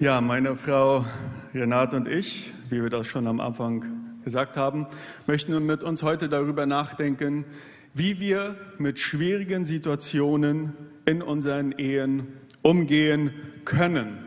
Ja, 0.00 0.20
meine 0.20 0.54
Frau 0.54 1.04
Renate 1.52 1.96
und 1.96 2.06
ich, 2.06 2.52
wie 2.70 2.80
wir 2.80 2.88
das 2.88 3.08
schon 3.08 3.26
am 3.26 3.40
Anfang 3.40 3.84
gesagt 4.22 4.56
haben, 4.56 4.86
möchten 5.26 5.66
mit 5.66 5.82
uns 5.82 6.04
heute 6.04 6.28
darüber 6.28 6.66
nachdenken, 6.66 7.44
wie 7.94 8.20
wir 8.20 8.54
mit 8.78 9.00
schwierigen 9.00 9.64
Situationen 9.64 10.74
in 11.04 11.20
unseren 11.20 11.72
Ehen 11.72 12.28
umgehen 12.62 13.32
können. 13.64 14.18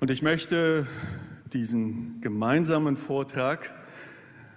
Und 0.00 0.10
ich 0.10 0.20
möchte 0.20 0.88
diesen 1.52 2.20
gemeinsamen 2.22 2.96
Vortrag 2.96 3.72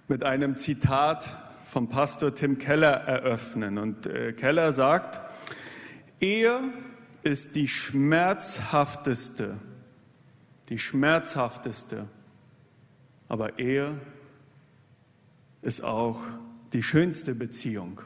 mit 0.07 0.23
einem 0.23 0.55
Zitat 0.55 1.29
vom 1.65 1.87
Pastor 1.87 2.33
Tim 2.33 2.57
Keller 2.57 2.89
eröffnen. 2.89 3.77
Und 3.77 4.07
äh, 4.07 4.33
Keller 4.33 4.73
sagt, 4.73 5.21
Ehe 6.19 6.61
ist 7.25 7.55
die 7.55 7.67
schmerzhafteste, 7.67 9.57
die 10.69 10.77
schmerzhafteste, 10.77 12.07
aber 13.27 13.57
Ehe 13.57 13.99
ist 15.63 15.83
auch 15.83 16.19
die 16.71 16.83
schönste 16.83 17.33
Beziehung. 17.33 17.99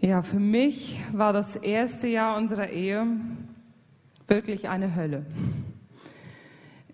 Ja, 0.00 0.22
für 0.22 0.38
mich 0.38 1.00
war 1.12 1.32
das 1.32 1.56
erste 1.56 2.06
Jahr 2.06 2.36
unserer 2.36 2.68
Ehe 2.68 3.04
wirklich 4.28 4.68
eine 4.68 4.94
Hölle. 4.94 5.26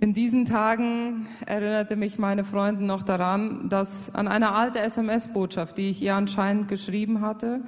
In 0.00 0.14
diesen 0.14 0.46
Tagen 0.46 1.26
erinnerte 1.44 1.96
mich 1.96 2.18
meine 2.18 2.44
Freundin 2.44 2.86
noch 2.86 3.02
daran, 3.02 3.68
dass 3.68 4.14
an 4.14 4.26
eine 4.26 4.52
alte 4.52 4.80
SMS-Botschaft, 4.80 5.76
die 5.76 5.90
ich 5.90 6.00
ihr 6.00 6.14
anscheinend 6.14 6.68
geschrieben 6.68 7.20
hatte, 7.20 7.60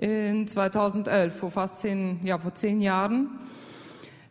in 0.00 0.48
2011, 0.48 1.36
vor 1.36 1.50
fast 1.50 1.82
zehn, 1.82 2.20
ja, 2.24 2.38
vor 2.38 2.54
zehn 2.54 2.80
Jahren. 2.80 3.28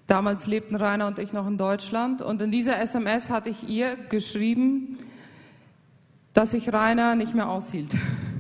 Damals 0.08 0.48
lebten 0.48 0.76
Rainer 0.76 1.06
und 1.06 1.20
ich 1.20 1.32
noch 1.32 1.46
in 1.46 1.60
Deutschland 1.60 2.24
und 2.24 2.42
in 2.42 2.50
dieser 2.50 2.82
SMS 2.82 3.30
hatte 3.30 3.52
ich 3.52 3.70
ihr 3.70 3.96
geschrieben, 4.10 4.98
dass 6.34 6.56
ich 6.56 6.74
Rainer 6.74 7.14
nicht 7.14 7.36
mehr 7.36 7.48
aushielt, 7.48 7.92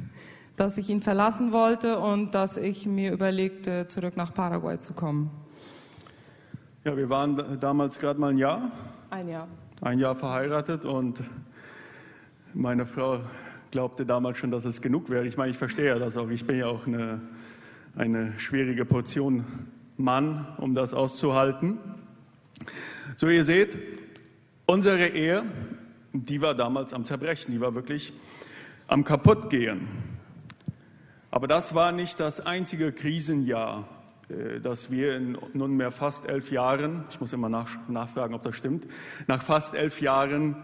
dass 0.56 0.80
ich 0.80 0.90
ihn 0.90 1.02
verlassen 1.02 1.52
wollte 1.52 2.00
und 2.00 2.34
dass 2.34 2.58
ich 2.58 2.88
mir 2.88 3.12
überlegte, 3.12 3.88
zurück 3.88 4.18
nach 4.18 4.34
Paraguay 4.34 4.80
zu 4.80 4.94
kommen. 4.94 5.30
Ja, 6.84 6.98
wir 6.98 7.10
waren 7.12 7.60
damals 7.60 8.00
gerade 8.00 8.20
mal 8.20 8.32
ein 8.32 8.40
Jahr. 8.40 8.72
Ein 9.12 9.30
Jahr. 9.30 9.48
Ein 9.82 10.00
Jahr 10.00 10.16
verheiratet 10.16 10.84
und 10.84 11.22
meine 12.56 12.88
Frau 12.88 13.20
glaubte 13.72 14.06
damals 14.06 14.38
schon, 14.38 14.52
dass 14.52 14.66
es 14.66 14.82
genug 14.82 15.10
wäre. 15.10 15.26
Ich 15.26 15.38
meine, 15.38 15.52
ich 15.52 15.58
verstehe 15.58 15.98
das 16.00 16.18
auch. 16.18 16.30
Ich 16.30 16.46
bin 16.46 16.58
ja 16.58 16.68
auch 16.68 16.88
eine, 16.88 17.22
eine 17.96 18.34
schwierige 18.40 18.86
Portion 18.86 19.46
Mann, 19.98 20.48
um 20.58 20.76
das 20.76 20.94
auszuhalten. 20.94 21.78
So, 23.16 23.28
ihr 23.28 23.44
seht, 23.44 23.78
unsere 24.66 25.08
Ehe, 25.08 25.44
die 26.14 26.42
war 26.42 26.56
damals 26.56 26.94
am 26.94 27.06
Zerbrechen, 27.06 27.52
die 27.52 27.62
war 27.62 27.76
wirklich 27.76 28.14
am 28.88 29.04
Kaputtgehen. 29.04 29.88
Aber 31.32 31.48
das 31.48 31.76
war 31.76 31.92
nicht 31.92 32.20
das 32.20 32.40
einzige 32.40 32.92
Krisenjahr, 32.92 33.88
äh, 34.30 34.60
das 34.60 34.90
wir 34.90 35.16
in 35.16 35.38
nunmehr 35.54 35.92
fast 35.92 36.28
elf 36.28 36.52
Jahren, 36.52 37.04
ich 37.10 37.20
muss 37.20 37.34
immer 37.34 37.50
nachfragen, 37.50 38.34
ob 38.34 38.42
das 38.42 38.56
stimmt, 38.56 38.88
nach 39.28 39.44
fast 39.44 39.76
elf 39.76 40.02
Jahren 40.02 40.56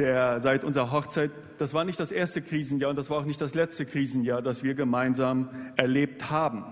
der, 0.00 0.40
seit 0.40 0.64
unserer 0.64 0.90
Hochzeit, 0.90 1.30
das 1.58 1.74
war 1.74 1.84
nicht 1.84 2.00
das 2.00 2.10
erste 2.10 2.40
Krisenjahr 2.40 2.88
und 2.88 2.96
das 2.96 3.10
war 3.10 3.18
auch 3.18 3.26
nicht 3.26 3.40
das 3.40 3.54
letzte 3.54 3.84
Krisenjahr, 3.84 4.40
das 4.40 4.64
wir 4.64 4.74
gemeinsam 4.74 5.50
erlebt 5.76 6.30
haben. 6.30 6.64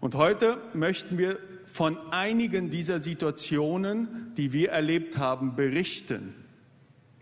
Und 0.00 0.14
heute 0.14 0.58
möchten 0.74 1.16
wir 1.16 1.38
von 1.64 1.96
einigen 2.10 2.70
dieser 2.70 3.00
Situationen, 3.00 4.32
die 4.36 4.52
wir 4.52 4.70
erlebt 4.70 5.16
haben, 5.16 5.56
berichten. 5.56 6.34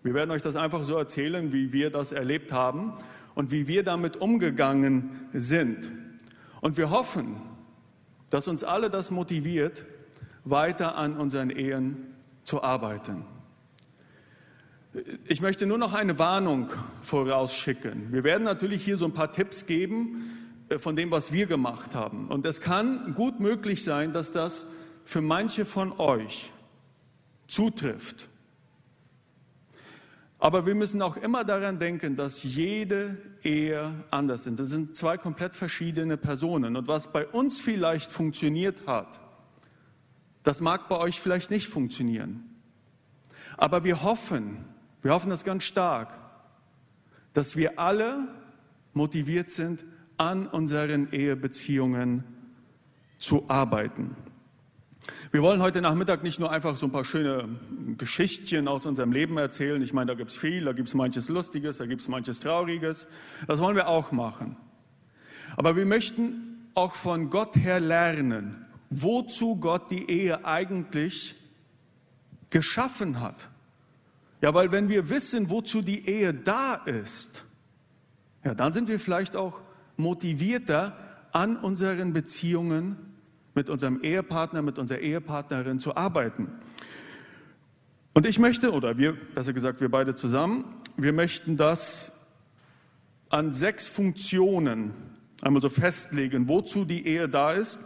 Wir 0.02 0.14
werden 0.14 0.32
euch 0.32 0.42
das 0.42 0.56
einfach 0.56 0.84
so 0.84 0.96
erzählen, 0.96 1.52
wie 1.52 1.72
wir 1.72 1.90
das 1.90 2.10
erlebt 2.10 2.50
haben 2.50 2.94
und 3.36 3.52
wie 3.52 3.68
wir 3.68 3.84
damit 3.84 4.16
umgegangen 4.16 5.28
sind. 5.32 5.92
Und 6.60 6.76
wir 6.76 6.90
hoffen, 6.90 7.36
dass 8.30 8.48
uns 8.48 8.64
alle 8.64 8.90
das 8.90 9.12
motiviert, 9.12 9.86
weiter 10.44 10.96
an 10.96 11.16
unseren 11.16 11.50
Ehen 11.50 12.08
zu 12.42 12.64
arbeiten. 12.64 13.24
Ich 15.26 15.40
möchte 15.40 15.66
nur 15.66 15.78
noch 15.78 15.92
eine 15.92 16.18
Warnung 16.18 16.70
vorausschicken. 17.02 18.12
Wir 18.12 18.22
werden 18.22 18.44
natürlich 18.44 18.84
hier 18.84 18.96
so 18.96 19.06
ein 19.06 19.12
paar 19.12 19.32
Tipps 19.32 19.66
geben 19.66 20.30
äh, 20.68 20.78
von 20.78 20.94
dem, 20.94 21.10
was 21.10 21.32
wir 21.32 21.46
gemacht 21.46 21.94
haben. 21.94 22.28
Und 22.28 22.46
es 22.46 22.60
kann 22.60 23.14
gut 23.14 23.40
möglich 23.40 23.82
sein, 23.82 24.12
dass 24.12 24.30
das 24.30 24.66
für 25.04 25.20
manche 25.20 25.64
von 25.64 25.92
euch 25.98 26.52
zutrifft. 27.48 28.28
Aber 30.38 30.66
wir 30.66 30.74
müssen 30.74 31.02
auch 31.02 31.16
immer 31.16 31.42
daran 31.42 31.78
denken, 31.78 32.16
dass 32.16 32.42
jede 32.42 33.16
Ehe 33.42 34.04
anders 34.10 34.46
ist. 34.46 34.58
Das 34.58 34.68
sind 34.68 34.94
zwei 34.94 35.16
komplett 35.16 35.56
verschiedene 35.56 36.16
Personen. 36.16 36.76
Und 36.76 36.86
was 36.86 37.10
bei 37.10 37.26
uns 37.26 37.60
vielleicht 37.60 38.12
funktioniert 38.12 38.86
hat, 38.86 39.20
das 40.42 40.60
mag 40.60 40.88
bei 40.88 40.98
euch 40.98 41.20
vielleicht 41.20 41.50
nicht 41.50 41.68
funktionieren. 41.68 42.44
Aber 43.56 43.84
wir 43.84 44.02
hoffen, 44.02 44.64
wir 45.04 45.12
hoffen 45.12 45.28
das 45.28 45.44
ganz 45.44 45.64
stark, 45.64 46.18
dass 47.34 47.56
wir 47.56 47.78
alle 47.78 48.26
motiviert 48.94 49.50
sind, 49.50 49.84
an 50.16 50.46
unseren 50.46 51.12
Ehebeziehungen 51.12 52.24
zu 53.18 53.44
arbeiten. 53.48 54.16
Wir 55.30 55.42
wollen 55.42 55.60
heute 55.60 55.82
Nachmittag 55.82 56.22
nicht 56.22 56.40
nur 56.40 56.50
einfach 56.50 56.76
so 56.76 56.86
ein 56.86 56.92
paar 56.92 57.04
schöne 57.04 57.50
Geschichtchen 57.98 58.66
aus 58.66 58.86
unserem 58.86 59.12
Leben 59.12 59.36
erzählen. 59.36 59.82
Ich 59.82 59.92
meine, 59.92 60.12
da 60.12 60.14
gibt 60.14 60.30
es 60.30 60.38
viel, 60.38 60.64
da 60.64 60.72
gibt 60.72 60.88
es 60.88 60.94
manches 60.94 61.28
Lustiges, 61.28 61.76
da 61.76 61.84
gibt 61.84 62.00
es 62.00 62.08
manches 62.08 62.40
Trauriges. 62.40 63.06
Das 63.46 63.60
wollen 63.60 63.76
wir 63.76 63.88
auch 63.88 64.10
machen. 64.10 64.56
Aber 65.58 65.76
wir 65.76 65.84
möchten 65.84 66.70
auch 66.74 66.94
von 66.94 67.28
Gott 67.28 67.56
her 67.56 67.78
lernen, 67.78 68.64
wozu 68.88 69.56
Gott 69.56 69.90
die 69.90 70.10
Ehe 70.10 70.46
eigentlich 70.46 71.36
geschaffen 72.48 73.20
hat. 73.20 73.50
Ja, 74.44 74.52
weil 74.52 74.70
wenn 74.72 74.90
wir 74.90 75.08
wissen, 75.08 75.48
wozu 75.48 75.80
die 75.80 76.06
Ehe 76.06 76.34
da 76.34 76.74
ist, 76.74 77.46
ja, 78.44 78.52
dann 78.52 78.74
sind 78.74 78.88
wir 78.88 79.00
vielleicht 79.00 79.36
auch 79.36 79.58
motivierter, 79.96 80.98
an 81.32 81.56
unseren 81.56 82.12
Beziehungen 82.12 82.98
mit 83.54 83.70
unserem 83.70 84.02
Ehepartner, 84.02 84.60
mit 84.60 84.78
unserer 84.78 84.98
Ehepartnerin 84.98 85.78
zu 85.78 85.96
arbeiten. 85.96 86.48
Und 88.12 88.26
ich 88.26 88.38
möchte, 88.38 88.72
oder 88.72 88.98
wir, 88.98 89.16
besser 89.34 89.54
gesagt, 89.54 89.80
wir 89.80 89.90
beide 89.90 90.14
zusammen, 90.14 90.76
wir 90.98 91.14
möchten 91.14 91.56
das 91.56 92.12
an 93.30 93.54
sechs 93.54 93.88
Funktionen 93.88 94.92
einmal 95.40 95.62
so 95.62 95.70
festlegen, 95.70 96.48
wozu 96.48 96.84
die 96.84 97.06
Ehe 97.06 97.30
da 97.30 97.54
ist 97.54 97.80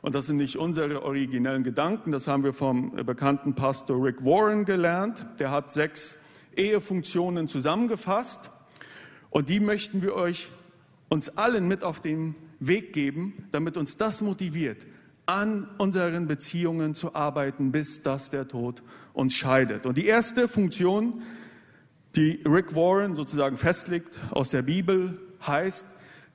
und 0.00 0.14
das 0.14 0.26
sind 0.26 0.36
nicht 0.36 0.56
unsere 0.56 1.02
originellen 1.02 1.64
Gedanken, 1.64 2.12
das 2.12 2.28
haben 2.28 2.44
wir 2.44 2.52
vom 2.52 2.92
bekannten 3.04 3.54
Pastor 3.54 4.04
Rick 4.04 4.24
Warren 4.24 4.64
gelernt. 4.64 5.26
Der 5.38 5.50
hat 5.50 5.72
sechs 5.72 6.14
Ehefunktionen 6.56 7.48
zusammengefasst. 7.48 8.50
Und 9.30 9.48
die 9.48 9.60
möchten 9.60 10.00
wir 10.02 10.14
euch 10.14 10.50
uns 11.08 11.36
allen 11.36 11.66
mit 11.66 11.82
auf 11.82 12.00
den 12.00 12.34
Weg 12.60 12.92
geben, 12.92 13.48
damit 13.50 13.76
uns 13.76 13.96
das 13.96 14.20
motiviert, 14.20 14.86
an 15.26 15.68
unseren 15.78 16.26
Beziehungen 16.26 16.94
zu 16.94 17.14
arbeiten, 17.14 17.72
bis 17.72 18.02
dass 18.02 18.30
der 18.30 18.48
Tod 18.48 18.82
uns 19.12 19.34
scheidet. 19.34 19.84
Und 19.84 19.96
die 19.96 20.06
erste 20.06 20.48
Funktion, 20.48 21.22
die 22.16 22.42
Rick 22.46 22.74
Warren 22.74 23.16
sozusagen 23.16 23.56
festlegt 23.56 24.18
aus 24.30 24.50
der 24.50 24.62
Bibel, 24.62 25.18
heißt, 25.46 25.86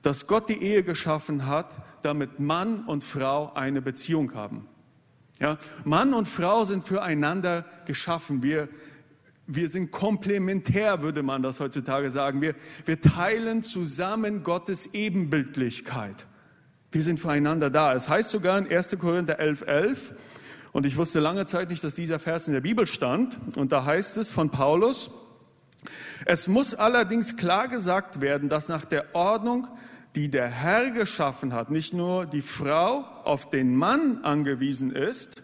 dass 0.02 0.26
Gott 0.26 0.48
die 0.48 0.62
Ehe 0.62 0.82
geschaffen 0.82 1.46
hat, 1.46 1.74
damit 2.04 2.38
Mann 2.40 2.84
und 2.84 3.04
Frau 3.04 3.52
eine 3.54 3.82
Beziehung 3.82 4.34
haben. 4.34 4.68
Ja, 5.40 5.58
Mann 5.84 6.14
und 6.14 6.28
Frau 6.28 6.64
sind 6.64 6.84
füreinander 6.84 7.64
geschaffen. 7.86 8.42
Wir, 8.42 8.68
wir 9.46 9.68
sind 9.68 9.90
komplementär, 9.90 11.02
würde 11.02 11.22
man 11.22 11.42
das 11.42 11.60
heutzutage 11.60 12.10
sagen. 12.10 12.40
Wir, 12.40 12.54
wir 12.84 13.00
teilen 13.00 13.62
zusammen 13.62 14.42
Gottes 14.42 14.94
Ebenbildlichkeit. 14.94 16.26
Wir 16.92 17.02
sind 17.02 17.18
füreinander 17.18 17.70
da. 17.70 17.94
Es 17.94 18.08
heißt 18.08 18.30
sogar 18.30 18.58
in 18.58 18.70
1. 18.70 18.96
Korinther 18.98 19.40
11, 19.40 19.62
11, 19.62 20.14
und 20.72 20.86
ich 20.86 20.96
wusste 20.96 21.20
lange 21.20 21.46
Zeit 21.46 21.70
nicht, 21.70 21.84
dass 21.84 21.94
dieser 21.94 22.18
Vers 22.18 22.48
in 22.48 22.52
der 22.52 22.60
Bibel 22.60 22.86
stand, 22.86 23.38
und 23.56 23.72
da 23.72 23.84
heißt 23.84 24.16
es 24.16 24.32
von 24.32 24.50
Paulus, 24.50 25.10
es 26.24 26.48
muss 26.48 26.74
allerdings 26.74 27.36
klar 27.36 27.68
gesagt 27.68 28.20
werden, 28.20 28.48
dass 28.48 28.68
nach 28.68 28.84
der 28.84 29.14
Ordnung 29.14 29.68
die 30.14 30.30
der 30.30 30.48
Herr 30.48 30.90
geschaffen 30.90 31.52
hat, 31.52 31.70
nicht 31.70 31.92
nur 31.92 32.26
die 32.26 32.40
Frau 32.40 33.04
auf 33.24 33.50
den 33.50 33.74
Mann 33.74 34.24
angewiesen 34.24 34.92
ist, 34.92 35.42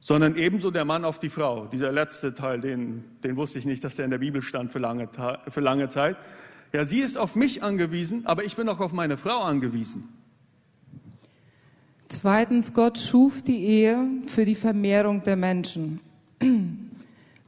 sondern 0.00 0.36
ebenso 0.36 0.70
der 0.70 0.84
Mann 0.84 1.04
auf 1.06 1.18
die 1.18 1.30
Frau. 1.30 1.64
Dieser 1.66 1.90
letzte 1.90 2.34
Teil, 2.34 2.60
den, 2.60 3.04
den 3.22 3.36
wusste 3.36 3.58
ich 3.58 3.64
nicht, 3.64 3.82
dass 3.82 3.96
der 3.96 4.04
in 4.04 4.10
der 4.10 4.18
Bibel 4.18 4.42
stand 4.42 4.70
für 4.70 4.78
lange, 4.78 5.08
für 5.48 5.60
lange 5.60 5.88
Zeit. 5.88 6.18
Ja, 6.74 6.84
sie 6.84 6.98
ist 6.98 7.16
auf 7.16 7.36
mich 7.36 7.62
angewiesen, 7.62 8.26
aber 8.26 8.44
ich 8.44 8.56
bin 8.56 8.68
auch 8.68 8.80
auf 8.80 8.92
meine 8.92 9.16
Frau 9.16 9.40
angewiesen. 9.40 10.08
Zweitens, 12.08 12.74
Gott 12.74 12.98
schuf 12.98 13.42
die 13.42 13.64
Ehe 13.64 14.06
für 14.26 14.44
die 14.44 14.54
Vermehrung 14.54 15.22
der 15.22 15.36
Menschen. 15.36 16.00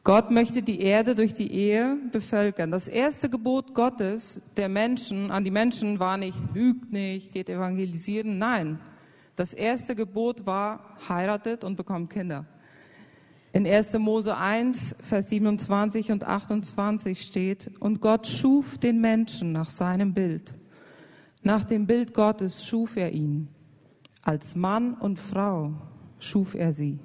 Gott 0.07 0.31
möchte 0.31 0.63
die 0.63 0.83
Erde 0.83 1.17
durch 1.17 1.35
die 1.35 1.51
Ehe 1.51 1.99
bevölkern. 2.13 2.71
Das 2.71 2.87
erste 2.87 3.29
Gebot 3.29 3.75
Gottes 3.75 4.41
der 4.57 4.69
Menschen, 4.69 5.33
an 5.33 5.43
die 5.43 5.51
Menschen 5.51 5.99
war 5.99 6.17
nicht, 6.17 6.39
lügt 6.55 6.93
nicht, 6.93 7.33
geht 7.33 7.49
evangelisieren. 7.49 8.39
Nein. 8.39 8.79
Das 9.35 9.53
erste 9.53 9.97
Gebot 9.97 10.47
war, 10.47 10.97
heiratet 11.09 11.65
und 11.65 11.75
bekommt 11.75 12.11
Kinder. 12.11 12.47
In 13.53 13.67
1. 13.67 13.95
Mose 13.95 14.37
1, 14.37 14.95
Vers 15.01 15.29
27 15.29 16.13
und 16.13 16.23
28 16.23 17.23
steht, 17.23 17.73
und 17.81 18.01
Gott 18.01 18.29
schuf 18.29 18.79
den 18.79 19.01
Menschen 19.01 19.51
nach 19.51 19.71
seinem 19.71 20.15
Bild. 20.15 20.55
Nach 21.43 21.65
dem 21.65 21.89
Bild 21.89 22.15
Gottes 22.15 22.65
schuf 22.65 22.97
er 22.97 23.11
ihn. 23.11 23.49
Als 24.23 24.55
Mann 24.55 24.95
und 24.95 25.19
Frau 25.19 25.73
schuf 26.21 26.55
er 26.55 26.73
sie. 26.73 27.01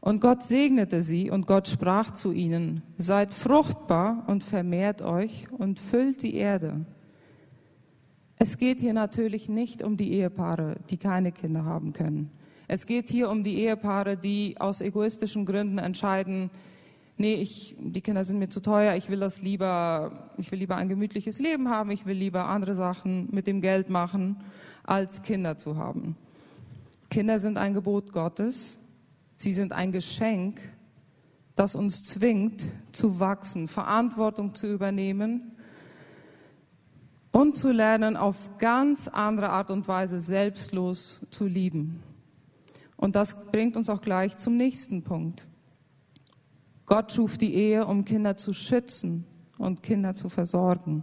Und 0.00 0.20
Gott 0.20 0.42
segnete 0.42 1.02
sie 1.02 1.30
und 1.30 1.46
Gott 1.46 1.68
sprach 1.68 2.12
zu 2.12 2.32
ihnen, 2.32 2.82
seid 2.96 3.34
fruchtbar 3.34 4.24
und 4.26 4.42
vermehrt 4.42 5.02
euch 5.02 5.46
und 5.52 5.78
füllt 5.78 6.22
die 6.22 6.34
Erde. 6.34 6.86
Es 8.36 8.56
geht 8.56 8.80
hier 8.80 8.94
natürlich 8.94 9.50
nicht 9.50 9.82
um 9.82 9.98
die 9.98 10.12
Ehepaare, 10.12 10.76
die 10.88 10.96
keine 10.96 11.32
Kinder 11.32 11.66
haben 11.66 11.92
können. 11.92 12.30
Es 12.68 12.86
geht 12.86 13.10
hier 13.10 13.28
um 13.28 13.44
die 13.44 13.58
Ehepaare, 13.58 14.16
die 14.16 14.56
aus 14.58 14.80
egoistischen 14.80 15.44
Gründen 15.44 15.76
entscheiden, 15.76 16.50
nee, 17.20 17.34
ich, 17.34 17.76
die 17.78 18.00
Kinder 18.00 18.24
sind 18.24 18.38
mir 18.38 18.48
zu 18.48 18.62
teuer, 18.62 18.96
ich 18.96 19.10
will 19.10 19.20
das 19.20 19.42
lieber, 19.42 20.32
ich 20.38 20.50
will 20.50 20.58
lieber 20.58 20.76
ein 20.76 20.88
gemütliches 20.88 21.38
Leben 21.38 21.68
haben, 21.68 21.90
ich 21.90 22.06
will 22.06 22.16
lieber 22.16 22.46
andere 22.46 22.74
Sachen 22.74 23.28
mit 23.30 23.46
dem 23.46 23.60
Geld 23.60 23.90
machen 23.90 24.36
als 24.84 25.22
Kinder 25.22 25.58
zu 25.58 25.76
haben. 25.76 26.16
Kinder 27.10 27.38
sind 27.38 27.58
ein 27.58 27.74
Gebot 27.74 28.12
Gottes. 28.12 28.78
Sie 29.40 29.54
sind 29.54 29.72
ein 29.72 29.90
Geschenk, 29.90 30.60
das 31.56 31.74
uns 31.74 32.04
zwingt 32.04 32.70
zu 32.92 33.20
wachsen, 33.20 33.68
Verantwortung 33.68 34.54
zu 34.54 34.70
übernehmen 34.70 35.52
und 37.32 37.56
zu 37.56 37.72
lernen, 37.72 38.18
auf 38.18 38.58
ganz 38.58 39.08
andere 39.08 39.48
Art 39.48 39.70
und 39.70 39.88
Weise 39.88 40.20
selbstlos 40.20 41.26
zu 41.30 41.46
lieben. 41.46 42.02
Und 42.98 43.16
das 43.16 43.46
bringt 43.50 43.78
uns 43.78 43.88
auch 43.88 44.02
gleich 44.02 44.36
zum 44.36 44.58
nächsten 44.58 45.04
Punkt. 45.04 45.48
Gott 46.84 47.10
schuf 47.10 47.38
die 47.38 47.54
Ehe, 47.54 47.86
um 47.86 48.04
Kinder 48.04 48.36
zu 48.36 48.52
schützen 48.52 49.24
und 49.56 49.82
Kinder 49.82 50.12
zu 50.12 50.28
versorgen. 50.28 51.02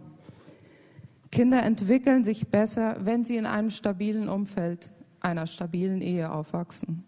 Kinder 1.32 1.64
entwickeln 1.64 2.24
sich 2.24 2.50
besser, 2.50 2.98
wenn 3.00 3.26
sie 3.26 3.38
in 3.38 3.48
einem 3.48 3.72
stabilen 3.72 4.30
Umfeld 4.30 4.92
einer 5.22 5.48
stabilen 5.48 6.04
Ehe 6.04 6.32
aufwachsen. 6.32 7.07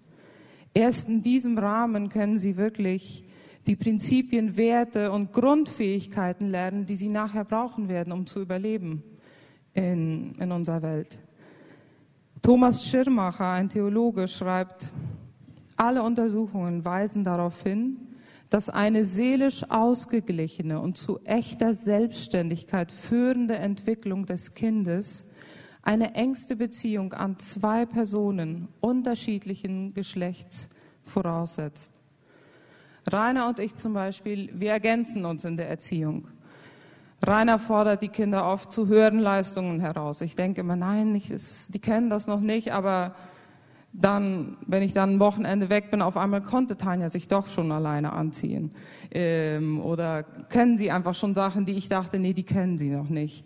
Erst 0.73 1.09
in 1.09 1.21
diesem 1.21 1.57
Rahmen 1.57 2.09
können 2.09 2.37
sie 2.37 2.57
wirklich 2.57 3.25
die 3.67 3.75
Prinzipien, 3.75 4.57
Werte 4.57 5.11
und 5.11 5.33
Grundfähigkeiten 5.33 6.47
lernen, 6.47 6.85
die 6.85 6.95
sie 6.95 7.09
nachher 7.09 7.45
brauchen 7.45 7.89
werden, 7.89 8.13
um 8.13 8.25
zu 8.25 8.41
überleben 8.41 9.03
in, 9.73 10.33
in 10.39 10.51
unserer 10.51 10.81
Welt. 10.81 11.19
Thomas 12.41 12.85
Schirmacher, 12.85 13.51
ein 13.51 13.69
Theologe, 13.69 14.27
schreibt, 14.27 14.91
alle 15.75 16.03
Untersuchungen 16.03 16.83
weisen 16.83 17.23
darauf 17.23 17.61
hin, 17.63 17.97
dass 18.49 18.69
eine 18.69 19.03
seelisch 19.03 19.69
ausgeglichene 19.69 20.79
und 20.79 20.97
zu 20.97 21.19
echter 21.23 21.73
Selbstständigkeit 21.73 22.91
führende 22.91 23.55
Entwicklung 23.55 24.25
des 24.25 24.53
Kindes 24.55 25.28
eine 25.81 26.13
engste 26.15 26.55
Beziehung 26.55 27.13
an 27.13 27.39
zwei 27.39 27.85
Personen 27.85 28.67
unterschiedlichen 28.81 29.93
Geschlechts 29.93 30.69
voraussetzt. 31.03 31.91
Rainer 33.11 33.47
und 33.47 33.59
ich 33.59 33.75
zum 33.75 33.93
Beispiel, 33.93 34.49
wir 34.53 34.71
ergänzen 34.71 35.25
uns 35.25 35.45
in 35.45 35.57
der 35.57 35.69
Erziehung. 35.69 36.27
Rainer 37.25 37.59
fordert 37.59 38.01
die 38.01 38.09
Kinder 38.09 38.45
oft 38.45 38.71
zu 38.71 38.87
höheren 38.87 39.19
Leistungen 39.19 39.79
heraus. 39.79 40.21
Ich 40.21 40.35
denke 40.35 40.61
immer, 40.61 40.75
nein, 40.75 41.15
ich, 41.15 41.31
ist, 41.31 41.73
die 41.73 41.79
kennen 41.79 42.09
das 42.09 42.27
noch 42.27 42.39
nicht, 42.39 42.71
aber 42.71 43.15
dann, 43.91 44.57
wenn 44.67 44.83
ich 44.83 44.93
dann 44.93 45.15
ein 45.15 45.19
Wochenende 45.19 45.69
weg 45.69 45.89
bin, 45.91 46.01
auf 46.01 46.15
einmal 46.15 46.41
konnte 46.41 46.77
Tanja 46.77 47.09
sich 47.09 47.27
doch 47.27 47.47
schon 47.47 47.71
alleine 47.71 48.13
anziehen. 48.13 48.71
Ähm, 49.11 49.81
oder 49.81 50.23
können 50.23 50.77
sie 50.77 50.91
einfach 50.91 51.15
schon 51.15 51.33
Sachen, 51.33 51.65
die 51.65 51.73
ich 51.73 51.89
dachte, 51.89 52.19
nee, 52.19 52.33
die 52.33 52.43
kennen 52.43 52.77
sie 52.77 52.89
noch 52.89 53.09
nicht. 53.09 53.45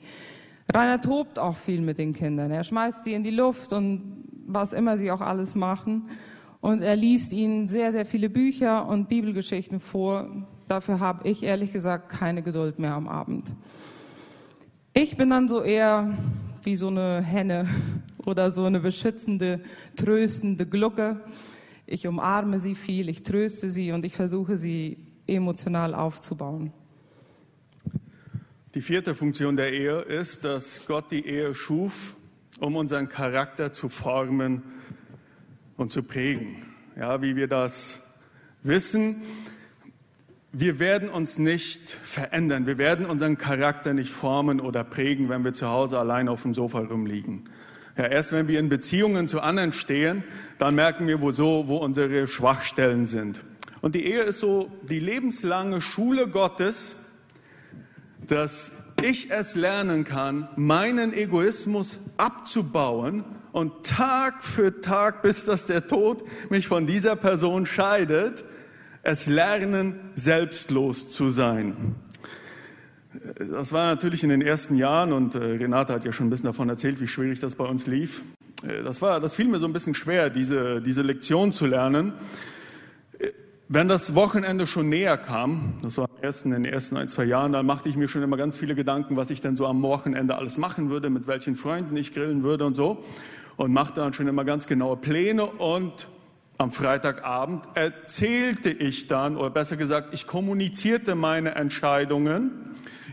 Rainer 0.72 1.02
tobt 1.02 1.40
auch 1.40 1.58
viel 1.58 1.82
mit 1.82 1.98
den 1.98 2.14
Kindern. 2.14 2.52
Er 2.52 2.64
schmeißt 2.64 3.04
sie 3.04 3.14
in 3.14 3.24
die 3.24 3.32
Luft 3.32 3.74
und 3.74 4.24
was 4.46 4.74
immer 4.74 4.98
sie 4.98 5.12
auch 5.12 5.22
alles 5.22 5.56
machen. 5.56 6.10
Und 6.62 6.82
er 6.82 6.96
liest 6.96 7.34
ihnen 7.34 7.68
sehr, 7.68 7.92
sehr 7.92 8.06
viele 8.06 8.30
Bücher 8.30 8.88
und 8.88 9.10
Bibelgeschichten 9.10 9.80
vor. 9.80 10.30
Dafür 10.68 11.00
habe 11.00 11.28
ich 11.28 11.44
ehrlich 11.44 11.74
gesagt 11.74 12.10
keine 12.10 12.42
Geduld 12.42 12.80
mehr 12.80 12.94
am 12.94 13.08
Abend. 13.08 13.52
Ich 14.94 15.18
bin 15.18 15.30
dann 15.30 15.48
so 15.48 15.62
eher 15.62 16.16
wie 16.64 16.76
so 16.76 16.88
eine 16.88 17.22
Henne 17.22 17.68
oder 18.26 18.52
so 18.52 18.64
eine 18.64 18.80
beschützende, 18.80 19.62
tröstende 19.96 20.66
Glucke. 20.66 21.20
Ich 21.86 22.08
umarme 22.08 22.60
sie 22.60 22.76
viel, 22.76 23.10
ich 23.10 23.24
tröste 23.24 23.70
sie 23.70 23.92
und 23.92 24.06
ich 24.06 24.16
versuche 24.16 24.58
sie 24.58 24.98
emotional 25.28 25.94
aufzubauen. 25.94 26.72
Die 28.76 28.82
vierte 28.82 29.14
Funktion 29.14 29.56
der 29.56 29.72
Ehe 29.72 30.00
ist, 30.00 30.46
dass 30.46 30.88
Gott 30.88 31.12
die 31.12 31.28
Ehe 31.28 31.54
schuf, 31.54 32.16
um 32.60 32.76
unseren 32.76 33.08
Charakter 33.08 33.72
zu 33.72 33.88
formen 33.88 34.64
und 35.78 35.92
zu 35.92 36.02
prägen. 36.02 36.66
Ja, 36.98 37.22
wie 37.22 37.36
wir 37.36 37.48
das 37.48 38.02
wissen, 38.64 39.22
wir 40.52 40.80
werden 40.80 41.10
uns 41.10 41.38
nicht 41.38 41.88
verändern. 41.88 42.66
Wir 42.66 42.80
werden 42.80 43.06
unseren 43.06 43.38
Charakter 43.38 43.94
nicht 43.94 44.12
formen 44.12 44.60
oder 44.60 44.84
prägen, 44.84 45.30
wenn 45.30 45.44
wir 45.44 45.54
zu 45.54 45.68
Hause 45.68 46.00
allein 46.00 46.28
auf 46.28 46.42
dem 46.42 46.56
Sofa 46.56 46.80
rumliegen. 46.80 47.44
Ja, 47.96 48.06
erst 48.06 48.32
wenn 48.32 48.48
wir 48.48 48.60
in 48.60 48.70
Beziehungen 48.70 49.28
zu 49.28 49.42
anderen 49.42 49.74
stehen, 49.74 50.24
dann 50.58 50.74
merken 50.74 51.06
wir, 51.06 51.22
wo 51.22 51.32
so, 51.32 51.66
wo 51.68 51.78
unsere 51.78 52.26
Schwachstellen 52.26 53.06
sind. 53.06 53.44
Und 53.82 53.94
die 53.94 54.06
Ehe 54.06 54.22
ist 54.22 54.40
so 54.40 54.72
die 54.90 55.00
lebenslange 55.00 55.80
Schule 55.80 56.28
Gottes, 56.28 56.96
dass 58.28 58.72
ich 59.02 59.32
es 59.32 59.56
lernen 59.56 60.04
kann, 60.04 60.48
meinen 60.56 61.14
Egoismus 61.14 62.00
abzubauen 62.18 63.24
und 63.52 63.86
Tag 63.86 64.44
für 64.44 64.82
Tag, 64.82 65.22
bis 65.22 65.46
dass 65.46 65.66
der 65.66 65.88
Tod 65.88 66.24
mich 66.50 66.68
von 66.68 66.88
dieser 66.88 67.16
Person 67.16 67.66
scheidet, 67.66 68.44
es 69.04 69.28
lernen, 69.28 70.00
selbstlos 70.16 71.10
zu 71.10 71.30
sein. 71.30 71.96
Das 73.38 73.74
war 73.74 73.86
natürlich 73.86 74.24
in 74.24 74.30
den 74.30 74.42
ersten 74.42 74.76
Jahren 74.76 75.14
und 75.14 75.36
äh, 75.36 75.40
Renate 75.40 75.94
hat 75.94 76.06
ja 76.06 76.12
schon 76.12 76.28
ein 76.28 76.30
bisschen 76.30 76.48
davon 76.48 76.70
erzählt, 76.70 77.00
wie 77.00 77.08
schwierig 77.08 77.40
das 77.40 77.56
bei 77.56 77.66
uns 77.66 77.86
lief. 77.86 78.24
Äh, 78.66 78.84
das, 78.84 79.02
war, 79.02 79.20
das 79.20 79.36
fiel 79.36 79.48
mir 79.48 79.60
so 79.60 79.68
ein 79.68 79.74
bisschen 79.74 79.94
schwer, 79.94 80.30
diese, 80.30 80.82
diese 80.82 81.02
Lektion 81.04 81.52
zu 81.52 81.68
lernen. 81.68 82.14
Wenn 83.76 83.88
das 83.88 84.14
Wochenende 84.14 84.68
schon 84.68 84.88
näher 84.88 85.18
kam, 85.18 85.74
das 85.82 85.98
war 85.98 86.08
ersten, 86.22 86.54
in 86.54 86.62
den 86.62 86.72
ersten 86.72 86.96
ein, 86.96 87.10
zwei 87.10 87.24
Jahren, 87.24 87.54
dann 87.54 87.66
machte 87.66 87.90
ich 87.90 87.96
mir 87.96 88.08
schon 88.08 88.22
immer 88.22 88.38
ganz 88.38 88.56
viele 88.56 88.76
Gedanken, 88.76 89.18
was 89.18 89.32
ich 89.32 89.42
denn 89.42 89.56
so 89.56 89.66
am 89.66 89.82
Wochenende 89.82 90.36
alles 90.36 90.60
machen 90.60 90.92
würde, 90.92 91.10
mit 91.10 91.26
welchen 91.26 91.56
Freunden 91.56 91.98
ich 91.98 92.14
grillen 92.14 92.44
würde 92.44 92.68
und 92.68 92.76
so. 92.76 93.04
Und 93.58 93.74
machte 93.74 94.02
dann 94.02 94.14
schon 94.14 94.28
immer 94.28 94.46
ganz 94.46 94.68
genaue 94.68 94.98
Pläne 94.98 95.48
und 95.48 96.08
am 96.60 96.72
Freitagabend 96.72 97.66
erzählte 97.74 98.70
ich 98.70 99.08
dann, 99.08 99.38
oder 99.38 99.50
besser 99.50 99.76
gesagt, 99.76 100.14
ich 100.14 100.28
kommunizierte 100.28 101.16
meine 101.16 101.56
Entscheidungen, 101.56 102.52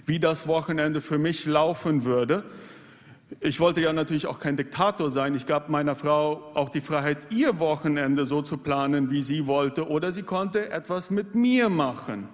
wie 0.05 0.19
das 0.19 0.47
Wochenende 0.47 1.01
für 1.01 1.17
mich 1.17 1.47
laufen 1.47 2.05
würde. 2.05 2.45
Ich 3.39 3.61
wollte 3.61 3.81
ja 3.81 3.93
natürlich 3.93 4.27
auch 4.27 4.41
kein 4.41 4.57
Diktator 4.57 5.11
sein. 5.11 5.37
Ich 5.37 5.47
gab 5.47 5.69
meiner 5.69 5.95
Frau 5.95 6.51
auch 6.55 6.69
die 6.69 6.81
Freiheit, 6.81 7.29
ihr 7.31 7.61
Wochenende 7.61 8.27
so 8.27 8.43
zu 8.43 8.59
planen, 8.59 9.11
wie 9.11 9.23
sie 9.23 9.47
wollte, 9.47 9.89
oder 9.89 10.11
sie 10.11 10.25
konnte 10.25 10.71
etwas 10.71 11.11
mit 11.11 11.37
mir 11.37 11.69
machen. 11.69 12.29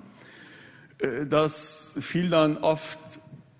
Äh, 0.98 1.26
das 1.26 1.94
fiel 2.00 2.30
dann 2.30 2.56
oft 2.56 2.98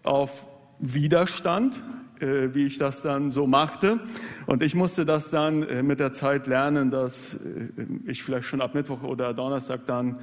auf 0.02 0.46
Widerstand, 0.78 1.82
äh, 2.20 2.54
wie 2.54 2.64
ich 2.64 2.78
das 2.78 3.02
dann 3.02 3.30
so 3.30 3.46
machte. 3.46 4.00
Und 4.46 4.62
ich 4.62 4.74
musste 4.74 5.04
das 5.04 5.30
dann 5.30 5.62
äh, 5.62 5.82
mit 5.82 6.00
der 6.00 6.14
Zeit 6.14 6.46
lernen, 6.46 6.90
dass 6.90 7.38
ich 8.06 8.22
vielleicht 8.22 8.46
schon 8.48 8.62
ab 8.62 8.74
Mittwoch 8.74 9.02
oder 9.02 9.34
Donnerstag 9.34 9.84
dann 9.86 10.20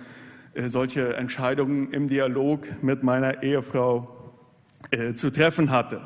solche 0.68 1.16
Entscheidungen 1.16 1.92
im 1.92 2.08
Dialog 2.08 2.84
mit 2.84 3.02
meiner 3.02 3.42
Ehefrau 3.42 4.36
zu 5.16 5.32
treffen 5.32 5.72
hatte. 5.72 6.00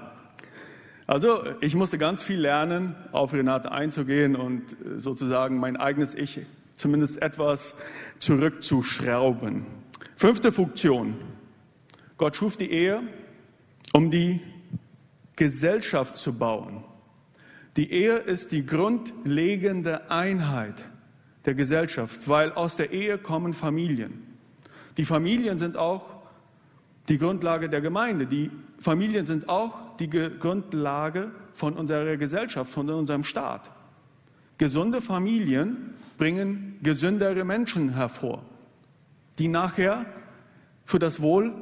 Also 1.08 1.46
ich 1.62 1.74
musste 1.74 1.98
ganz 1.98 2.22
viel 2.22 2.40
lernen, 2.42 2.94
auf 3.14 3.34
Renate 3.34 3.72
einzugehen 3.72 4.36
und 4.36 4.74
äh, 4.74 5.00
sozusagen 5.00 5.58
mein 5.58 5.78
eigenes 5.78 6.14
Ich 6.14 6.42
zumindest 6.76 7.22
etwas 7.22 7.74
zurückzuschrauben. 8.20 9.66
Fünfte 10.18 10.52
Funktion. 10.52 11.16
Gott 12.18 12.36
schuf 12.36 12.58
die 12.58 12.70
Ehe, 12.70 13.02
um 13.94 14.12
die 14.12 14.42
Gesellschaft 15.38 16.18
zu 16.18 16.38
bauen. 16.38 16.84
Die 17.78 17.92
Ehe 17.92 18.18
ist 18.18 18.52
die 18.52 18.66
grundlegende 18.66 20.12
Einheit 20.12 20.86
der 21.46 21.54
Gesellschaft, 21.54 22.28
weil 22.28 22.52
aus 22.52 22.76
der 22.76 22.92
Ehe 22.92 23.18
kommen 23.18 23.54
Familien. 23.54 24.24
Die 24.98 25.06
Familien 25.06 25.58
sind 25.58 25.78
auch 25.78 26.06
die 27.08 27.18
Grundlage 27.18 27.70
der 27.70 27.82
Gemeinde. 27.82 28.26
Die 28.26 28.52
Familien 28.80 29.26
sind 29.26 29.48
auch 29.48 29.87
die 30.00 30.10
Grundlage 30.10 31.32
von 31.54 31.74
unserer 31.74 32.18
Gesellschaft, 32.18 32.72
von 32.72 32.89
unserem 32.89 33.24
Staat. 33.24 33.72
Gesunde 34.58 35.01
Familien 35.01 35.94
bringen 36.18 36.80
gesündere 36.82 37.44
Menschen 37.44 37.94
hervor, 37.94 38.44
die 39.38 39.48
nachher 39.48 40.06
für 40.86 41.00
das 41.00 41.22
Wohl 41.22 41.54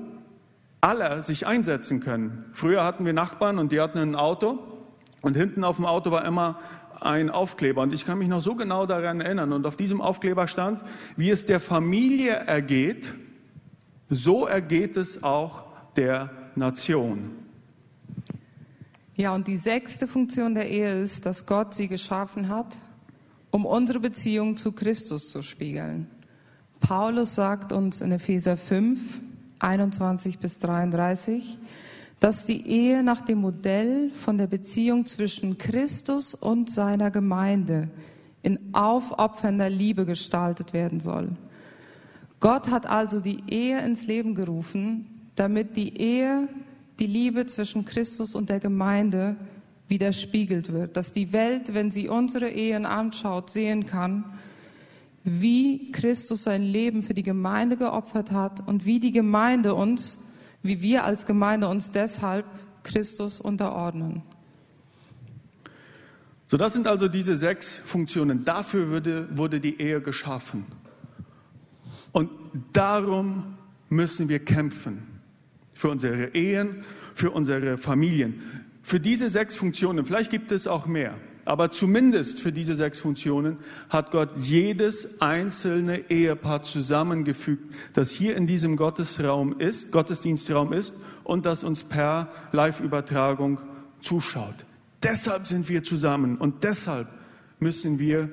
aller 0.79 1.23
sich 1.23 1.47
einsetzen 1.47 1.99
können. 1.99 2.45
Früher 2.53 2.83
hatten 2.83 3.05
wir 3.05 3.13
Nachbarn 3.13 3.59
und 3.59 3.71
die 3.71 3.81
hatten 3.81 3.97
ein 3.97 4.15
Auto 4.15 4.59
und 5.21 5.35
hinten 5.35 5.63
auf 5.63 5.77
dem 5.77 5.85
Auto 5.85 6.11
war 6.11 6.23
immer 6.25 6.59
ein 7.01 7.29
Aufkleber 7.29 7.81
und 7.81 7.93
ich 7.93 8.05
kann 8.05 8.17
mich 8.17 8.27
noch 8.27 8.41
so 8.41 8.55
genau 8.55 8.85
daran 8.85 9.19
erinnern 9.19 9.51
und 9.51 9.67
auf 9.67 9.75
diesem 9.75 9.99
Aufkleber 9.99 10.47
stand, 10.47 10.81
wie 11.17 11.29
es 11.29 11.45
der 11.45 11.59
Familie 11.59 12.33
ergeht, 12.33 13.13
so 14.09 14.45
ergeht 14.45 14.95
es 14.95 15.23
auch 15.23 15.65
der 15.97 16.29
Nation. 16.55 17.44
Ja, 19.17 19.33
und 19.33 19.47
die 19.47 19.57
sechste 19.57 20.07
Funktion 20.07 20.55
der 20.55 20.69
Ehe 20.69 21.01
ist, 21.01 21.25
dass 21.25 21.45
Gott 21.45 21.73
sie 21.73 21.87
geschaffen 21.87 22.49
hat, 22.49 22.75
um 23.49 23.65
unsere 23.65 24.01
Beziehung 24.01 24.57
zu 24.57 24.73
Christus 24.73 25.29
zu 25.29 25.41
spiegeln. 25.41 26.07
Paulus 26.81 27.35
sagt 27.35 27.71
uns 27.71 28.01
in 28.01 28.11
Epheser 28.11 28.57
5, 28.57 28.99
21 29.59 30.39
bis 30.39 30.59
33, 30.59 31.57
dass 32.19 32.45
die 32.45 32.67
Ehe 32.67 33.03
nach 33.03 33.21
dem 33.21 33.39
Modell 33.39 34.11
von 34.11 34.37
der 34.37 34.47
Beziehung 34.47 35.05
zwischen 35.05 35.57
Christus 35.57 36.33
und 36.33 36.69
seiner 36.69 37.09
Gemeinde 37.09 37.89
in 38.41 38.59
aufopfernder 38.73 39.69
Liebe 39.69 40.05
gestaltet 40.05 40.73
werden 40.73 40.99
soll. 40.99 41.29
Gott 42.41 42.69
hat 42.69 42.85
also 42.85 43.21
die 43.21 43.43
Ehe 43.47 43.79
ins 43.79 44.05
Leben 44.05 44.35
gerufen, 44.35 45.29
damit 45.35 45.77
die 45.77 45.97
Ehe 45.97 46.49
die 46.99 47.07
Liebe 47.07 47.45
zwischen 47.45 47.85
Christus 47.85 48.35
und 48.35 48.49
der 48.49 48.59
Gemeinde 48.59 49.35
widerspiegelt 49.87 50.71
wird, 50.71 50.97
dass 50.97 51.11
die 51.11 51.31
Welt, 51.33 51.73
wenn 51.73 51.91
sie 51.91 52.09
unsere 52.09 52.49
Ehen 52.49 52.85
anschaut, 52.85 53.49
sehen 53.49 53.85
kann, 53.85 54.25
wie 55.23 55.91
Christus 55.91 56.43
sein 56.43 56.63
Leben 56.63 57.01
für 57.01 57.13
die 57.13 57.23
Gemeinde 57.23 57.77
geopfert 57.77 58.31
hat 58.31 58.67
und 58.67 58.85
wie 58.85 58.99
die 58.99 59.11
Gemeinde 59.11 59.73
uns, 59.73 60.19
wie 60.63 60.81
wir 60.81 61.03
als 61.03 61.25
Gemeinde 61.25 61.67
uns 61.67 61.91
deshalb 61.91 62.45
Christus 62.83 63.41
unterordnen. 63.41 64.21
So, 66.47 66.57
das 66.57 66.73
sind 66.73 66.87
also 66.87 67.07
diese 67.07 67.35
sechs 67.35 67.75
Funktionen. 67.75 68.45
Dafür 68.45 68.89
wurde, 68.91 69.27
wurde 69.35 69.59
die 69.59 69.81
Ehe 69.81 69.99
geschaffen. 69.99 70.65
Und 72.11 72.29
darum 72.71 73.55
müssen 73.89 74.29
wir 74.29 74.39
kämpfen. 74.39 75.14
Für 75.75 75.89
unsere 75.89 76.33
Ehen, 76.33 76.83
für 77.13 77.29
unsere 77.29 77.77
Familien. 77.77 78.41
Für 78.81 78.99
diese 78.99 79.29
sechs 79.29 79.55
Funktionen, 79.55 80.05
vielleicht 80.05 80.31
gibt 80.31 80.51
es 80.51 80.65
auch 80.65 80.87
mehr, 80.87 81.15
aber 81.45 81.69
zumindest 81.69 82.41
für 82.41 82.51
diese 82.51 82.75
sechs 82.75 82.99
Funktionen 82.99 83.57
hat 83.89 84.09
Gott 84.11 84.29
jedes 84.37 85.21
einzelne 85.21 86.09
Ehepaar 86.09 86.63
zusammengefügt, 86.63 87.73
das 87.93 88.11
hier 88.11 88.35
in 88.35 88.47
diesem 88.47 88.77
Gottesraum 88.77 89.59
ist, 89.59 89.91
Gottesdienstraum 89.91 90.73
ist 90.73 90.95
und 91.23 91.45
das 91.45 91.63
uns 91.63 91.83
per 91.83 92.29
Live-Übertragung 92.51 93.59
zuschaut. 94.01 94.65
Deshalb 95.03 95.45
sind 95.45 95.69
wir 95.69 95.83
zusammen 95.83 96.37
und 96.37 96.63
deshalb 96.63 97.07
müssen 97.59 97.99
wir 97.99 98.29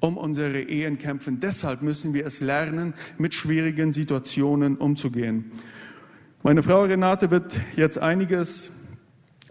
um 0.00 0.16
unsere 0.16 0.60
Ehen 0.60 0.98
kämpfen. 0.98 1.38
Deshalb 1.38 1.82
müssen 1.82 2.12
wir 2.12 2.26
es 2.26 2.40
lernen, 2.40 2.94
mit 3.18 3.34
schwierigen 3.34 3.92
Situationen 3.92 4.76
umzugehen. 4.76 5.52
Meine 6.44 6.64
Frau 6.64 6.82
Renate 6.82 7.30
wird 7.30 7.60
jetzt 7.76 8.00
einiges 8.00 8.72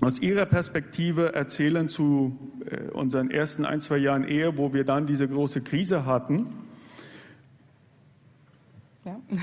aus 0.01 0.19
ihrer 0.19 0.45
Perspektive 0.45 1.33
erzählen 1.33 1.87
zu 1.87 2.37
äh, 2.65 2.89
unseren 2.91 3.31
ersten 3.31 3.63
ein, 3.63 3.79
zwei 3.79 3.95
Jahren 3.95 4.27
Ehe, 4.27 4.57
wo 4.57 4.73
wir 4.73 4.83
dann 4.83 5.07
diese 5.07 5.25
große 5.25 5.61
Krise 5.61 6.05
hatten. 6.05 6.47
Ja. 9.05 9.15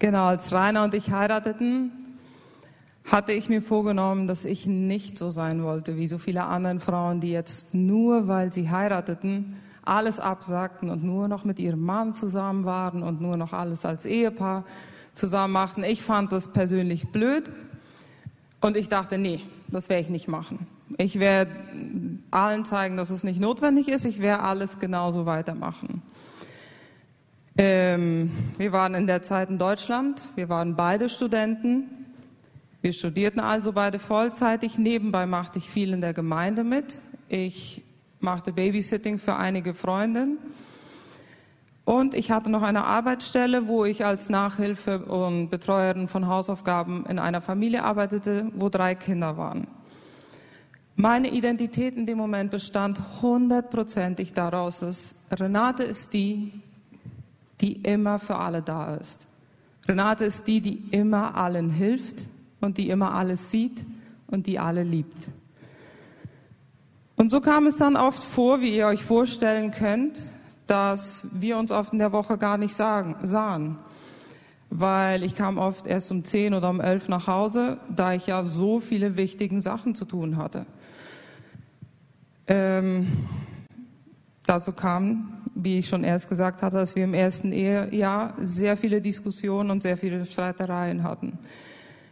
Genau, 0.00 0.26
als 0.26 0.52
Rainer 0.52 0.84
und 0.84 0.94
ich 0.94 1.10
heirateten, 1.10 1.90
hatte 3.04 3.32
ich 3.32 3.48
mir 3.48 3.60
vorgenommen, 3.60 4.28
dass 4.28 4.44
ich 4.44 4.64
nicht 4.64 5.18
so 5.18 5.28
sein 5.28 5.64
wollte 5.64 5.96
wie 5.96 6.06
so 6.06 6.18
viele 6.18 6.44
andere 6.44 6.78
Frauen, 6.78 7.18
die 7.20 7.32
jetzt 7.32 7.74
nur, 7.74 8.28
weil 8.28 8.52
sie 8.52 8.70
heirateten, 8.70 9.56
alles 9.84 10.20
absagten 10.20 10.88
und 10.88 11.02
nur 11.02 11.26
noch 11.26 11.44
mit 11.44 11.58
ihrem 11.58 11.80
Mann 11.80 12.14
zusammen 12.14 12.64
waren 12.64 13.02
und 13.02 13.20
nur 13.20 13.36
noch 13.36 13.52
alles 13.52 13.84
als 13.84 14.06
Ehepaar 14.06 14.64
zusammen 15.18 15.52
machten. 15.52 15.84
Ich 15.84 16.02
fand 16.02 16.32
das 16.32 16.48
persönlich 16.48 17.08
blöd 17.08 17.50
und 18.60 18.76
ich 18.76 18.88
dachte, 18.88 19.18
nee, 19.18 19.40
das 19.68 19.88
werde 19.88 20.02
ich 20.02 20.08
nicht 20.08 20.28
machen. 20.28 20.66
Ich 20.96 21.18
werde 21.18 21.50
allen 22.30 22.64
zeigen, 22.64 22.96
dass 22.96 23.10
es 23.10 23.24
nicht 23.24 23.40
notwendig 23.40 23.88
ist. 23.88 24.06
Ich 24.06 24.20
werde 24.22 24.42
alles 24.42 24.78
genauso 24.78 25.26
weitermachen. 25.26 26.02
Ähm, 27.56 28.30
wir 28.56 28.72
waren 28.72 28.94
in 28.94 29.06
der 29.06 29.22
Zeit 29.22 29.50
in 29.50 29.58
Deutschland. 29.58 30.22
Wir 30.36 30.48
waren 30.48 30.76
beide 30.76 31.08
Studenten. 31.08 32.06
Wir 32.80 32.92
studierten 32.92 33.40
also 33.40 33.72
beide 33.72 33.98
vollzeitig. 33.98 34.78
Nebenbei 34.78 35.26
machte 35.26 35.58
ich 35.58 35.68
viel 35.68 35.92
in 35.92 36.00
der 36.00 36.14
Gemeinde 36.14 36.62
mit. 36.62 36.98
Ich 37.28 37.82
machte 38.20 38.52
Babysitting 38.52 39.18
für 39.18 39.36
einige 39.36 39.74
Freundinnen. 39.74 40.38
Und 41.88 42.12
ich 42.12 42.30
hatte 42.30 42.50
noch 42.50 42.60
eine 42.60 42.84
Arbeitsstelle, 42.84 43.66
wo 43.66 43.86
ich 43.86 44.04
als 44.04 44.28
Nachhilfe 44.28 45.06
und 45.06 45.48
Betreuerin 45.48 46.06
von 46.06 46.26
Hausaufgaben 46.26 47.06
in 47.06 47.18
einer 47.18 47.40
Familie 47.40 47.82
arbeitete, 47.82 48.52
wo 48.54 48.68
drei 48.68 48.94
Kinder 48.94 49.38
waren. 49.38 49.66
Meine 50.96 51.30
Identität 51.30 51.96
in 51.96 52.04
dem 52.04 52.18
Moment 52.18 52.50
bestand 52.50 53.00
hundertprozentig 53.22 54.34
daraus, 54.34 54.80
dass 54.80 55.14
Renate 55.30 55.82
ist 55.82 56.12
die, 56.12 56.52
die 57.62 57.80
immer 57.80 58.18
für 58.18 58.36
alle 58.36 58.60
da 58.60 58.96
ist. 58.96 59.26
Renate 59.88 60.26
ist 60.26 60.46
die, 60.46 60.60
die 60.60 60.82
immer 60.90 61.36
allen 61.38 61.70
hilft 61.70 62.26
und 62.60 62.76
die 62.76 62.90
immer 62.90 63.14
alles 63.14 63.50
sieht 63.50 63.86
und 64.26 64.46
die 64.46 64.58
alle 64.58 64.82
liebt. 64.82 65.30
Und 67.16 67.30
so 67.30 67.40
kam 67.40 67.66
es 67.66 67.78
dann 67.78 67.96
oft 67.96 68.22
vor, 68.22 68.60
wie 68.60 68.76
ihr 68.76 68.88
euch 68.88 69.02
vorstellen 69.02 69.70
könnt, 69.70 70.20
dass 70.68 71.26
wir 71.32 71.58
uns 71.58 71.72
oft 71.72 71.92
in 71.92 71.98
der 71.98 72.12
Woche 72.12 72.38
gar 72.38 72.58
nicht 72.58 72.74
sagen, 72.74 73.16
sahen. 73.24 73.78
Weil 74.70 75.24
ich 75.24 75.34
kam 75.34 75.58
oft 75.58 75.86
erst 75.86 76.12
um 76.12 76.22
zehn 76.24 76.54
oder 76.54 76.70
um 76.70 76.80
elf 76.80 77.08
nach 77.08 77.26
Hause, 77.26 77.78
da 77.88 78.12
ich 78.12 78.26
ja 78.26 78.44
so 78.44 78.78
viele 78.78 79.16
wichtige 79.16 79.60
Sachen 79.60 79.94
zu 79.94 80.04
tun 80.04 80.36
hatte. 80.36 80.66
Ähm, 82.46 83.08
dazu 84.46 84.72
kam, 84.72 85.32
wie 85.54 85.78
ich 85.78 85.88
schon 85.88 86.04
erst 86.04 86.28
gesagt 86.28 86.62
hatte, 86.62 86.76
dass 86.76 86.94
wir 86.94 87.04
im 87.04 87.14
ersten 87.14 87.52
Ehejahr 87.52 88.34
sehr 88.38 88.76
viele 88.76 89.00
Diskussionen 89.00 89.70
und 89.70 89.82
sehr 89.82 89.96
viele 89.96 90.24
Streitereien 90.24 91.02
hatten. 91.02 91.38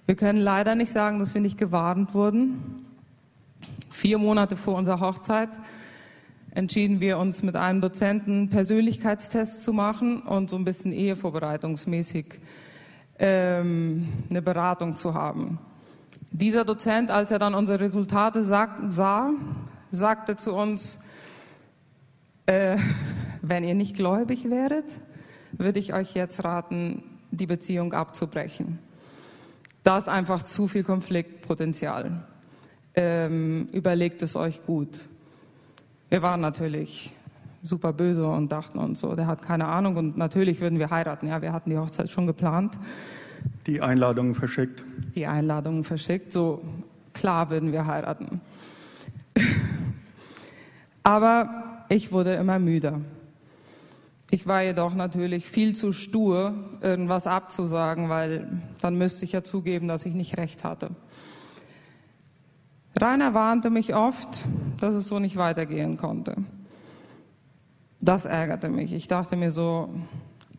Wir 0.06 0.16
können 0.16 0.40
leider 0.40 0.74
nicht 0.74 0.90
sagen, 0.90 1.20
dass 1.20 1.34
wir 1.34 1.40
nicht 1.40 1.58
gewarnt 1.58 2.14
wurden, 2.14 2.86
Vier 3.96 4.18
Monate 4.18 4.56
vor 4.56 4.74
unserer 4.74 5.00
Hochzeit 5.00 5.48
entschieden 6.56 7.00
wir 7.00 7.18
uns 7.18 7.42
mit 7.42 7.54
einem 7.54 7.82
Dozenten 7.82 8.48
Persönlichkeitstests 8.48 9.62
zu 9.62 9.74
machen 9.74 10.22
und 10.22 10.48
so 10.48 10.56
ein 10.56 10.64
bisschen 10.64 10.90
ehevorbereitungsmäßig 10.90 12.40
ähm, 13.18 14.08
eine 14.30 14.40
Beratung 14.40 14.96
zu 14.96 15.12
haben. 15.12 15.58
Dieser 16.32 16.64
Dozent, 16.64 17.10
als 17.10 17.30
er 17.30 17.38
dann 17.38 17.54
unsere 17.54 17.80
Resultate 17.80 18.42
sag, 18.42 18.70
sah, 18.88 19.32
sagte 19.90 20.36
zu 20.36 20.54
uns, 20.54 20.98
äh, 22.46 22.78
wenn 23.42 23.62
ihr 23.62 23.74
nicht 23.74 23.94
gläubig 23.94 24.48
wäret, 24.48 24.86
würde 25.52 25.78
ich 25.78 25.92
euch 25.92 26.14
jetzt 26.14 26.42
raten, 26.42 27.02
die 27.30 27.46
Beziehung 27.46 27.92
abzubrechen. 27.92 28.78
Da 29.82 29.98
ist 29.98 30.08
einfach 30.08 30.42
zu 30.42 30.68
viel 30.68 30.84
Konfliktpotenzial 30.84 32.24
ähm, 32.94 33.66
überlegt 33.72 34.22
es 34.22 34.36
euch 34.36 34.64
gut. 34.64 35.00
Wir 36.08 36.22
waren 36.22 36.40
natürlich 36.40 37.12
super 37.62 37.92
böse 37.92 38.26
und 38.26 38.52
dachten 38.52 38.78
uns 38.78 39.00
so, 39.00 39.16
der 39.16 39.26
hat 39.26 39.42
keine 39.42 39.66
Ahnung 39.66 39.96
und 39.96 40.16
natürlich 40.16 40.60
würden 40.60 40.78
wir 40.78 40.90
heiraten. 40.90 41.26
Ja, 41.26 41.42
wir 41.42 41.52
hatten 41.52 41.70
die 41.70 41.78
Hochzeit 41.78 42.08
schon 42.08 42.26
geplant. 42.26 42.78
Die 43.66 43.80
Einladungen 43.80 44.34
verschickt. 44.34 44.84
Die 45.16 45.26
Einladungen 45.26 45.82
verschickt, 45.82 46.32
so 46.32 46.62
klar 47.12 47.50
würden 47.50 47.72
wir 47.72 47.86
heiraten. 47.86 48.40
Aber 51.02 51.84
ich 51.88 52.12
wurde 52.12 52.34
immer 52.34 52.58
müder. 52.58 53.00
Ich 54.30 54.46
war 54.46 54.62
jedoch 54.62 54.94
natürlich 54.94 55.46
viel 55.46 55.76
zu 55.76 55.92
stur, 55.92 56.54
irgendwas 56.80 57.26
abzusagen, 57.26 58.08
weil 58.08 58.48
dann 58.80 58.98
müsste 58.98 59.24
ich 59.24 59.32
ja 59.32 59.44
zugeben, 59.44 59.86
dass 59.86 60.04
ich 60.04 60.14
nicht 60.14 60.36
recht 60.36 60.64
hatte. 60.64 60.90
Rainer 63.00 63.34
warnte 63.34 63.70
mich 63.70 63.94
oft, 63.94 64.44
dass 64.80 64.94
es 64.94 65.08
so 65.08 65.18
nicht 65.18 65.36
weitergehen 65.36 65.96
konnte. 65.96 66.36
Das 68.00 68.24
ärgerte 68.24 68.68
mich. 68.68 68.92
Ich 68.92 69.08
dachte 69.08 69.36
mir 69.36 69.50
so, 69.50 69.90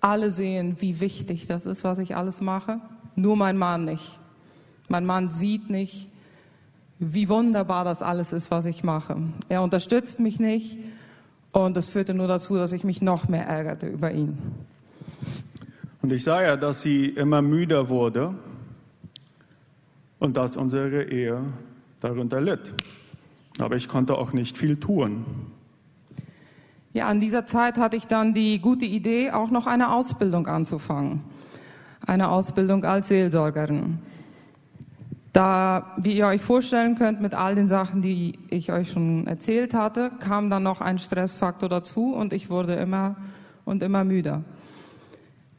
alle 0.01 0.29
sehen, 0.29 0.77
wie 0.79 0.99
wichtig 0.99 1.47
das 1.47 1.65
ist, 1.65 1.83
was 1.83 1.99
ich 1.99 2.15
alles 2.15 2.41
mache, 2.41 2.79
nur 3.15 3.35
mein 3.35 3.57
Mann 3.57 3.85
nicht. 3.85 4.19
Mein 4.89 5.05
Mann 5.05 5.29
sieht 5.29 5.69
nicht, 5.69 6.07
wie 6.99 7.29
wunderbar 7.29 7.83
das 7.83 8.01
alles 8.01 8.33
ist, 8.33 8.51
was 8.51 8.65
ich 8.65 8.83
mache. 8.83 9.17
Er 9.49 9.61
unterstützt 9.61 10.19
mich 10.19 10.39
nicht 10.39 10.77
und 11.51 11.77
das 11.77 11.89
führte 11.89 12.13
nur 12.13 12.27
dazu, 12.27 12.55
dass 12.55 12.71
ich 12.73 12.83
mich 12.83 13.01
noch 13.01 13.27
mehr 13.27 13.47
ärgerte 13.47 13.87
über 13.87 14.11
ihn. 14.11 14.37
Und 16.01 16.11
ich 16.11 16.23
sah 16.23 16.41
ja, 16.41 16.55
dass 16.55 16.81
sie 16.81 17.05
immer 17.05 17.41
müder 17.41 17.89
wurde 17.89 18.33
und 20.19 20.37
dass 20.37 20.57
unsere 20.57 21.03
Ehe 21.03 21.41
darunter 21.99 22.41
litt. 22.41 22.73
Aber 23.59 23.75
ich 23.75 23.87
konnte 23.87 24.17
auch 24.17 24.33
nicht 24.33 24.57
viel 24.57 24.77
tun. 24.77 25.25
Ja, 26.93 27.07
an 27.07 27.19
dieser 27.19 27.45
Zeit 27.45 27.77
hatte 27.77 27.97
ich 27.97 28.07
dann 28.07 28.33
die 28.33 28.59
gute 28.59 28.85
Idee, 28.85 29.31
auch 29.31 29.51
noch 29.51 29.67
eine 29.67 29.91
Ausbildung 29.91 30.47
anzufangen. 30.47 31.21
Eine 32.05 32.29
Ausbildung 32.29 32.83
als 32.85 33.09
Seelsorgerin. 33.09 33.99
Da, 35.33 35.93
wie 35.97 36.13
ihr 36.13 36.25
euch 36.25 36.41
vorstellen 36.41 36.95
könnt, 36.95 37.21
mit 37.21 37.35
all 37.35 37.53
den 37.53 37.67
Sachen, 37.67 38.01
die 38.01 38.39
ich 38.49 38.71
euch 38.71 38.89
schon 38.89 39.27
erzählt 39.27 39.73
hatte, 39.75 40.09
kam 40.19 40.49
dann 40.49 40.63
noch 40.63 40.81
ein 40.81 40.97
Stressfaktor 40.97 41.69
dazu 41.69 42.15
und 42.15 42.33
ich 42.33 42.49
wurde 42.49 42.73
immer 42.73 43.15
und 43.65 43.83
immer 43.83 44.03
müder. 44.03 44.43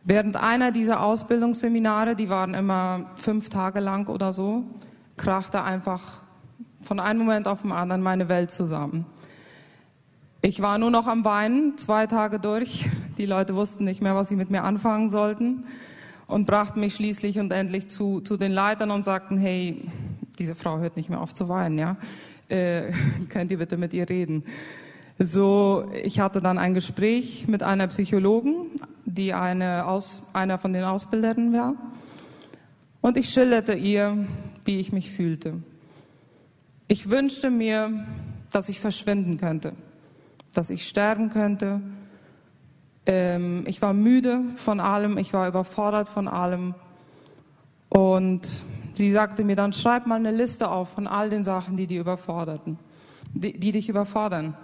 Während 0.02 0.36
einer 0.36 0.72
dieser 0.72 1.02
Ausbildungsseminare, 1.02 2.16
die 2.16 2.28
waren 2.28 2.54
immer 2.54 3.10
fünf 3.14 3.50
Tage 3.50 3.78
lang 3.78 4.08
oder 4.08 4.32
so, 4.32 4.64
krachte 5.16 5.62
einfach 5.62 6.22
von 6.88 7.00
einem 7.00 7.20
Moment 7.20 7.46
auf 7.46 7.60
den 7.60 7.70
anderen 7.70 8.00
meine 8.00 8.30
Welt 8.30 8.50
zusammen. 8.50 9.04
Ich 10.40 10.62
war 10.62 10.78
nur 10.78 10.90
noch 10.90 11.06
am 11.06 11.22
Weinen, 11.22 11.76
zwei 11.76 12.06
Tage 12.06 12.40
durch. 12.40 12.88
Die 13.18 13.26
Leute 13.26 13.54
wussten 13.54 13.84
nicht 13.84 14.00
mehr, 14.00 14.16
was 14.16 14.30
sie 14.30 14.36
mit 14.36 14.50
mir 14.50 14.64
anfangen 14.64 15.10
sollten 15.10 15.64
und 16.26 16.46
brachten 16.46 16.80
mich 16.80 16.94
schließlich 16.94 17.38
und 17.38 17.52
endlich 17.52 17.88
zu, 17.88 18.22
zu 18.22 18.38
den 18.38 18.52
Leitern 18.52 18.90
und 18.90 19.04
sagten, 19.04 19.36
hey, 19.36 19.82
diese 20.38 20.54
Frau 20.54 20.78
hört 20.78 20.96
nicht 20.96 21.10
mehr 21.10 21.20
auf 21.20 21.34
zu 21.34 21.50
weinen, 21.50 21.78
ja. 21.78 21.98
Äh, 22.48 22.92
könnt 23.28 23.50
ihr 23.50 23.58
bitte 23.58 23.76
mit 23.76 23.92
ihr 23.92 24.08
reden? 24.08 24.44
So, 25.18 25.90
ich 26.02 26.20
hatte 26.20 26.40
dann 26.40 26.56
ein 26.56 26.72
Gespräch 26.72 27.48
mit 27.48 27.62
einer 27.62 27.88
Psychologen, 27.88 28.70
die 29.04 29.34
eine 29.34 29.86
Aus, 29.86 30.22
einer 30.32 30.56
von 30.56 30.72
den 30.72 30.84
Ausbildern 30.84 31.52
war. 31.52 31.74
Und 33.02 33.18
ich 33.18 33.28
schilderte 33.28 33.74
ihr, 33.74 34.26
wie 34.64 34.80
ich 34.80 34.90
mich 34.90 35.10
fühlte. 35.10 35.54
Ich 36.90 37.10
wünschte 37.10 37.50
mir, 37.50 38.06
dass 38.50 38.70
ich 38.70 38.80
verschwinden 38.80 39.36
könnte, 39.36 39.74
dass 40.54 40.70
ich 40.70 40.88
sterben 40.88 41.28
könnte, 41.28 41.82
ähm, 43.04 43.64
ich 43.66 43.82
war 43.82 43.92
müde 43.92 44.40
von 44.56 44.80
allem, 44.80 45.18
ich 45.18 45.34
war 45.34 45.48
überfordert 45.48 46.08
von 46.08 46.28
allem. 46.28 46.74
Und 47.90 48.48
sie 48.94 49.10
sagte 49.10 49.44
mir 49.44 49.54
dann, 49.54 49.74
schreib 49.74 50.06
mal 50.06 50.16
eine 50.16 50.30
Liste 50.30 50.70
auf 50.70 50.90
von 50.90 51.06
all 51.06 51.28
den 51.28 51.44
Sachen, 51.44 51.76
die, 51.76 51.86
die, 51.86 51.96
überforderten, 51.96 52.78
die, 53.34 53.58
die 53.58 53.72
dich 53.72 53.90
überfordern. 53.90 54.54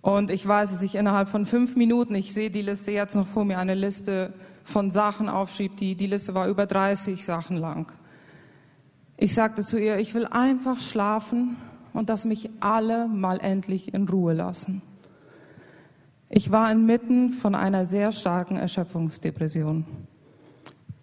Und 0.00 0.30
ich 0.30 0.46
weiß, 0.46 0.72
dass 0.72 0.82
ich 0.82 0.96
innerhalb 0.96 1.28
von 1.28 1.46
fünf 1.46 1.74
Minuten, 1.74 2.14
ich 2.16 2.32
sehe 2.32 2.50
die 2.50 2.62
Liste 2.62 2.90
jetzt 2.92 3.16
noch 3.16 3.26
vor 3.26 3.44
mir, 3.44 3.58
eine 3.58 3.74
Liste 3.74 4.32
von 4.64 4.90
Sachen 4.90 5.28
aufschrieb. 5.28 5.76
Die, 5.76 5.94
die 5.96 6.06
Liste 6.08 6.34
war 6.34 6.48
über 6.48 6.66
30 6.66 7.24
Sachen 7.24 7.56
lang. 7.56 7.92
Ich 9.22 9.34
sagte 9.34 9.64
zu 9.64 9.78
ihr, 9.78 9.98
ich 9.98 10.14
will 10.14 10.26
einfach 10.26 10.80
schlafen 10.80 11.56
und 11.92 12.10
dass 12.10 12.24
mich 12.24 12.50
alle 12.58 13.06
mal 13.06 13.38
endlich 13.38 13.94
in 13.94 14.08
Ruhe 14.08 14.32
lassen. 14.32 14.82
Ich 16.28 16.50
war 16.50 16.68
inmitten 16.72 17.30
von 17.30 17.54
einer 17.54 17.86
sehr 17.86 18.10
starken 18.10 18.56
Erschöpfungsdepression. 18.56 19.84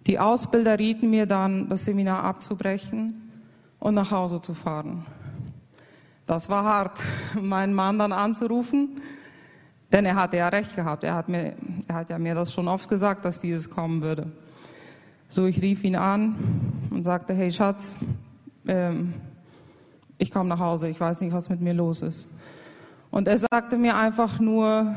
Die 0.05 0.19
Ausbilder 0.19 0.77
rieten 0.77 1.09
mir 1.09 1.27
dann, 1.27 1.69
das 1.69 1.85
Seminar 1.85 2.25
abzubrechen 2.25 3.31
und 3.79 3.95
nach 3.95 4.11
Hause 4.11 4.41
zu 4.41 4.53
fahren. 4.53 5.05
Das 6.25 6.49
war 6.49 6.65
hart, 6.65 6.99
meinen 7.41 7.73
Mann 7.73 7.99
dann 7.99 8.11
anzurufen, 8.11 8.99
denn 9.93 10.05
er 10.05 10.17
hatte 10.17 10.35
ja 10.35 10.49
recht 10.49 10.75
gehabt. 10.75 11.05
Er 11.05 11.15
hat, 11.15 11.29
mir, 11.29 11.55
er 11.87 11.95
hat 11.95 12.09
ja 12.09 12.19
mir 12.19 12.35
das 12.35 12.51
schon 12.51 12.67
oft 12.67 12.89
gesagt, 12.89 13.23
dass 13.23 13.39
dieses 13.39 13.69
kommen 13.69 14.01
würde. 14.01 14.29
So, 15.31 15.45
ich 15.45 15.61
rief 15.61 15.83
ihn 15.83 15.95
an 15.95 16.35
und 16.89 17.03
sagte, 17.03 17.35
hey 17.35 17.51
Schatz, 17.51 17.93
ähm, 18.65 19.13
ich 20.17 20.31
komme 20.31 20.49
nach 20.49 20.59
Hause, 20.59 20.89
ich 20.89 20.99
weiß 20.99 21.21
nicht, 21.21 21.33
was 21.33 21.49
mit 21.49 21.61
mir 21.61 21.75
los 21.75 22.01
ist. 22.01 22.29
Und 23.11 23.27
er 23.27 23.37
sagte 23.37 23.77
mir 23.77 23.95
einfach 23.95 24.39
nur, 24.39 24.95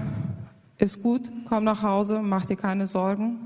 ist 0.79 1.03
gut, 1.03 1.31
komm 1.47 1.64
nach 1.64 1.83
Hause, 1.83 2.21
mach 2.23 2.47
dir 2.47 2.57
keine 2.57 2.87
Sorgen, 2.87 3.40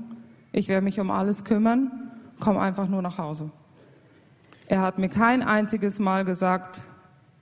ich 0.53 0.69
werde 0.69 0.85
mich 0.85 0.97
um 1.01 1.11
alles 1.11 1.43
kümmern, 1.43 1.91
komm 2.39 2.57
einfach 2.57 2.87
nur 2.87 3.01
nach 3.01 3.17
Hause. 3.17 3.51
Er 4.67 4.81
hat 4.81 4.97
mir 4.97 5.09
kein 5.09 5.41
einziges 5.41 5.99
Mal 5.99 6.23
gesagt, 6.23 6.79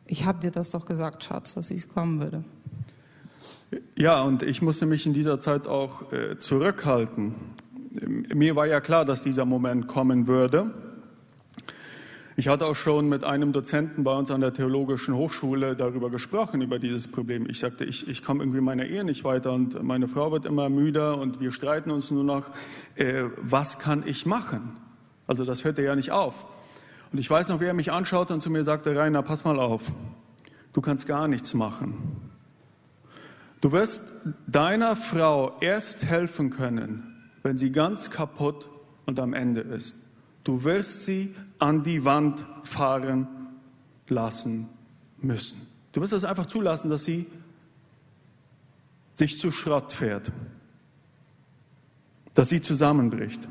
ich 0.08 0.26
habe 0.26 0.40
dir 0.40 0.50
das 0.50 0.72
doch 0.72 0.88
gesagt, 0.88 1.24
Schatz, 1.24 1.54
dass 1.54 1.70
ich 1.70 1.88
kommen 1.88 2.20
würde. 2.20 2.44
Ja, 3.96 4.24
und 4.24 4.42
ich 4.42 4.64
musste 4.64 4.88
mich 4.88 5.06
in 5.06 5.14
dieser 5.14 5.40
Zeit 5.40 5.68
auch 5.68 6.12
äh, 6.12 6.40
zurückhalten. 6.40 7.36
Mir 8.34 8.56
war 8.56 8.68
ja 8.68 8.82
klar, 8.82 9.06
dass 9.06 9.24
dieser 9.24 9.46
Moment 9.46 9.88
kommen 9.88 10.28
würde. 10.28 10.72
Ich 12.38 12.50
hatte 12.50 12.66
auch 12.66 12.76
schon 12.76 13.08
mit 13.08 13.24
einem 13.24 13.54
Dozenten 13.54 14.04
bei 14.04 14.14
uns 14.14 14.30
an 14.30 14.42
der 14.42 14.52
Theologischen 14.52 15.16
Hochschule 15.16 15.78
darüber 15.78 16.10
gesprochen, 16.10 16.62
über 16.62 16.80
dieses 16.80 17.08
Problem. 17.08 17.50
Ich 17.50 17.60
sagte, 17.60 17.86
ich, 17.86 18.10
ich 18.10 18.24
komme 18.24 18.44
irgendwie 18.44 18.60
meiner 18.60 18.86
Ehe 18.86 19.06
nicht 19.06 19.24
weiter 19.24 19.54
und 19.54 19.82
meine 19.82 20.10
Frau 20.10 20.34
wird 20.34 20.46
immer 20.46 20.68
müder 20.68 21.18
und 21.18 21.40
wir 21.40 21.54
streiten 21.54 21.92
uns 21.92 22.12
nur 22.12 22.26
noch. 22.26 22.50
Äh, 22.96 23.24
was 23.38 23.80
kann 23.80 24.04
ich 24.06 24.26
machen? 24.26 24.76
Also 25.28 25.46
das 25.46 25.64
hörte 25.64 25.82
ja 25.82 25.96
nicht 25.96 26.12
auf. 26.12 26.46
Und 27.14 27.20
ich 27.20 27.30
weiß 27.30 27.48
noch, 27.48 27.62
wie 27.62 27.66
er 27.66 27.74
mich 27.74 27.94
anschaute 27.94 28.34
und 28.34 28.42
zu 28.42 28.50
mir 28.50 28.66
sagte, 28.66 28.94
Rainer, 28.94 29.24
pass 29.24 29.46
mal 29.46 29.58
auf, 29.58 29.90
du 30.74 30.82
kannst 30.82 31.08
gar 31.08 31.30
nichts 31.30 31.54
machen. 31.54 31.94
Du 33.62 33.72
wirst 33.72 34.04
deiner 34.46 34.98
Frau 34.98 35.54
erst 35.62 36.04
helfen 36.04 36.50
können, 36.50 37.15
wenn 37.46 37.60
sie 37.60 37.72
ganz 37.72 38.10
kaputt 38.10 38.68
und 39.06 39.20
am 39.20 39.36
Ende 39.36 39.62
ist. 39.62 39.96
Du 40.44 40.64
wirst 40.64 41.06
sie 41.06 41.36
an 41.60 41.84
die 41.84 42.04
Wand 42.04 42.44
fahren 42.64 43.28
lassen 44.08 44.68
müssen. 45.20 45.62
Du 45.92 46.02
wirst 46.02 46.12
es 46.12 46.26
einfach 46.26 46.48
zulassen, 46.48 46.90
dass 46.90 47.06
sie 47.06 47.28
sich 49.14 49.38
zu 49.38 49.52
Schrott 49.52 49.94
fährt, 49.94 50.32
dass 52.34 52.50
sie 52.50 52.62
zusammenbricht. 52.62 53.48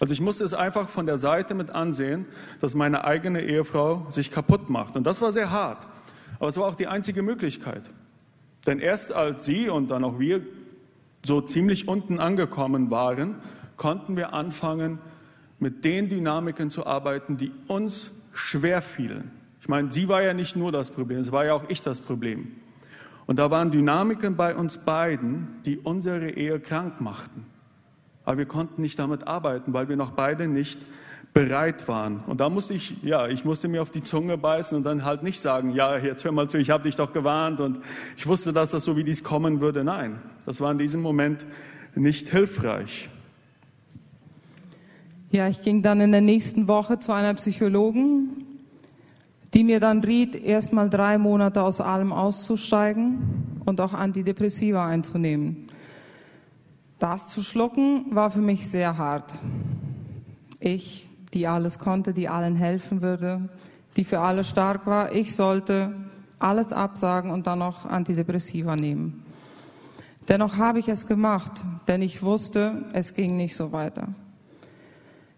Also 0.00 0.14
ich 0.14 0.22
musste 0.22 0.44
es 0.44 0.54
einfach 0.54 0.88
von 0.88 1.04
der 1.04 1.18
Seite 1.18 1.52
mit 1.52 1.68
ansehen, 1.68 2.24
dass 2.62 2.74
meine 2.74 3.04
eigene 3.04 3.42
Ehefrau 3.42 4.06
sich 4.08 4.30
kaputt 4.30 4.70
macht. 4.70 4.96
Und 4.96 5.06
das 5.06 5.20
war 5.20 5.32
sehr 5.32 5.50
hart. 5.50 5.86
Aber 6.38 6.48
es 6.48 6.56
war 6.56 6.64
auch 6.64 6.76
die 6.76 6.86
einzige 6.86 7.20
Möglichkeit. 7.20 7.90
Denn 8.66 8.78
erst 8.78 9.12
als 9.12 9.44
sie 9.44 9.68
und 9.68 9.90
dann 9.90 10.02
auch 10.02 10.18
wir 10.18 10.40
so 11.24 11.40
ziemlich 11.40 11.88
unten 11.88 12.18
angekommen 12.18 12.90
waren, 12.90 13.36
konnten 13.76 14.16
wir 14.16 14.32
anfangen, 14.32 14.98
mit 15.58 15.84
den 15.84 16.08
Dynamiken 16.08 16.70
zu 16.70 16.86
arbeiten, 16.86 17.36
die 17.36 17.52
uns 17.68 18.12
schwer 18.32 18.82
fielen. 18.82 19.30
Ich 19.60 19.68
meine, 19.68 19.88
sie 19.90 20.08
war 20.08 20.22
ja 20.22 20.34
nicht 20.34 20.56
nur 20.56 20.72
das 20.72 20.90
Problem, 20.90 21.20
es 21.20 21.30
war 21.30 21.44
ja 21.44 21.54
auch 21.54 21.64
ich 21.68 21.82
das 21.82 22.00
Problem. 22.00 22.52
Und 23.26 23.38
da 23.38 23.50
waren 23.50 23.70
Dynamiken 23.70 24.36
bei 24.36 24.56
uns 24.56 24.78
beiden, 24.78 25.60
die 25.64 25.78
unsere 25.78 26.30
Ehe 26.30 26.58
krank 26.58 27.00
machten. 27.00 27.46
Aber 28.24 28.38
wir 28.38 28.46
konnten 28.46 28.82
nicht 28.82 28.98
damit 28.98 29.26
arbeiten, 29.26 29.72
weil 29.72 29.88
wir 29.88 29.96
noch 29.96 30.12
beide 30.12 30.48
nicht 30.48 30.80
bereit 31.34 31.88
waren. 31.88 32.20
Und 32.26 32.40
da 32.40 32.50
musste 32.50 32.74
ich, 32.74 33.02
ja, 33.02 33.26
ich 33.26 33.44
musste 33.44 33.68
mir 33.68 33.80
auf 33.80 33.90
die 33.90 34.02
Zunge 34.02 34.36
beißen 34.36 34.76
und 34.76 34.84
dann 34.84 35.04
halt 35.04 35.22
nicht 35.22 35.40
sagen, 35.40 35.70
ja, 35.70 35.96
jetzt 35.96 36.24
hör 36.24 36.32
mal 36.32 36.48
zu, 36.48 36.58
ich 36.58 36.70
habe 36.70 36.84
dich 36.84 36.96
doch 36.96 37.12
gewarnt 37.12 37.60
und 37.60 37.78
ich 38.16 38.26
wusste, 38.26 38.52
dass 38.52 38.70
das 38.70 38.84
so 38.84 38.96
wie 38.96 39.04
dies 39.04 39.24
kommen 39.24 39.60
würde. 39.60 39.82
Nein, 39.82 40.20
das 40.44 40.60
war 40.60 40.70
in 40.70 40.78
diesem 40.78 41.00
Moment 41.00 41.46
nicht 41.94 42.28
hilfreich. 42.28 43.08
Ja, 45.30 45.48
ich 45.48 45.62
ging 45.62 45.82
dann 45.82 46.02
in 46.02 46.12
der 46.12 46.20
nächsten 46.20 46.68
Woche 46.68 46.98
zu 46.98 47.12
einer 47.12 47.32
Psychologen, 47.34 48.44
die 49.54 49.64
mir 49.64 49.80
dann 49.80 50.04
riet, 50.04 50.34
erstmal 50.34 50.90
drei 50.90 51.16
Monate 51.16 51.62
aus 51.62 51.80
allem 51.80 52.12
auszusteigen 52.12 53.62
und 53.64 53.80
auch 53.80 53.94
Antidepressiva 53.94 54.86
einzunehmen. 54.86 55.68
Das 57.02 57.30
zu 57.30 57.42
schlucken 57.42 58.14
war 58.14 58.30
für 58.30 58.40
mich 58.40 58.70
sehr 58.70 58.96
hart. 58.96 59.34
Ich, 60.60 61.08
die 61.34 61.48
alles 61.48 61.80
konnte, 61.80 62.12
die 62.12 62.28
allen 62.28 62.54
helfen 62.54 63.02
würde, 63.02 63.48
die 63.96 64.04
für 64.04 64.20
alle 64.20 64.44
stark 64.44 64.86
war, 64.86 65.10
ich 65.10 65.34
sollte 65.34 65.96
alles 66.38 66.72
absagen 66.72 67.32
und 67.32 67.48
dann 67.48 67.58
noch 67.58 67.86
Antidepressiva 67.86 68.76
nehmen. 68.76 69.26
Dennoch 70.28 70.58
habe 70.58 70.78
ich 70.78 70.86
es 70.86 71.08
gemacht, 71.08 71.64
denn 71.88 72.02
ich 72.02 72.22
wusste, 72.22 72.84
es 72.92 73.14
ging 73.14 73.36
nicht 73.36 73.56
so 73.56 73.72
weiter. 73.72 74.06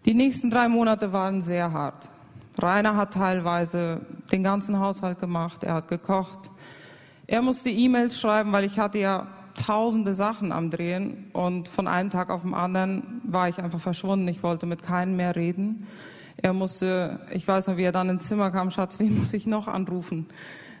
Die 0.05 0.13
nächsten 0.13 0.51
drei 0.51 0.69
Monate 0.69 1.13
waren 1.13 1.41
sehr 1.41 1.73
hart, 1.73 2.11
Rainer 2.59 2.95
hat 2.95 3.15
teilweise 3.15 4.05
den 4.31 4.43
ganzen 4.43 4.77
Haushalt 4.77 5.17
gemacht, 5.19 5.63
er 5.63 5.73
hat 5.73 5.87
gekocht. 5.87 6.51
Er 7.25 7.41
musste 7.41 7.71
E-Mails 7.71 8.19
schreiben, 8.19 8.51
weil 8.51 8.65
ich 8.65 8.77
hatte 8.77 8.99
ja 8.99 9.25
tausende 9.55 10.13
Sachen 10.13 10.51
am 10.51 10.69
Drehen 10.69 11.29
und 11.33 11.67
von 11.67 11.87
einem 11.87 12.09
Tag 12.09 12.29
auf 12.29 12.41
den 12.41 12.53
anderen 12.53 13.21
war 13.23 13.49
ich 13.49 13.59
einfach 13.59 13.79
verschwunden. 13.79 14.27
Ich 14.27 14.43
wollte 14.43 14.65
mit 14.65 14.83
keinem 14.83 15.15
mehr 15.15 15.35
reden. 15.35 15.87
Er 16.37 16.53
musste, 16.53 17.21
ich 17.31 17.47
weiß 17.47 17.67
noch, 17.67 17.77
wie 17.77 17.83
er 17.83 17.91
dann 17.91 18.09
ins 18.09 18.27
Zimmer 18.27 18.51
kam, 18.51 18.69
Schatz, 18.69 18.99
wen 18.99 19.17
muss 19.19 19.33
ich 19.33 19.47
noch 19.47 19.67
anrufen? 19.67 20.27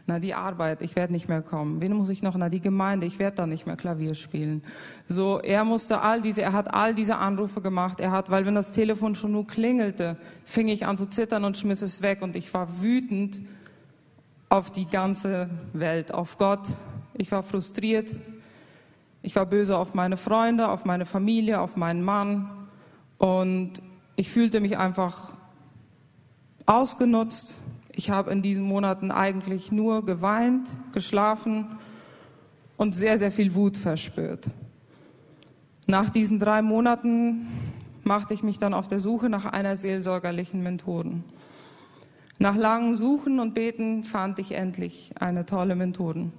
Na, 0.07 0.19
die 0.19 0.35
Arbeit, 0.35 0.83
ich 0.83 0.95
werde 0.95 1.13
nicht 1.13 1.27
mehr 1.27 1.41
kommen. 1.41 1.81
Wen 1.81 1.93
muss 1.93 2.09
ich 2.09 2.21
noch? 2.21 2.35
Na, 2.37 2.49
die 2.49 2.59
Gemeinde, 2.59 3.07
ich 3.07 3.17
werde 3.17 3.37
dann 3.37 3.49
nicht 3.49 3.65
mehr 3.65 3.75
Klavier 3.75 4.13
spielen. 4.13 4.61
So, 5.07 5.39
er 5.39 5.63
musste 5.63 6.01
all 6.01 6.21
diese, 6.21 6.43
er 6.43 6.53
hat 6.53 6.71
all 6.75 6.93
diese 6.93 7.17
Anrufe 7.17 7.59
gemacht. 7.59 7.99
Er 7.99 8.11
hat, 8.11 8.29
weil 8.29 8.45
wenn 8.45 8.53
das 8.53 8.71
Telefon 8.71 9.15
schon 9.15 9.31
nur 9.31 9.47
klingelte, 9.47 10.17
fing 10.43 10.67
ich 10.67 10.85
an 10.85 10.97
zu 10.97 11.09
zittern 11.09 11.43
und 11.43 11.57
schmiss 11.57 11.81
es 11.81 12.03
weg 12.03 12.21
und 12.21 12.35
ich 12.35 12.53
war 12.53 12.83
wütend 12.83 13.39
auf 14.49 14.69
die 14.69 14.85
ganze 14.85 15.49
Welt, 15.73 16.13
auf 16.13 16.37
Gott. 16.37 16.67
Ich 17.15 17.31
war 17.31 17.41
frustriert. 17.41 18.15
Ich 19.25 19.35
war 19.35 19.47
böse 19.47 19.75
auf 19.75 19.95
meine 19.95 20.17
Freunde, 20.17 20.69
auf 20.69 20.85
meine 20.85 21.07
Familie, 21.07 21.59
auf 21.59 21.75
meinen 21.75 22.03
Mann 22.03 22.47
und 23.17 23.81
ich 24.15 24.29
fühlte 24.29 24.59
mich 24.59 24.77
einfach 24.77 25.29
ausgenutzt. 26.67 27.57
Ich 27.91 28.11
habe 28.11 28.29
in 28.29 28.43
diesen 28.43 28.61
Monaten 28.65 29.09
eigentlich 29.09 29.71
nur 29.71 30.05
geweint, 30.05 30.67
geschlafen 30.91 31.65
und 32.77 32.93
sehr, 32.93 33.17
sehr 33.17 33.31
viel 33.31 33.55
Wut 33.55 33.77
verspürt. 33.77 34.45
Nach 35.87 36.11
diesen 36.11 36.37
drei 36.37 36.61
Monaten 36.61 37.47
machte 38.03 38.35
ich 38.35 38.43
mich 38.43 38.59
dann 38.59 38.75
auf 38.75 38.87
der 38.87 38.99
Suche 38.99 39.27
nach 39.27 39.45
einer 39.45 39.75
seelsorgerlichen 39.75 40.61
Mentorin. 40.61 41.23
Nach 42.37 42.55
langem 42.55 42.93
Suchen 42.93 43.39
und 43.39 43.55
Beten 43.55 44.03
fand 44.03 44.37
ich 44.37 44.51
endlich 44.51 45.13
eine 45.19 45.47
tolle 45.47 45.75
Mentorin. 45.75 46.31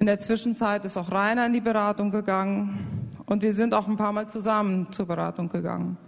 In 0.00 0.06
der 0.06 0.18
Zwischenzeit 0.18 0.86
ist 0.86 0.96
auch 0.96 1.12
Rainer 1.12 1.44
in 1.44 1.52
die 1.52 1.60
Beratung 1.60 2.10
gegangen 2.10 3.10
und 3.26 3.42
wir 3.42 3.52
sind 3.52 3.74
auch 3.74 3.86
ein 3.86 3.98
paar 3.98 4.12
Mal 4.12 4.26
zusammen 4.30 4.90
zur 4.92 5.04
Beratung 5.04 5.50
gegangen. 5.50 5.98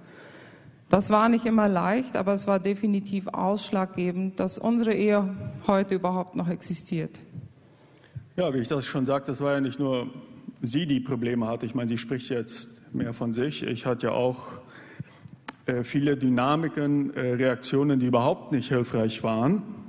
Das 0.88 1.10
war 1.10 1.28
nicht 1.28 1.44
immer 1.44 1.68
leicht, 1.68 2.16
aber 2.16 2.32
es 2.32 2.46
war 2.46 2.58
definitiv 2.58 3.26
ausschlaggebend, 3.28 4.40
dass 4.40 4.56
unsere 4.56 4.94
Ehe 4.94 5.36
heute 5.66 5.96
überhaupt 5.96 6.36
noch 6.36 6.48
existiert. 6.48 7.20
Ja, 8.36 8.54
wie 8.54 8.60
ich 8.60 8.68
das 8.68 8.86
schon 8.86 9.04
sagte, 9.04 9.30
es 9.30 9.42
war 9.42 9.52
ja 9.52 9.60
nicht 9.60 9.78
nur 9.78 10.06
sie, 10.62 10.86
die 10.86 11.00
Probleme 11.00 11.46
hatte. 11.46 11.66
Ich 11.66 11.74
meine, 11.74 11.90
sie 11.90 11.98
spricht 11.98 12.30
jetzt 12.30 12.70
mehr 12.94 13.12
von 13.12 13.34
sich. 13.34 13.62
Ich 13.62 13.84
hatte 13.84 14.06
ja 14.06 14.12
auch 14.14 14.52
äh, 15.66 15.82
viele 15.82 16.16
Dynamiken, 16.16 17.12
äh, 17.12 17.34
Reaktionen, 17.34 18.00
die 18.00 18.06
überhaupt 18.06 18.52
nicht 18.52 18.70
hilfreich 18.70 19.22
waren. 19.22 19.81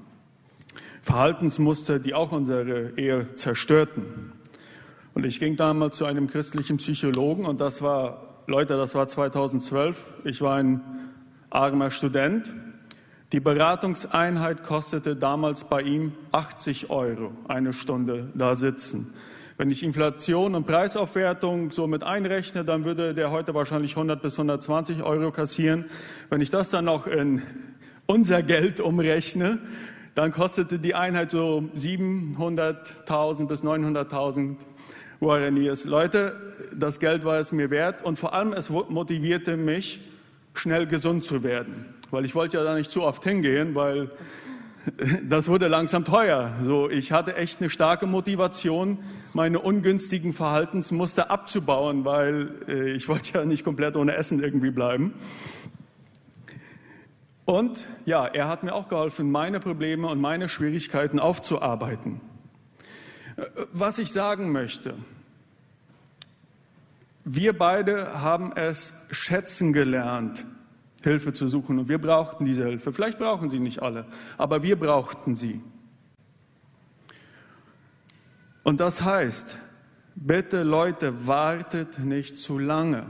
Verhaltensmuster, 1.03 1.99
die 1.99 2.13
auch 2.13 2.31
unsere 2.31 2.97
Ehe 2.97 3.35
zerstörten. 3.35 4.31
Und 5.13 5.25
ich 5.25 5.39
ging 5.39 5.57
damals 5.57 5.97
zu 5.97 6.05
einem 6.05 6.27
christlichen 6.27 6.77
Psychologen 6.77 7.45
und 7.45 7.61
das 7.61 7.81
war 7.81 8.41
Leute, 8.47 8.77
das 8.77 8.95
war 8.95 9.07
2012. 9.07 10.05
Ich 10.23 10.41
war 10.41 10.55
ein 10.55 10.81
armer 11.49 11.91
Student. 11.91 12.51
Die 13.33 13.39
Beratungseinheit 13.39 14.63
kostete 14.63 15.15
damals 15.15 15.65
bei 15.65 15.81
ihm 15.81 16.13
80 16.31 16.89
Euro, 16.89 17.31
eine 17.47 17.73
Stunde 17.73 18.29
da 18.33 18.55
sitzen. 18.55 19.13
Wenn 19.57 19.69
ich 19.69 19.83
Inflation 19.83 20.55
und 20.55 20.65
Preisaufwertung 20.65 21.71
so 21.71 21.85
mit 21.85 22.03
einrechne, 22.03 22.65
dann 22.65 22.85
würde 22.85 23.13
der 23.13 23.29
heute 23.29 23.53
wahrscheinlich 23.53 23.91
100 23.91 24.21
bis 24.21 24.33
120 24.33 25.03
Euro 25.03 25.31
kassieren. 25.31 25.85
Wenn 26.29 26.41
ich 26.41 26.49
das 26.49 26.69
dann 26.69 26.85
noch 26.85 27.07
in 27.07 27.43
unser 28.07 28.41
Geld 28.41 28.79
umrechne, 28.79 29.59
dann 30.15 30.31
kostete 30.31 30.79
die 30.79 30.95
Einheit 30.95 31.31
so 31.31 31.63
700.000 31.75 33.47
bis 33.47 33.63
900.000 33.63 34.57
Guaraníes. 35.19 35.85
Leute, 35.85 36.35
das 36.73 36.99
Geld 36.99 37.23
war 37.23 37.37
es 37.37 37.51
mir 37.51 37.69
wert 37.69 38.03
und 38.03 38.19
vor 38.19 38.33
allem 38.33 38.53
es 38.53 38.69
motivierte 38.69 39.57
mich, 39.57 40.01
schnell 40.53 40.85
gesund 40.85 41.23
zu 41.23 41.43
werden. 41.43 41.85
Weil 42.11 42.25
ich 42.25 42.35
wollte 42.35 42.57
ja 42.57 42.63
da 42.63 42.75
nicht 42.75 42.91
zu 42.91 43.01
oft 43.01 43.23
hingehen, 43.23 43.73
weil 43.73 44.11
das 45.27 45.47
wurde 45.47 45.67
langsam 45.67 46.05
teuer. 46.05 46.53
So, 46.61 46.89
ich 46.89 47.11
hatte 47.11 47.35
echt 47.35 47.61
eine 47.61 47.69
starke 47.69 48.05
Motivation, 48.05 48.99
meine 49.33 49.59
ungünstigen 49.59 50.33
Verhaltensmuster 50.33 51.31
abzubauen, 51.31 52.05
weil 52.05 52.51
äh, 52.67 52.91
ich 52.91 53.07
wollte 53.07 53.39
ja 53.39 53.45
nicht 53.45 53.63
komplett 53.63 53.95
ohne 53.95 54.15
Essen 54.15 54.43
irgendwie 54.43 54.71
bleiben. 54.71 55.13
Und 57.45 57.87
ja, 58.05 58.25
er 58.25 58.47
hat 58.47 58.63
mir 58.63 58.73
auch 58.73 58.87
geholfen, 58.87 59.31
meine 59.31 59.59
Probleme 59.59 60.07
und 60.07 60.21
meine 60.21 60.47
Schwierigkeiten 60.47 61.19
aufzuarbeiten. 61.19 62.21
Äh, 63.35 63.45
was 63.73 63.97
ich 63.99 64.11
sagen 64.11 64.51
möchte, 64.51 64.95
wir 67.25 67.57
beide 67.57 68.21
haben 68.21 68.51
es 68.55 68.93
schätzen 69.11 69.73
gelernt, 69.73 70.45
Hilfe 71.03 71.33
zu 71.33 71.47
suchen 71.47 71.79
und 71.79 71.89
wir 71.89 71.99
brauchten 71.99 72.45
diese 72.45 72.65
Hilfe. 72.65 72.93
Vielleicht 72.93 73.17
brauchen 73.17 73.49
sie 73.49 73.59
nicht 73.59 73.81
alle, 73.81 74.05
aber 74.37 74.63
wir 74.63 74.77
brauchten 74.77 75.35
sie. 75.35 75.61
Und 78.63 78.79
das 78.79 79.01
heißt, 79.01 79.57
bitte 80.15 80.63
Leute, 80.63 81.27
wartet 81.27 81.99
nicht 81.99 82.37
zu 82.37 82.57
lange. 82.57 83.05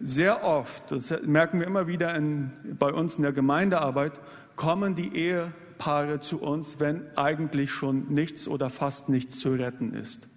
Sehr 0.00 0.44
oft, 0.44 0.90
das 0.90 1.14
merken 1.22 1.60
wir 1.60 1.66
immer 1.66 1.86
wieder 1.86 2.14
in, 2.14 2.50
bei 2.78 2.92
uns 2.92 3.16
in 3.16 3.22
der 3.22 3.32
Gemeindearbeit, 3.32 4.18
kommen 4.56 4.94
die 4.94 5.14
Ehepaare 5.14 6.20
zu 6.20 6.40
uns, 6.40 6.80
wenn 6.80 7.02
eigentlich 7.16 7.70
schon 7.70 8.08
nichts 8.08 8.48
oder 8.48 8.70
fast 8.70 9.08
nichts 9.08 9.38
zu 9.38 9.52
retten 9.52 9.94
ist 9.94 10.30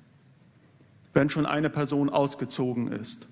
wenn 1.14 1.30
schon 1.30 1.46
eine 1.46 1.70
Person 1.70 2.10
ausgezogen 2.10 2.92
ist. 2.92 3.28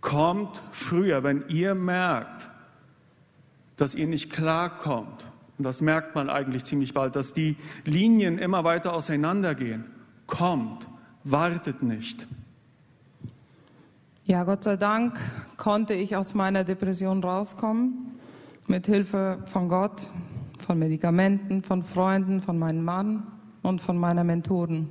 Kommt 0.00 0.62
früher, 0.70 1.22
wenn 1.22 1.44
ihr 1.48 1.74
merkt, 1.74 2.48
dass 3.76 3.94
ihr 3.94 4.06
nicht 4.06 4.32
klarkommt. 4.32 5.26
Und 5.58 5.64
das 5.64 5.80
merkt 5.80 6.14
man 6.14 6.30
eigentlich 6.30 6.64
ziemlich 6.64 6.94
bald, 6.94 7.16
dass 7.16 7.32
die 7.32 7.56
Linien 7.84 8.38
immer 8.38 8.64
weiter 8.64 8.94
auseinandergehen. 8.94 9.84
Kommt, 10.26 10.88
wartet 11.24 11.82
nicht. 11.82 12.26
Ja, 14.28 14.44
Gott 14.44 14.62
sei 14.62 14.76
Dank 14.76 15.18
konnte 15.56 15.94
ich 15.94 16.14
aus 16.14 16.34
meiner 16.34 16.62
Depression 16.62 17.24
rauskommen, 17.24 18.18
mit 18.66 18.84
Hilfe 18.84 19.38
von 19.46 19.70
Gott, 19.70 20.02
von 20.58 20.78
Medikamenten, 20.78 21.62
von 21.62 21.82
Freunden, 21.82 22.42
von 22.42 22.58
meinem 22.58 22.84
Mann 22.84 23.22
und 23.62 23.80
von 23.80 23.96
meiner 23.96 24.24
Mentoren. 24.24 24.90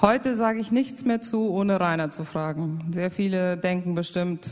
Heute 0.00 0.34
sage 0.34 0.58
ich 0.58 0.72
nichts 0.72 1.04
mehr 1.04 1.20
zu, 1.20 1.50
ohne 1.50 1.78
Rainer 1.78 2.10
zu 2.10 2.24
fragen. 2.24 2.84
Sehr 2.90 3.12
viele 3.12 3.56
denken 3.56 3.94
bestimmt, 3.94 4.50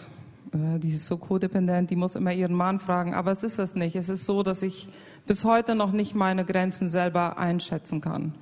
äh, 0.53 0.79
die 0.79 0.91
ist 0.91 1.09
so 1.09 1.17
codependent, 1.19 1.91
die 1.91 1.97
muss 1.97 2.15
immer 2.15 2.33
ihren 2.33 2.55
Mann 2.55 2.79
fragen. 2.79 3.13
Aber 3.13 3.33
es 3.33 3.43
ist 3.43 3.59
das 3.59 3.75
nicht. 3.75 3.97
Es 3.97 4.09
ist 4.09 4.25
so, 4.25 4.45
dass 4.45 4.63
ich 4.63 4.89
bis 5.27 5.45
heute 5.45 5.75
noch 5.75 5.91
nicht 5.91 6.15
meine 6.15 6.45
Grenzen 6.45 6.89
selber 6.89 7.39
einschätzen 7.39 8.01
kann. 8.01 8.37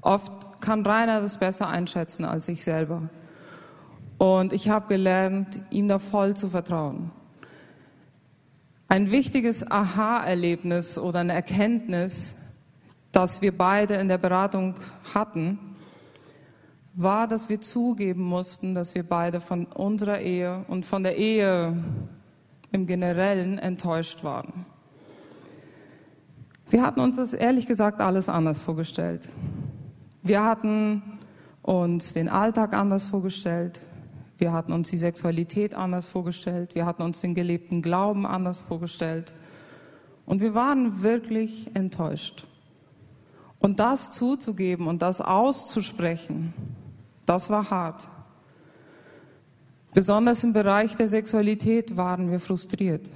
Oft 0.00 0.32
kann 0.60 0.84
Rainer 0.84 1.20
das 1.20 1.38
besser 1.38 1.68
einschätzen 1.68 2.24
als 2.24 2.48
ich 2.48 2.64
selber. 2.64 3.02
Und 4.18 4.52
ich 4.52 4.68
habe 4.68 4.88
gelernt, 4.88 5.60
ihm 5.70 5.88
da 5.88 5.98
voll 5.98 6.34
zu 6.34 6.48
vertrauen. 6.48 7.10
Ein 8.88 9.10
wichtiges 9.10 9.68
Aha-Erlebnis 9.70 10.96
oder 10.98 11.20
eine 11.20 11.32
Erkenntnis, 11.32 12.36
das 13.12 13.42
wir 13.42 13.56
beide 13.56 13.94
in 13.94 14.08
der 14.08 14.18
Beratung 14.18 14.74
hatten, 15.12 15.58
war, 16.94 17.26
dass 17.26 17.48
wir 17.48 17.60
zugeben 17.60 18.22
mussten, 18.22 18.74
dass 18.74 18.94
wir 18.94 19.02
beide 19.02 19.40
von 19.40 19.66
unserer 19.66 20.20
Ehe 20.20 20.64
und 20.68 20.86
von 20.86 21.02
der 21.02 21.16
Ehe 21.16 21.76
im 22.72 22.86
Generellen 22.86 23.58
enttäuscht 23.58 24.24
waren. 24.24 24.66
Wir 26.70 26.82
hatten 26.82 27.00
uns 27.00 27.16
das 27.16 27.32
ehrlich 27.32 27.66
gesagt 27.66 28.00
alles 28.00 28.28
anders 28.28 28.58
vorgestellt. 28.58 29.28
Wir 30.22 30.42
hatten 30.42 31.02
uns 31.62 32.14
den 32.14 32.28
Alltag 32.28 32.72
anders 32.72 33.04
vorgestellt. 33.04 33.80
Wir 34.38 34.52
hatten 34.52 34.72
uns 34.72 34.90
die 34.90 34.98
Sexualität 34.98 35.74
anders 35.74 36.08
vorgestellt. 36.08 36.74
Wir 36.74 36.84
hatten 36.84 37.02
uns 37.02 37.20
den 37.20 37.34
gelebten 37.34 37.82
Glauben 37.82 38.26
anders 38.26 38.60
vorgestellt. 38.60 39.32
Und 40.26 40.40
wir 40.40 40.54
waren 40.54 41.02
wirklich 41.02 41.70
enttäuscht. 41.74 42.46
Und 43.58 43.80
das 43.80 44.12
zuzugeben 44.12 44.86
und 44.86 45.00
das 45.00 45.20
auszusprechen, 45.20 46.52
das 47.24 47.48
war 47.48 47.70
hart. 47.70 48.08
Besonders 49.94 50.44
im 50.44 50.52
Bereich 50.52 50.94
der 50.94 51.08
Sexualität 51.08 51.96
waren 51.96 52.30
wir 52.30 52.38
frustriert. 52.38 53.10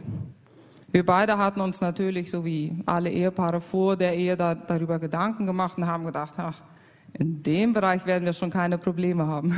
Wir 0.93 1.05
beide 1.05 1.37
hatten 1.37 1.61
uns 1.61 1.81
natürlich, 1.81 2.31
so 2.31 2.45
wie 2.45 2.75
alle 2.87 3.11
Ehepaare 3.11 3.61
vor 3.61 3.97
der 3.97 4.17
Ehe, 4.17 4.37
da, 4.37 4.55
darüber 4.55 4.99
Gedanken 4.99 5.47
gemacht 5.47 5.77
und 5.77 5.87
haben 5.87 6.05
gedacht, 6.05 6.35
ach, 6.39 6.63
in 7.13 7.43
dem 7.43 7.73
Bereich 7.73 8.07
werden 8.07 8.25
wir 8.25 8.33
schon 8.33 8.51
keine 8.51 8.79
Probleme 8.79 9.27
haben. 9.27 9.55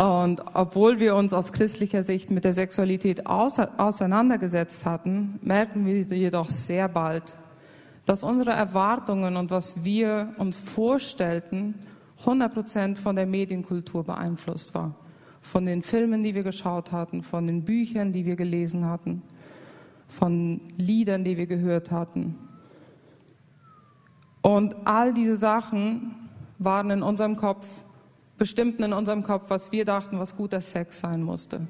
Und 0.00 0.42
obwohl 0.54 0.98
wir 0.98 1.14
uns 1.14 1.34
aus 1.34 1.52
christlicher 1.52 2.02
Sicht 2.02 2.30
mit 2.30 2.46
der 2.46 2.54
Sexualität 2.54 3.26
auseinandergesetzt 3.26 4.86
hatten, 4.86 5.38
merken 5.42 5.84
wir 5.84 6.00
jedoch 6.00 6.48
sehr 6.48 6.88
bald, 6.88 7.34
dass 8.06 8.24
unsere 8.24 8.52
Erwartungen 8.52 9.36
und 9.36 9.50
was 9.50 9.84
wir 9.84 10.32
uns 10.38 10.56
vorstellten, 10.56 11.74
100 12.20 12.54
Prozent 12.54 12.98
von 12.98 13.14
der 13.14 13.26
Medienkultur 13.26 14.02
beeinflusst 14.04 14.74
war. 14.74 14.94
Von 15.42 15.66
den 15.66 15.82
Filmen, 15.82 16.22
die 16.22 16.34
wir 16.34 16.44
geschaut 16.44 16.92
hatten, 16.92 17.22
von 17.22 17.46
den 17.46 17.66
Büchern, 17.66 18.10
die 18.10 18.24
wir 18.24 18.36
gelesen 18.36 18.86
hatten, 18.86 19.20
von 20.08 20.62
Liedern, 20.78 21.24
die 21.24 21.36
wir 21.36 21.46
gehört 21.46 21.90
hatten. 21.90 22.38
Und 24.40 24.74
all 24.86 25.12
diese 25.12 25.36
Sachen 25.36 26.14
waren 26.58 26.88
in 26.88 27.02
unserem 27.02 27.36
Kopf, 27.36 27.66
bestimmten 28.40 28.82
in 28.82 28.94
unserem 28.94 29.22
Kopf, 29.22 29.50
was 29.50 29.70
wir 29.70 29.84
dachten, 29.84 30.18
was 30.18 30.34
guter 30.34 30.62
Sex 30.62 31.00
sein 31.00 31.22
musste. 31.22 31.60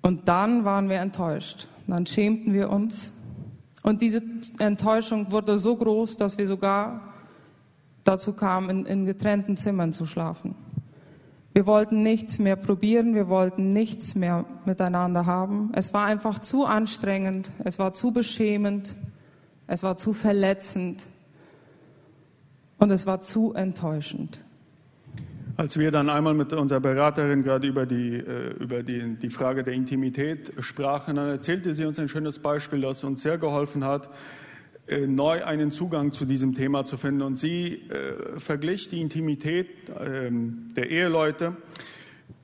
Und 0.00 0.28
dann 0.28 0.64
waren 0.64 0.88
wir 0.88 0.96
enttäuscht. 0.96 1.68
Dann 1.86 2.06
schämten 2.06 2.54
wir 2.54 2.70
uns. 2.70 3.12
Und 3.82 4.00
diese 4.00 4.22
Enttäuschung 4.58 5.30
wurde 5.30 5.58
so 5.58 5.76
groß, 5.76 6.16
dass 6.16 6.38
wir 6.38 6.46
sogar 6.46 7.02
dazu 8.04 8.32
kamen, 8.32 8.70
in, 8.70 8.86
in 8.86 9.04
getrennten 9.04 9.58
Zimmern 9.58 9.92
zu 9.92 10.06
schlafen. 10.06 10.54
Wir 11.52 11.66
wollten 11.66 12.02
nichts 12.02 12.38
mehr 12.38 12.56
probieren, 12.56 13.14
wir 13.14 13.28
wollten 13.28 13.74
nichts 13.74 14.14
mehr 14.14 14.46
miteinander 14.64 15.26
haben. 15.26 15.70
Es 15.74 15.92
war 15.92 16.06
einfach 16.06 16.38
zu 16.38 16.64
anstrengend, 16.64 17.50
es 17.62 17.78
war 17.78 17.92
zu 17.92 18.10
beschämend, 18.10 18.94
es 19.66 19.82
war 19.82 19.98
zu 19.98 20.14
verletzend 20.14 21.08
und 22.78 22.90
es 22.90 23.06
war 23.06 23.20
zu 23.20 23.52
enttäuschend. 23.52 24.40
Als 25.58 25.76
wir 25.76 25.90
dann 25.90 26.08
einmal 26.08 26.34
mit 26.34 26.52
unserer 26.52 26.78
Beraterin 26.78 27.42
gerade 27.42 27.66
über, 27.66 27.84
die, 27.84 28.14
äh, 28.14 28.54
über 28.60 28.84
die, 28.84 29.16
die 29.16 29.28
Frage 29.28 29.64
der 29.64 29.74
Intimität 29.74 30.52
sprachen, 30.60 31.16
dann 31.16 31.30
erzählte 31.30 31.74
sie 31.74 31.84
uns 31.84 31.98
ein 31.98 32.06
schönes 32.06 32.38
Beispiel, 32.38 32.82
das 32.82 33.02
uns 33.02 33.24
sehr 33.24 33.38
geholfen 33.38 33.82
hat, 33.82 34.08
äh, 34.86 35.08
neu 35.08 35.44
einen 35.44 35.72
Zugang 35.72 36.12
zu 36.12 36.26
diesem 36.26 36.54
Thema 36.54 36.84
zu 36.84 36.96
finden. 36.96 37.22
Und 37.22 37.40
sie 37.40 37.82
äh, 37.90 38.38
verglich 38.38 38.88
die 38.88 39.00
Intimität 39.00 39.66
äh, 39.88 40.30
der 40.76 40.90
Eheleute 40.90 41.56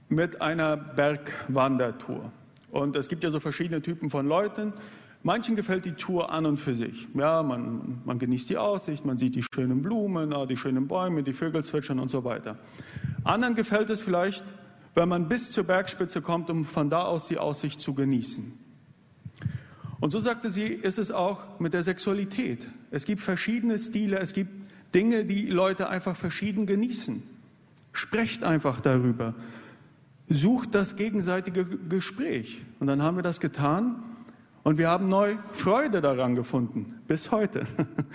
mit 0.08 0.42
einer 0.42 0.76
Bergwandertour. 0.76 2.32
Und 2.72 2.96
es 2.96 3.08
gibt 3.08 3.22
ja 3.22 3.30
so 3.30 3.38
verschiedene 3.38 3.80
Typen 3.80 4.10
von 4.10 4.26
Leuten. 4.26 4.72
Manchen 5.22 5.56
gefällt 5.56 5.86
die 5.86 5.92
Tour 5.92 6.30
an 6.30 6.44
und 6.44 6.58
für 6.58 6.74
sich. 6.74 7.08
Ja, 7.14 7.42
man, 7.42 8.02
man 8.04 8.18
genießt 8.18 8.50
die 8.50 8.58
Aussicht, 8.58 9.06
man 9.06 9.16
sieht 9.16 9.36
die 9.36 9.44
schönen 9.54 9.80
Blumen, 9.80 10.34
ah, 10.34 10.44
die 10.44 10.56
schönen 10.56 10.86
Bäume, 10.86 11.22
die 11.22 11.32
Vögel 11.32 11.64
zwitschern 11.64 11.98
und 11.98 12.10
so 12.10 12.24
weiter. 12.24 12.58
Anderen 13.24 13.54
gefällt 13.54 13.90
es 13.90 14.02
vielleicht, 14.02 14.44
wenn 14.94 15.08
man 15.08 15.28
bis 15.28 15.50
zur 15.50 15.64
Bergspitze 15.64 16.22
kommt, 16.22 16.50
um 16.50 16.64
von 16.64 16.90
da 16.90 17.02
aus 17.02 17.26
die 17.26 17.38
Aussicht 17.38 17.80
zu 17.80 17.94
genießen. 17.94 18.52
Und 20.00 20.10
so 20.10 20.18
sagte 20.18 20.50
sie, 20.50 20.66
ist 20.66 20.98
es 20.98 21.10
auch 21.10 21.58
mit 21.58 21.72
der 21.72 21.82
Sexualität. 21.82 22.66
Es 22.90 23.06
gibt 23.06 23.22
verschiedene 23.22 23.78
Stile, 23.78 24.18
es 24.18 24.34
gibt 24.34 24.50
Dinge, 24.94 25.24
die 25.24 25.46
Leute 25.46 25.88
einfach 25.88 26.14
verschieden 26.14 26.66
genießen. 26.66 27.22
Sprecht 27.92 28.44
einfach 28.44 28.80
darüber. 28.80 29.34
Sucht 30.28 30.74
das 30.74 30.96
gegenseitige 30.96 31.64
Gespräch. 31.64 32.62
Und 32.80 32.86
dann 32.86 33.02
haben 33.02 33.16
wir 33.16 33.22
das 33.22 33.40
getan 33.40 34.02
und 34.64 34.78
wir 34.78 34.88
haben 34.88 35.04
neu 35.04 35.36
Freude 35.52 36.00
daran 36.00 36.34
gefunden, 36.34 37.02
bis 37.06 37.30
heute. 37.30 37.66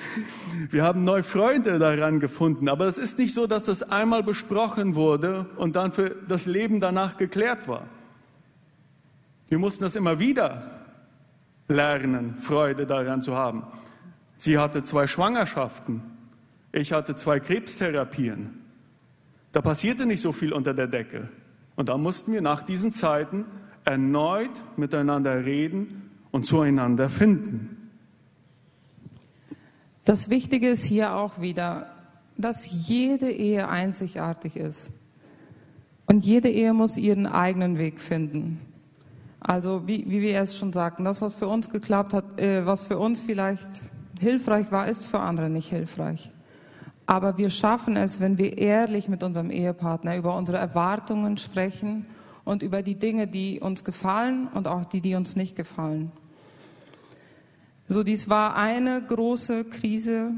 Wir 0.71 0.83
haben 0.83 1.05
neu 1.05 1.23
Freude 1.23 1.79
daran 1.79 2.19
gefunden. 2.19 2.67
Aber 2.67 2.85
es 2.85 2.97
ist 2.97 3.17
nicht 3.17 3.33
so, 3.33 3.47
dass 3.47 3.63
das 3.63 3.81
einmal 3.81 4.23
besprochen 4.23 4.95
wurde 4.95 5.45
und 5.55 5.77
dann 5.77 5.93
für 5.93 6.09
das 6.27 6.47
Leben 6.47 6.81
danach 6.81 7.17
geklärt 7.17 7.67
war. 7.67 7.85
Wir 9.47 9.57
mussten 9.57 9.83
das 9.83 9.95
immer 9.95 10.19
wieder 10.19 10.69
lernen, 11.69 12.35
Freude 12.39 12.85
daran 12.85 13.21
zu 13.21 13.35
haben. 13.35 13.63
Sie 14.37 14.57
hatte 14.57 14.83
zwei 14.83 15.07
Schwangerschaften. 15.07 16.01
Ich 16.71 16.91
hatte 16.91 17.15
zwei 17.15 17.39
Krebstherapien. 17.39 18.59
Da 19.51 19.61
passierte 19.61 20.05
nicht 20.05 20.21
so 20.21 20.31
viel 20.31 20.51
unter 20.51 20.73
der 20.73 20.87
Decke. 20.87 21.29
Und 21.75 21.89
da 21.89 21.97
mussten 21.97 22.33
wir 22.33 22.41
nach 22.41 22.63
diesen 22.63 22.91
Zeiten 22.91 23.45
erneut 23.85 24.51
miteinander 24.77 25.45
reden 25.45 26.08
und 26.31 26.45
zueinander 26.45 27.09
finden. 27.09 27.91
Das 30.05 30.29
Wichtige 30.29 30.69
ist 30.69 30.83
hier 30.83 31.15
auch 31.15 31.39
wieder, 31.41 31.87
dass 32.37 32.87
jede 32.87 33.29
Ehe 33.31 33.67
einzigartig 33.67 34.55
ist. 34.55 34.91
Und 36.05 36.25
jede 36.25 36.49
Ehe 36.49 36.73
muss 36.73 36.97
ihren 36.97 37.27
eigenen 37.27 37.77
Weg 37.77 38.01
finden. 38.01 38.59
Also 39.39 39.87
wie, 39.87 40.09
wie 40.09 40.21
wir 40.21 40.31
erst 40.31 40.57
schon 40.57 40.73
sagten, 40.73 41.05
das, 41.05 41.21
was 41.21 41.35
für 41.35 41.47
uns 41.47 41.69
geklappt 41.69 42.13
hat, 42.13 42.39
äh, 42.39 42.65
was 42.65 42.81
für 42.81 42.97
uns 42.97 43.21
vielleicht 43.21 43.81
hilfreich 44.19 44.71
war, 44.71 44.87
ist 44.87 45.03
für 45.03 45.19
andere 45.19 45.49
nicht 45.49 45.69
hilfreich. 45.69 46.31
Aber 47.05 47.37
wir 47.37 47.49
schaffen 47.49 47.95
es, 47.95 48.19
wenn 48.19 48.37
wir 48.37 48.57
ehrlich 48.57 49.07
mit 49.07 49.23
unserem 49.23 49.49
Ehepartner 49.49 50.17
über 50.17 50.35
unsere 50.35 50.57
Erwartungen 50.57 51.37
sprechen 51.37 52.05
und 52.43 52.63
über 52.63 52.81
die 52.81 52.95
Dinge, 52.95 53.27
die 53.27 53.59
uns 53.59 53.83
gefallen 53.83 54.47
und 54.53 54.67
auch 54.67 54.85
die, 54.85 55.01
die 55.01 55.15
uns 55.15 55.35
nicht 55.35 55.55
gefallen. 55.55 56.11
So, 57.91 58.03
dies 58.03 58.29
war 58.29 58.55
eine 58.55 59.01
große 59.01 59.65
Krise, 59.65 60.33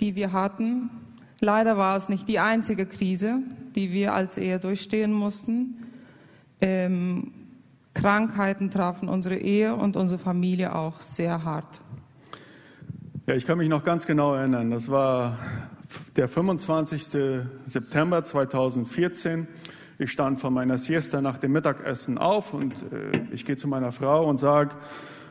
die 0.00 0.16
wir 0.16 0.32
hatten. 0.32 0.90
Leider 1.38 1.76
war 1.76 1.96
es 1.96 2.08
nicht 2.08 2.26
die 2.26 2.40
einzige 2.40 2.86
Krise, 2.86 3.38
die 3.76 3.92
wir 3.92 4.14
als 4.14 4.36
Ehe 4.36 4.58
durchstehen 4.58 5.12
mussten. 5.12 5.86
Ähm, 6.60 7.30
Krankheiten 7.94 8.72
trafen 8.72 9.08
unsere 9.08 9.36
Ehe 9.36 9.76
und 9.76 9.96
unsere 9.96 10.18
Familie 10.18 10.74
auch 10.74 10.98
sehr 10.98 11.44
hart. 11.44 11.80
Ja, 13.28 13.34
ich 13.34 13.46
kann 13.46 13.58
mich 13.58 13.68
noch 13.68 13.84
ganz 13.84 14.04
genau 14.04 14.34
erinnern. 14.34 14.72
Das 14.72 14.90
war 14.90 15.38
der 16.16 16.26
25. 16.26 17.06
September 17.66 18.24
2014. 18.24 19.46
Ich 20.00 20.10
stand 20.10 20.40
von 20.40 20.52
meiner 20.52 20.78
Siesta 20.78 21.20
nach 21.20 21.38
dem 21.38 21.52
Mittagessen 21.52 22.18
auf 22.18 22.54
und 22.54 22.74
äh, 22.92 23.12
ich 23.30 23.44
gehe 23.44 23.56
zu 23.56 23.68
meiner 23.68 23.92
Frau 23.92 24.28
und 24.28 24.38
sage, 24.38 24.74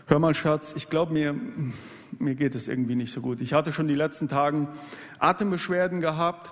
hör 0.08 0.20
mal 0.20 0.34
Schatz, 0.34 0.74
ich 0.76 0.90
glaube 0.90 1.14
mir, 1.14 1.36
mir 2.18 2.36
geht 2.36 2.56
es 2.56 2.68
irgendwie 2.68 2.96
nicht 2.96 3.12
so 3.12 3.22
gut. 3.22 3.42
Ich 3.42 3.54
hatte 3.54 3.74
schon 3.74 3.88
die 3.88 3.96
letzten 3.96 4.30
Tagen 4.30 4.70
Atembeschwerden 5.20 6.00
gehabt 6.00 6.52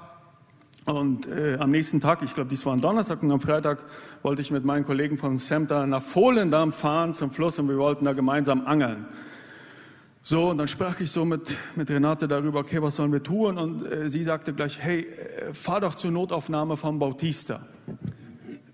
und 0.86 1.28
äh, 1.28 1.58
am 1.60 1.72
nächsten 1.72 2.02
Tag, 2.02 2.22
ich 2.22 2.36
glaube, 2.36 2.50
dies 2.50 2.66
war 2.66 2.74
ein 2.74 2.82
Donnerstag 2.82 3.24
und 3.24 3.32
am 3.32 3.40
Freitag 3.40 3.84
wollte 4.22 4.42
ich 4.42 4.52
mit 4.52 4.66
meinen 4.66 4.86
Kollegen 4.86 5.18
von 5.18 5.38
SEMTA 5.38 5.88
nach 5.88 6.04
Volendam 6.04 6.72
fahren 6.72 7.14
zum 7.14 7.32
Fluss 7.32 7.58
und 7.58 7.70
wir 7.70 7.78
wollten 7.78 8.06
da 8.06 8.14
gemeinsam 8.14 8.68
angeln. 8.68 9.06
So, 10.22 10.50
und 10.50 10.58
dann 10.58 10.68
sprach 10.68 11.00
ich 11.00 11.12
so 11.12 11.24
mit, 11.24 11.56
mit 11.76 11.90
Renate 11.90 12.28
darüber, 12.28 12.60
okay, 12.60 12.82
was 12.82 12.98
sollen 12.98 13.14
wir 13.14 13.24
tun? 13.24 13.58
Und 13.58 13.86
äh, 13.86 14.10
sie 14.10 14.24
sagte 14.24 14.54
gleich, 14.54 14.80
hey, 14.80 15.08
äh, 15.08 15.54
fahr 15.54 15.80
doch 15.80 15.96
zur 15.96 16.12
Notaufnahme 16.12 16.78
von 16.78 17.00
Bautista. 17.00 17.62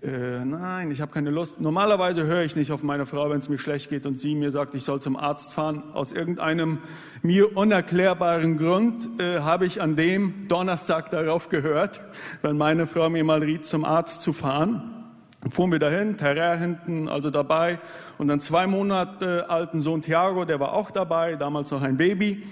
Äh, 0.02 0.44
nein, 0.44 0.90
ich 0.90 1.00
habe 1.00 1.12
keine 1.12 1.30
Lust. 1.30 1.60
Normalerweise 1.60 2.26
höre 2.26 2.42
ich 2.42 2.56
nicht 2.56 2.72
auf 2.72 2.82
meine 2.82 3.06
Frau, 3.06 3.30
wenn 3.30 3.38
es 3.38 3.48
mir 3.48 3.58
schlecht 3.58 3.88
geht 3.88 4.04
und 4.04 4.16
sie 4.18 4.34
mir 4.34 4.50
sagt, 4.50 4.74
ich 4.74 4.82
soll 4.82 5.00
zum 5.00 5.16
Arzt 5.16 5.54
fahren. 5.54 5.84
Aus 5.94 6.10
irgendeinem 6.10 6.78
mir 7.22 7.56
unerklärbaren 7.56 8.58
Grund 8.58 9.20
äh, 9.20 9.40
habe 9.40 9.64
ich 9.64 9.80
an 9.80 9.94
dem 9.94 10.48
Donnerstag 10.48 11.10
darauf 11.10 11.50
gehört, 11.50 12.00
wenn 12.42 12.56
meine 12.56 12.88
Frau 12.88 13.10
mir 13.10 13.22
mal 13.22 13.44
riet, 13.44 13.64
zum 13.64 13.84
Arzt 13.84 14.22
zu 14.22 14.32
fahren. 14.32 15.04
Fuhren 15.48 15.70
wir 15.70 15.78
dahin, 15.78 16.16
Terrain 16.16 16.58
hinten, 16.58 17.08
also 17.08 17.30
dabei. 17.30 17.78
Und 18.18 18.26
dann 18.26 18.40
zwei 18.40 18.66
Monate 18.66 19.50
alten 19.50 19.80
Sohn 19.80 20.02
Thiago, 20.02 20.44
der 20.44 20.58
war 20.58 20.72
auch 20.72 20.90
dabei, 20.90 21.36
damals 21.36 21.70
noch 21.70 21.82
ein 21.82 21.96
Baby. 21.96 22.42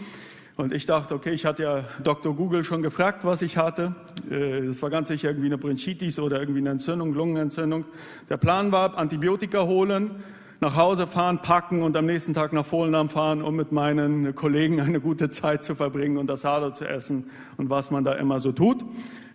Und 0.56 0.72
ich 0.72 0.86
dachte, 0.86 1.14
okay, 1.14 1.30
ich 1.30 1.46
hatte 1.46 1.62
ja 1.62 1.84
Dr. 2.02 2.34
Google 2.34 2.64
schon 2.64 2.82
gefragt, 2.82 3.24
was 3.24 3.42
ich 3.42 3.56
hatte. 3.56 3.94
Äh, 4.30 4.66
das 4.66 4.82
war 4.82 4.90
ganz 4.90 5.08
sicher 5.08 5.28
irgendwie 5.28 5.46
eine 5.46 5.58
Bronchitis 5.58 6.18
oder 6.18 6.40
irgendwie 6.40 6.60
eine 6.60 6.70
Entzündung, 6.70 7.14
Lungenentzündung. 7.14 7.84
Der 8.28 8.36
Plan 8.36 8.72
war, 8.72 8.96
Antibiotika 8.98 9.62
holen, 9.62 10.22
nach 10.60 10.76
Hause 10.76 11.06
fahren, 11.06 11.40
packen 11.40 11.82
und 11.82 11.96
am 11.96 12.04
nächsten 12.04 12.34
Tag 12.34 12.52
nach 12.52 12.70
Volendam 12.70 13.08
fahren, 13.08 13.40
um 13.40 13.56
mit 13.56 13.72
meinen 13.72 14.34
Kollegen 14.34 14.80
eine 14.80 15.00
gute 15.00 15.30
Zeit 15.30 15.64
zu 15.64 15.74
verbringen 15.74 16.18
und 16.18 16.26
das 16.26 16.44
Hado 16.44 16.70
zu 16.70 16.86
essen 16.86 17.30
und 17.56 17.70
was 17.70 17.90
man 17.90 18.04
da 18.04 18.12
immer 18.12 18.40
so 18.40 18.52
tut. 18.52 18.84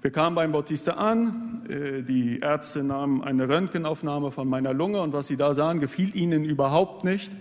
Wir 0.04 0.12
kamen 0.12 0.36
beim 0.36 0.52
Bautista 0.52 0.94
an, 0.94 1.64
äh, 1.68 2.04
die 2.04 2.40
Ärzte 2.40 2.84
nahmen 2.84 3.24
eine 3.24 3.50
Röntgenaufnahme 3.50 4.30
von 4.30 4.48
meiner 4.48 4.72
Lunge 4.72 5.02
und 5.02 5.14
was 5.14 5.26
sie 5.26 5.36
da 5.36 5.56
sahen, 5.56 5.80
gefiel 5.80 6.16
ihnen 6.16 6.46
überhaupt 6.46 7.04
nicht. 7.04 7.32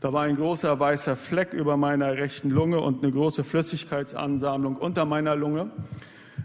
Da 0.00 0.12
war 0.12 0.22
ein 0.22 0.36
großer 0.36 0.78
weißer 0.78 1.16
Fleck 1.16 1.52
über 1.52 1.76
meiner 1.76 2.12
rechten 2.12 2.50
Lunge 2.50 2.80
und 2.80 3.02
eine 3.02 3.10
große 3.10 3.42
Flüssigkeitsansammlung 3.42 4.76
unter 4.76 5.04
meiner 5.04 5.34
Lunge. 5.34 5.72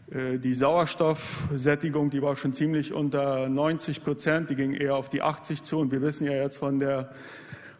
Äh, 0.10 0.40
die 0.40 0.56
Sauerstoffsättigung, 0.56 2.10
die 2.10 2.24
war 2.24 2.36
schon 2.36 2.54
ziemlich 2.54 2.94
unter 2.94 3.48
90 3.48 4.04
Prozent, 4.04 4.50
die 4.50 4.56
ging 4.56 4.74
eher 4.74 4.96
auf 4.96 5.08
die 5.08 5.22
80 5.22 5.62
zu. 5.62 5.78
Und 5.78 5.92
wir 5.92 6.02
wissen 6.02 6.26
ja 6.26 6.34
jetzt 6.34 6.58
von 6.58 6.80
der 6.80 7.12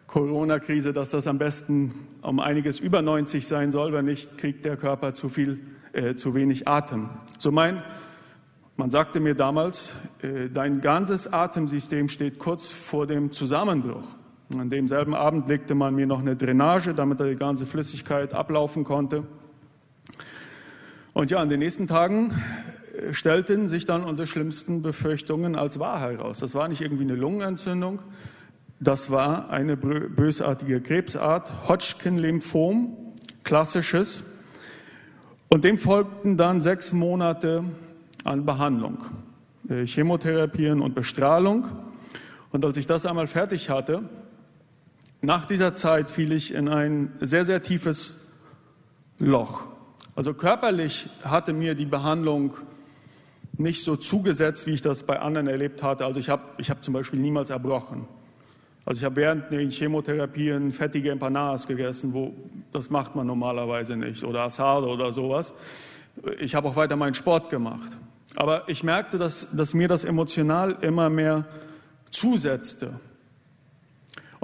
Corona-Krise, 0.06 0.92
dass 0.92 1.10
das 1.10 1.26
am 1.26 1.38
besten 1.38 1.92
um 2.22 2.38
einiges 2.38 2.78
über 2.78 3.02
90 3.02 3.44
sein 3.44 3.72
soll, 3.72 3.92
wenn 3.92 4.04
nicht 4.04 4.38
kriegt 4.38 4.64
der 4.64 4.76
Körper 4.76 5.12
zu 5.12 5.28
viel, 5.28 5.58
äh, 5.92 6.14
zu 6.14 6.36
wenig 6.36 6.68
Atem. 6.68 7.10
So 7.40 7.50
mein 7.50 7.82
Man 8.76 8.90
sagte 8.90 9.18
mir 9.18 9.34
damals, 9.34 9.92
äh, 10.22 10.50
dein 10.50 10.80
ganzes 10.80 11.32
Atemsystem 11.32 12.08
steht 12.08 12.38
kurz 12.38 12.70
vor 12.70 13.08
dem 13.08 13.32
Zusammenbruch. 13.32 14.06
An 14.52 14.68
demselben 14.68 15.14
Abend 15.14 15.48
legte 15.48 15.74
man 15.74 15.94
mir 15.94 16.06
noch 16.06 16.20
eine 16.20 16.36
Drainage, 16.36 16.94
damit 16.94 17.18
die 17.20 17.34
ganze 17.34 17.64
Flüssigkeit 17.64 18.34
ablaufen 18.34 18.84
konnte. 18.84 19.24
Und 21.14 21.30
ja, 21.30 21.42
in 21.42 21.48
den 21.48 21.60
nächsten 21.60 21.86
Tagen 21.86 22.34
äh, 22.94 23.14
stellten 23.14 23.68
sich 23.68 23.86
dann 23.86 24.04
unsere 24.04 24.26
schlimmsten 24.26 24.82
Befürchtungen 24.82 25.54
als 25.56 25.78
wahr 25.78 26.00
heraus. 26.00 26.40
Das 26.40 26.54
war 26.54 26.68
nicht 26.68 26.82
irgendwie 26.82 27.04
eine 27.04 27.14
Lungenentzündung, 27.14 28.00
das 28.80 29.10
war 29.10 29.48
eine 29.50 29.76
bösartige 29.76 30.80
Krebsart, 30.80 31.68
Hodgkin-Lymphom, 31.68 32.96
klassisches. 33.44 34.24
Und 35.48 35.64
dem 35.64 35.78
folgten 35.78 36.36
dann 36.36 36.60
sechs 36.60 36.92
Monate 36.92 37.64
an 38.24 38.44
Behandlung, 38.44 38.98
äh, 39.68 39.86
Chemotherapien 39.86 40.82
und 40.82 40.94
Bestrahlung. 40.94 41.68
Und 42.50 42.64
als 42.64 42.76
ich 42.76 42.86
das 42.86 43.06
einmal 43.06 43.26
fertig 43.26 43.70
hatte, 43.70 44.02
nach 45.24 45.46
dieser 45.46 45.74
Zeit 45.74 46.10
fiel 46.10 46.32
ich 46.32 46.54
in 46.54 46.68
ein 46.68 47.12
sehr, 47.20 47.44
sehr 47.44 47.62
tiefes 47.62 48.14
Loch. 49.18 49.64
Also 50.16 50.34
körperlich 50.34 51.08
hatte 51.24 51.52
mir 51.52 51.74
die 51.74 51.86
Behandlung 51.86 52.54
nicht 53.56 53.84
so 53.84 53.96
zugesetzt, 53.96 54.66
wie 54.66 54.72
ich 54.72 54.82
das 54.82 55.02
bei 55.02 55.20
anderen 55.20 55.46
erlebt 55.46 55.82
hatte. 55.82 56.04
Also 56.04 56.20
ich 56.20 56.28
habe 56.28 56.42
ich 56.58 56.70
hab 56.70 56.84
zum 56.84 56.94
Beispiel 56.94 57.20
niemals 57.20 57.50
erbrochen. 57.50 58.06
Also 58.84 58.98
ich 58.98 59.04
habe 59.04 59.16
während 59.16 59.50
den 59.50 59.70
Chemotherapien 59.70 60.72
fettige 60.72 61.10
Empanadas 61.10 61.66
gegessen, 61.66 62.12
wo 62.12 62.34
das 62.72 62.90
macht 62.90 63.16
man 63.16 63.26
normalerweise 63.26 63.96
nicht, 63.96 64.24
oder 64.24 64.42
Asado 64.42 64.92
oder 64.92 65.12
sowas. 65.12 65.54
Ich 66.38 66.54
habe 66.54 66.68
auch 66.68 66.76
weiter 66.76 66.96
meinen 66.96 67.14
Sport 67.14 67.48
gemacht. 67.48 67.96
Aber 68.36 68.68
ich 68.68 68.82
merkte, 68.82 69.16
dass, 69.16 69.48
dass 69.52 69.74
mir 69.74 69.88
das 69.88 70.04
emotional 70.04 70.76
immer 70.82 71.08
mehr 71.08 71.46
zusetzte. 72.10 73.00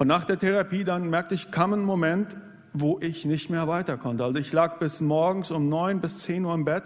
Und 0.00 0.06
nach 0.06 0.24
der 0.24 0.38
Therapie 0.38 0.82
dann 0.82 1.10
merkte 1.10 1.34
ich, 1.34 1.50
kam 1.50 1.74
ein 1.74 1.84
Moment, 1.84 2.34
wo 2.72 2.98
ich 3.02 3.26
nicht 3.26 3.50
mehr 3.50 3.68
weiter 3.68 3.98
konnte. 3.98 4.24
Also 4.24 4.38
ich 4.38 4.50
lag 4.50 4.78
bis 4.78 5.02
morgens 5.02 5.50
um 5.50 5.68
neun 5.68 6.00
bis 6.00 6.20
zehn 6.20 6.42
Uhr 6.46 6.54
im 6.54 6.64
Bett 6.64 6.84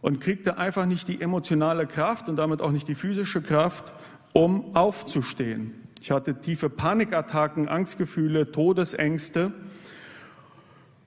und 0.00 0.20
kriegte 0.20 0.56
einfach 0.56 0.86
nicht 0.86 1.08
die 1.08 1.20
emotionale 1.20 1.88
Kraft 1.88 2.28
und 2.28 2.36
damit 2.36 2.62
auch 2.62 2.70
nicht 2.70 2.86
die 2.86 2.94
physische 2.94 3.42
Kraft, 3.42 3.92
um 4.32 4.76
aufzustehen. 4.76 5.74
Ich 6.00 6.12
hatte 6.12 6.40
tiefe 6.40 6.70
Panikattacken, 6.70 7.68
Angstgefühle, 7.68 8.52
Todesängste. 8.52 9.50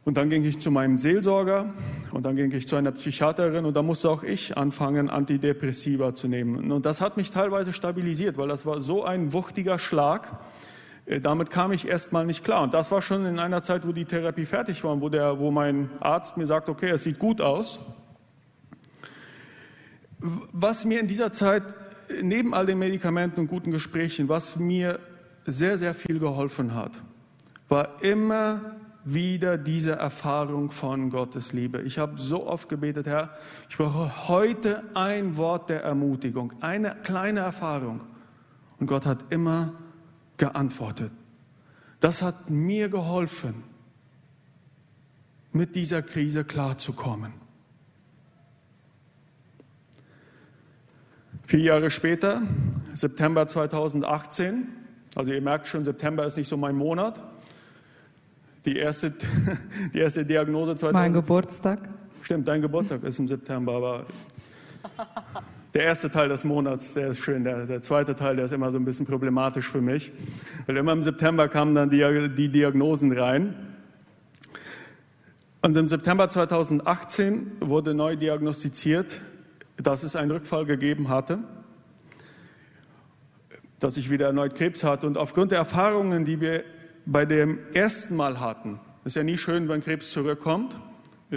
Und 0.03 0.17
dann 0.17 0.29
ging 0.29 0.43
ich 0.43 0.59
zu 0.59 0.71
meinem 0.71 0.97
Seelsorger 0.97 1.73
und 2.11 2.25
dann 2.25 2.35
ging 2.35 2.51
ich 2.51 2.67
zu 2.67 2.75
einer 2.75 2.91
Psychiaterin 2.91 3.63
und 3.63 3.77
da 3.77 3.81
musste 3.81 4.09
auch 4.09 4.23
ich 4.23 4.57
anfangen, 4.57 5.09
Antidepressiva 5.09 6.15
zu 6.15 6.27
nehmen. 6.27 6.69
Und 6.69 6.85
das 6.85 6.99
hat 6.99 7.15
mich 7.15 7.31
teilweise 7.31 7.71
stabilisiert, 7.71 8.37
weil 8.37 8.49
das 8.49 8.65
war 8.65 8.81
so 8.81 9.05
ein 9.05 9.31
wuchtiger 9.31 9.79
Schlag. 9.79 10.27
Äh, 11.05 11.19
damit 11.19 11.49
kam 11.51 11.71
ich 11.71 11.87
erstmal 11.87 12.25
nicht 12.25 12.43
klar. 12.43 12.63
Und 12.63 12.73
das 12.73 12.91
war 12.91 13.01
schon 13.01 13.25
in 13.25 13.39
einer 13.39 13.61
Zeit, 13.61 13.87
wo 13.87 13.91
die 13.91 14.05
Therapie 14.05 14.45
fertig 14.45 14.83
war, 14.83 14.99
wo, 15.01 15.09
der, 15.09 15.39
wo 15.39 15.51
mein 15.51 15.89
Arzt 15.99 16.37
mir 16.37 16.45
sagt, 16.45 16.69
okay, 16.69 16.89
es 16.89 17.03
sieht 17.03 17.19
gut 17.19 17.41
aus. 17.41 17.79
Was 20.19 20.85
mir 20.85 20.99
in 20.99 21.07
dieser 21.07 21.33
Zeit 21.33 21.63
neben 22.21 22.53
all 22.53 22.65
den 22.65 22.79
Medikamenten 22.79 23.41
und 23.41 23.47
guten 23.47 23.71
Gesprächen, 23.71 24.29
was 24.29 24.55
mir 24.55 24.99
sehr, 25.45 25.77
sehr 25.77 25.93
viel 25.93 26.19
geholfen 26.19 26.73
hat, 26.73 26.91
war 27.67 28.01
immer 28.01 28.77
wieder 29.03 29.57
diese 29.57 29.93
Erfahrung 29.93 30.71
von 30.71 31.09
Gottes 31.09 31.51
Liebe. 31.51 31.81
Ich 31.81 31.99
habe 31.99 32.17
so 32.17 32.47
oft 32.47 32.69
gebetet, 32.69 33.05
Herr, 33.05 33.31
ich 33.69 33.75
brauche 33.75 34.29
heute 34.29 34.83
ein 34.93 35.35
Wort 35.35 35.69
der 35.69 35.83
Ermutigung, 35.83 36.53
eine 36.61 36.95
kleine 37.03 37.41
Erfahrung. 37.41 38.01
Und 38.79 38.87
Gott 38.87 39.05
hat 39.05 39.25
immer 39.29 39.73
geantwortet. 40.37 41.11
Das 41.99 42.21
hat 42.21 42.49
mir 42.49 42.89
geholfen, 42.89 43.63
mit 45.51 45.75
dieser 45.75 46.01
Krise 46.01 46.43
klarzukommen. 46.43 47.33
Vier 51.45 51.59
Jahre 51.59 51.91
später, 51.91 52.41
September 52.93 53.47
2018, 53.47 54.67
also 55.15 55.31
ihr 55.31 55.41
merkt 55.41 55.67
schon, 55.67 55.83
September 55.83 56.25
ist 56.25 56.37
nicht 56.37 56.47
so 56.47 56.57
mein 56.57 56.75
Monat. 56.75 57.21
Die 58.65 58.77
erste, 58.77 59.13
die 59.93 59.99
erste 59.99 60.25
Diagnose 60.25 60.75
2018. 60.75 60.93
Mein 60.93 61.13
Geburtstag. 61.13 61.89
Stimmt, 62.21 62.47
dein 62.47 62.61
Geburtstag 62.61 63.03
ist 63.03 63.19
im 63.19 63.27
September, 63.27 63.73
aber 63.73 64.05
der 65.73 65.83
erste 65.83 66.11
Teil 66.11 66.29
des 66.29 66.43
Monats, 66.43 66.93
der 66.93 67.07
ist 67.07 67.19
schön. 67.19 67.43
Der, 67.43 67.65
der, 67.65 67.81
zweite 67.81 68.15
Teil, 68.15 68.35
der 68.35 68.45
ist 68.45 68.51
immer 68.51 68.71
so 68.71 68.77
ein 68.77 68.85
bisschen 68.85 69.05
problematisch 69.05 69.69
für 69.69 69.81
mich. 69.81 70.11
Weil 70.67 70.77
immer 70.77 70.91
im 70.91 71.01
September 71.01 71.47
kamen 71.47 71.73
dann 71.73 71.89
die, 71.89 72.29
die 72.35 72.49
Diagnosen 72.49 73.11
rein. 73.17 73.55
Und 75.61 75.75
im 75.75 75.87
September 75.87 76.29
2018 76.29 77.53
wurde 77.61 77.93
neu 77.93 78.15
diagnostiziert, 78.15 79.21
dass 79.77 80.03
es 80.03 80.15
einen 80.15 80.29
Rückfall 80.29 80.65
gegeben 80.65 81.09
hatte, 81.09 81.39
dass 83.79 83.97
ich 83.97 84.11
wieder 84.11 84.27
erneut 84.27 84.55
Krebs 84.55 84.83
hatte. 84.83 85.07
Und 85.07 85.17
aufgrund 85.17 85.51
der 85.51 85.59
Erfahrungen, 85.59 86.25
die 86.25 86.39
wir 86.39 86.63
bei 87.05 87.25
dem 87.25 87.59
ersten 87.73 88.15
Mal 88.15 88.39
hatten, 88.39 88.79
ist 89.05 89.15
ja 89.15 89.23
nie 89.23 89.37
schön, 89.37 89.67
wenn 89.69 89.81
Krebs 89.81 90.11
zurückkommt. 90.11 90.75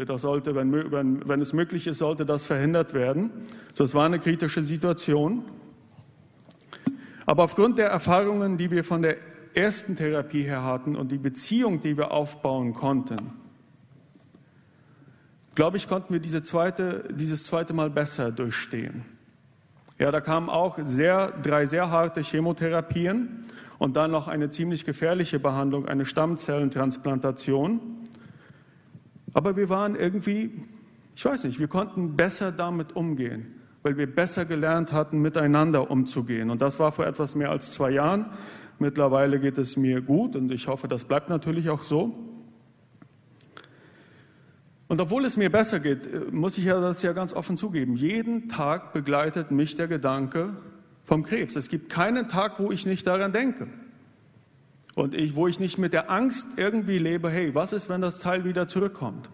Das 0.04 0.22
sollte, 0.22 0.54
wenn, 0.54 0.72
wenn, 0.92 1.26
wenn 1.28 1.40
es 1.40 1.52
möglich 1.52 1.86
ist, 1.86 1.98
sollte 1.98 2.26
das 2.26 2.44
verhindert 2.44 2.92
werden. 2.92 3.30
So, 3.74 3.84
es 3.84 3.94
war 3.94 4.04
eine 4.04 4.18
kritische 4.18 4.62
Situation. 4.62 5.44
Aber 7.24 7.44
aufgrund 7.44 7.78
der 7.78 7.88
Erfahrungen, 7.88 8.56
die 8.56 8.70
wir 8.70 8.84
von 8.84 9.02
der 9.02 9.16
ersten 9.54 9.96
Therapie 9.96 10.42
her 10.42 10.62
hatten 10.62 10.96
und 10.96 11.10
die 11.10 11.18
Beziehung, 11.18 11.80
die 11.80 11.96
wir 11.96 12.12
aufbauen 12.12 12.74
konnten, 12.74 13.32
glaube 15.54 15.78
ich, 15.78 15.88
konnten 15.88 16.12
wir 16.12 16.20
diese 16.20 16.42
zweite, 16.42 17.08
dieses 17.10 17.44
zweite 17.44 17.72
Mal 17.72 17.90
besser 17.90 18.30
durchstehen. 18.30 19.06
Ja, 19.98 20.12
da 20.12 20.20
kamen 20.20 20.50
auch 20.50 20.78
sehr, 20.82 21.32
drei 21.42 21.64
sehr 21.64 21.90
harte 21.90 22.20
Chemotherapien 22.20 23.44
und 23.78 23.96
dann 23.96 24.10
noch 24.10 24.28
eine 24.28 24.50
ziemlich 24.50 24.84
gefährliche 24.84 25.38
Behandlung, 25.40 25.88
eine 25.88 26.04
Stammzellentransplantation. 26.04 27.80
Aber 29.36 29.54
wir 29.54 29.68
waren 29.68 29.96
irgendwie, 29.96 30.50
ich 31.14 31.22
weiß 31.22 31.44
nicht, 31.44 31.58
wir 31.58 31.68
konnten 31.68 32.16
besser 32.16 32.52
damit 32.52 32.96
umgehen, 32.96 33.54
weil 33.82 33.98
wir 33.98 34.06
besser 34.06 34.46
gelernt 34.46 34.92
hatten, 34.92 35.20
miteinander 35.20 35.90
umzugehen. 35.90 36.48
Und 36.48 36.62
das 36.62 36.80
war 36.80 36.90
vor 36.90 37.06
etwas 37.06 37.34
mehr 37.34 37.50
als 37.50 37.70
zwei 37.70 37.90
Jahren. 37.90 38.30
Mittlerweile 38.78 39.38
geht 39.38 39.58
es 39.58 39.76
mir 39.76 40.00
gut 40.00 40.36
und 40.36 40.50
ich 40.52 40.68
hoffe, 40.68 40.88
das 40.88 41.04
bleibt 41.04 41.28
natürlich 41.28 41.68
auch 41.68 41.82
so. 41.82 42.18
Und 44.88 45.00
obwohl 45.02 45.26
es 45.26 45.36
mir 45.36 45.52
besser 45.52 45.80
geht, 45.80 46.06
äh, 46.06 46.20
muss 46.30 46.56
ich 46.56 46.64
ja 46.64 46.80
das 46.80 47.02
ja 47.02 47.12
ganz 47.12 47.34
offen 47.34 47.58
zugeben. 47.58 47.94
Jeden 47.94 48.48
Tag 48.48 48.94
begleitet 48.94 49.50
mich 49.50 49.76
der 49.76 49.86
Gedanke 49.86 50.56
vom 51.04 51.24
Krebs. 51.24 51.56
Es 51.56 51.68
gibt 51.68 51.90
keinen 51.90 52.28
Tag, 52.28 52.58
wo 52.58 52.72
ich 52.72 52.86
nicht 52.86 53.06
daran 53.06 53.34
denke. 53.34 53.68
Und 54.96 55.14
ich, 55.14 55.36
wo 55.36 55.46
ich 55.46 55.60
nicht 55.60 55.76
mit 55.76 55.92
der 55.92 56.10
Angst 56.10 56.46
irgendwie 56.56 56.96
lebe, 56.96 57.28
hey, 57.28 57.54
was 57.54 57.74
ist, 57.74 57.90
wenn 57.90 58.00
das 58.00 58.18
Teil 58.18 58.44
wieder 58.46 58.66
zurückkommt? 58.66 59.28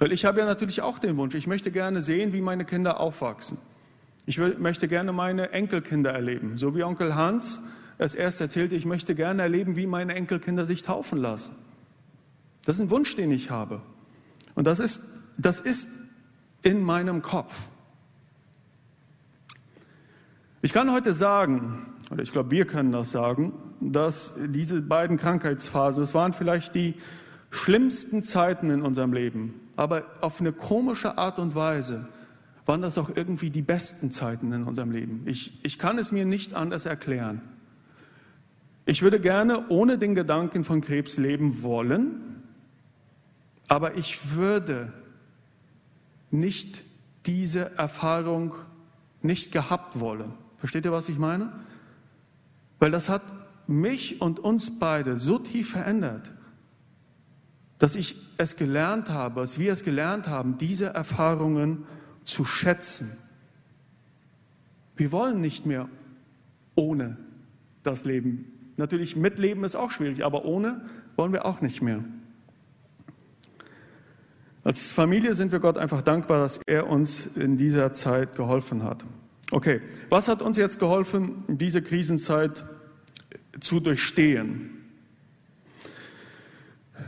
Weil 0.00 0.10
ich 0.10 0.24
habe 0.24 0.40
ja 0.40 0.44
natürlich 0.44 0.82
auch 0.82 0.98
den 0.98 1.16
Wunsch, 1.16 1.36
ich 1.36 1.46
möchte 1.46 1.70
gerne 1.70 2.02
sehen, 2.02 2.32
wie 2.32 2.40
meine 2.40 2.64
Kinder 2.64 2.98
aufwachsen. 2.98 3.58
Ich 4.26 4.38
will, 4.38 4.56
möchte 4.58 4.88
gerne 4.88 5.12
meine 5.12 5.52
Enkelkinder 5.52 6.10
erleben. 6.10 6.58
So 6.58 6.74
wie 6.74 6.82
Onkel 6.82 7.14
Hans 7.14 7.60
es 7.96 8.16
erst 8.16 8.40
erzählte, 8.40 8.74
ich 8.74 8.86
möchte 8.86 9.14
gerne 9.14 9.42
erleben, 9.42 9.76
wie 9.76 9.86
meine 9.86 10.16
Enkelkinder 10.16 10.66
sich 10.66 10.82
taufen 10.82 11.20
lassen. 11.20 11.54
Das 12.64 12.76
ist 12.76 12.82
ein 12.82 12.90
Wunsch, 12.90 13.14
den 13.14 13.30
ich 13.30 13.50
habe. 13.50 13.82
Und 14.56 14.66
das 14.66 14.80
ist, 14.80 15.00
das 15.38 15.60
ist 15.60 15.86
in 16.62 16.82
meinem 16.82 17.22
Kopf. 17.22 17.68
Ich 20.60 20.72
kann 20.72 20.90
heute 20.90 21.14
sagen, 21.14 21.93
oder 22.10 22.22
ich 22.22 22.32
glaube, 22.32 22.50
wir 22.50 22.66
können 22.66 22.92
das 22.92 23.12
sagen, 23.12 23.52
dass 23.80 24.34
diese 24.46 24.80
beiden 24.80 25.16
Krankheitsphasen, 25.16 26.02
das 26.02 26.14
waren 26.14 26.32
vielleicht 26.32 26.74
die 26.74 26.94
schlimmsten 27.50 28.24
Zeiten 28.24 28.70
in 28.70 28.82
unserem 28.82 29.12
Leben, 29.12 29.54
aber 29.76 30.04
auf 30.20 30.40
eine 30.40 30.52
komische 30.52 31.18
Art 31.18 31.38
und 31.38 31.54
Weise 31.54 32.08
waren 32.66 32.82
das 32.82 32.96
auch 32.98 33.10
irgendwie 33.14 33.50
die 33.50 33.62
besten 33.62 34.10
Zeiten 34.10 34.52
in 34.52 34.64
unserem 34.64 34.90
Leben. 34.90 35.22
Ich, 35.26 35.58
ich 35.62 35.78
kann 35.78 35.98
es 35.98 36.12
mir 36.12 36.24
nicht 36.24 36.54
anders 36.54 36.86
erklären. 36.86 37.42
Ich 38.86 39.02
würde 39.02 39.20
gerne 39.20 39.68
ohne 39.68 39.98
den 39.98 40.14
Gedanken 40.14 40.64
von 40.64 40.80
Krebs 40.80 41.16
leben 41.16 41.62
wollen, 41.62 42.42
aber 43.68 43.96
ich 43.96 44.34
würde 44.34 44.92
nicht 46.30 46.82
diese 47.26 47.76
Erfahrung 47.76 48.54
nicht 49.22 49.52
gehabt 49.52 50.00
wollen. 50.00 50.32
Versteht 50.58 50.84
ihr, 50.84 50.92
was 50.92 51.08
ich 51.08 51.18
meine? 51.18 51.52
Weil 52.84 52.90
das 52.90 53.08
hat 53.08 53.22
mich 53.66 54.20
und 54.20 54.40
uns 54.40 54.78
beide 54.78 55.16
so 55.16 55.38
tief 55.38 55.70
verändert, 55.70 56.30
dass 57.78 57.96
ich 57.96 58.14
es 58.36 58.56
gelernt 58.56 59.08
habe, 59.08 59.40
dass 59.40 59.58
wir 59.58 59.72
es 59.72 59.84
gelernt 59.84 60.28
haben, 60.28 60.58
diese 60.58 60.88
Erfahrungen 60.88 61.86
zu 62.24 62.44
schätzen, 62.44 63.10
Wir 64.96 65.12
wollen 65.12 65.40
nicht 65.40 65.64
mehr 65.64 65.88
ohne 66.74 67.16
das 67.84 68.04
Leben. 68.04 68.52
Natürlich 68.76 69.16
mitleben 69.16 69.64
ist 69.64 69.76
auch 69.76 69.90
schwierig, 69.90 70.22
aber 70.22 70.44
ohne 70.44 70.82
wollen 71.16 71.32
wir 71.32 71.46
auch 71.46 71.62
nicht 71.62 71.80
mehr. 71.80 72.04
Als 74.62 74.92
Familie 74.92 75.34
sind 75.34 75.52
wir 75.52 75.58
Gott 75.58 75.78
einfach 75.78 76.02
dankbar, 76.02 76.40
dass 76.40 76.60
er 76.66 76.86
uns 76.90 77.28
in 77.34 77.56
dieser 77.56 77.94
Zeit 77.94 78.34
geholfen 78.34 78.82
hat. 78.82 79.06
Okay, 79.50 79.80
was 80.10 80.28
hat 80.28 80.42
uns 80.42 80.58
jetzt 80.58 80.78
geholfen, 80.78 81.44
diese 81.48 81.80
Krisenzeit 81.80 82.66
zu 83.60 83.80
durchstehen? 83.80 84.70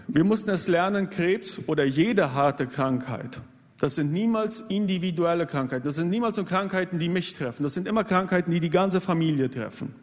Wir 0.08 0.24
mussten 0.24 0.50
es 0.50 0.68
lernen, 0.68 1.10
Krebs 1.10 1.60
oder 1.66 1.84
jede 1.84 2.32
harte 2.32 2.66
Krankheit, 2.66 3.40
das 3.78 3.96
sind 3.96 4.12
niemals 4.12 4.60
individuelle 4.60 5.46
Krankheiten, 5.46 5.84
das 5.84 5.96
sind 5.96 6.10
niemals 6.10 6.36
nur 6.36 6.46
Krankheiten, 6.46 6.98
die 6.98 7.08
mich 7.08 7.34
treffen, 7.34 7.62
das 7.62 7.74
sind 7.74 7.86
immer 7.86 8.04
Krankheiten, 8.04 8.50
die 8.50 8.60
die 8.60 8.70
ganze 8.70 9.00
Familie 9.00 9.50
treffen. 9.50 9.94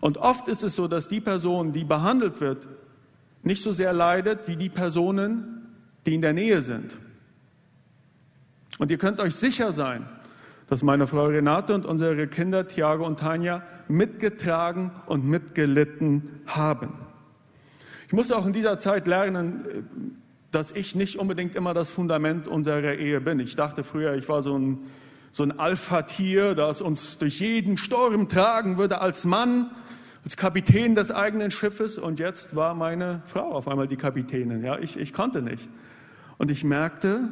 Und 0.00 0.18
oft 0.18 0.48
ist 0.48 0.64
es 0.64 0.74
so, 0.74 0.88
dass 0.88 1.06
die 1.06 1.20
Person, 1.20 1.72
die 1.72 1.84
behandelt 1.84 2.40
wird, 2.40 2.66
nicht 3.44 3.62
so 3.62 3.72
sehr 3.72 3.92
leidet 3.92 4.48
wie 4.48 4.56
die 4.56 4.68
Personen, 4.68 5.74
die 6.06 6.14
in 6.14 6.20
der 6.20 6.32
Nähe 6.32 6.60
sind. 6.60 6.96
Und 8.78 8.90
ihr 8.90 8.98
könnt 8.98 9.20
euch 9.20 9.34
sicher 9.34 9.72
sein, 9.72 10.08
dass 10.72 10.82
meine 10.82 11.06
Frau 11.06 11.26
Renate 11.26 11.74
und 11.74 11.84
unsere 11.84 12.26
Kinder 12.28 12.66
Thiago 12.66 13.06
und 13.06 13.20
Tanja 13.20 13.62
mitgetragen 13.88 14.90
und 15.04 15.22
mitgelitten 15.22 16.40
haben. 16.46 16.94
Ich 18.06 18.14
musste 18.14 18.38
auch 18.38 18.46
in 18.46 18.54
dieser 18.54 18.78
Zeit 18.78 19.06
lernen, 19.06 20.16
dass 20.50 20.72
ich 20.72 20.94
nicht 20.94 21.18
unbedingt 21.18 21.56
immer 21.56 21.74
das 21.74 21.90
Fundament 21.90 22.48
unserer 22.48 22.94
Ehe 22.94 23.20
bin. 23.20 23.38
Ich 23.38 23.54
dachte 23.54 23.84
früher, 23.84 24.14
ich 24.14 24.30
war 24.30 24.40
so 24.40 24.58
ein, 24.58 24.78
so 25.30 25.42
ein 25.42 25.58
Alpha-Tier, 25.58 26.54
das 26.54 26.80
uns 26.80 27.18
durch 27.18 27.38
jeden 27.40 27.76
Sturm 27.76 28.30
tragen 28.30 28.78
würde 28.78 29.02
als 29.02 29.26
Mann 29.26 29.72
als 30.24 30.38
Kapitän 30.38 30.94
des 30.94 31.10
eigenen 31.10 31.50
Schiffes 31.50 31.98
und 31.98 32.18
jetzt 32.18 32.56
war 32.56 32.74
meine 32.74 33.20
Frau 33.26 33.52
auf 33.52 33.68
einmal 33.68 33.88
die 33.88 33.96
Kapitänin. 33.98 34.64
Ja, 34.64 34.78
ich, 34.78 34.98
ich 34.98 35.12
konnte 35.12 35.42
nicht. 35.42 35.68
Und 36.38 36.50
ich 36.50 36.64
merkte, 36.64 37.28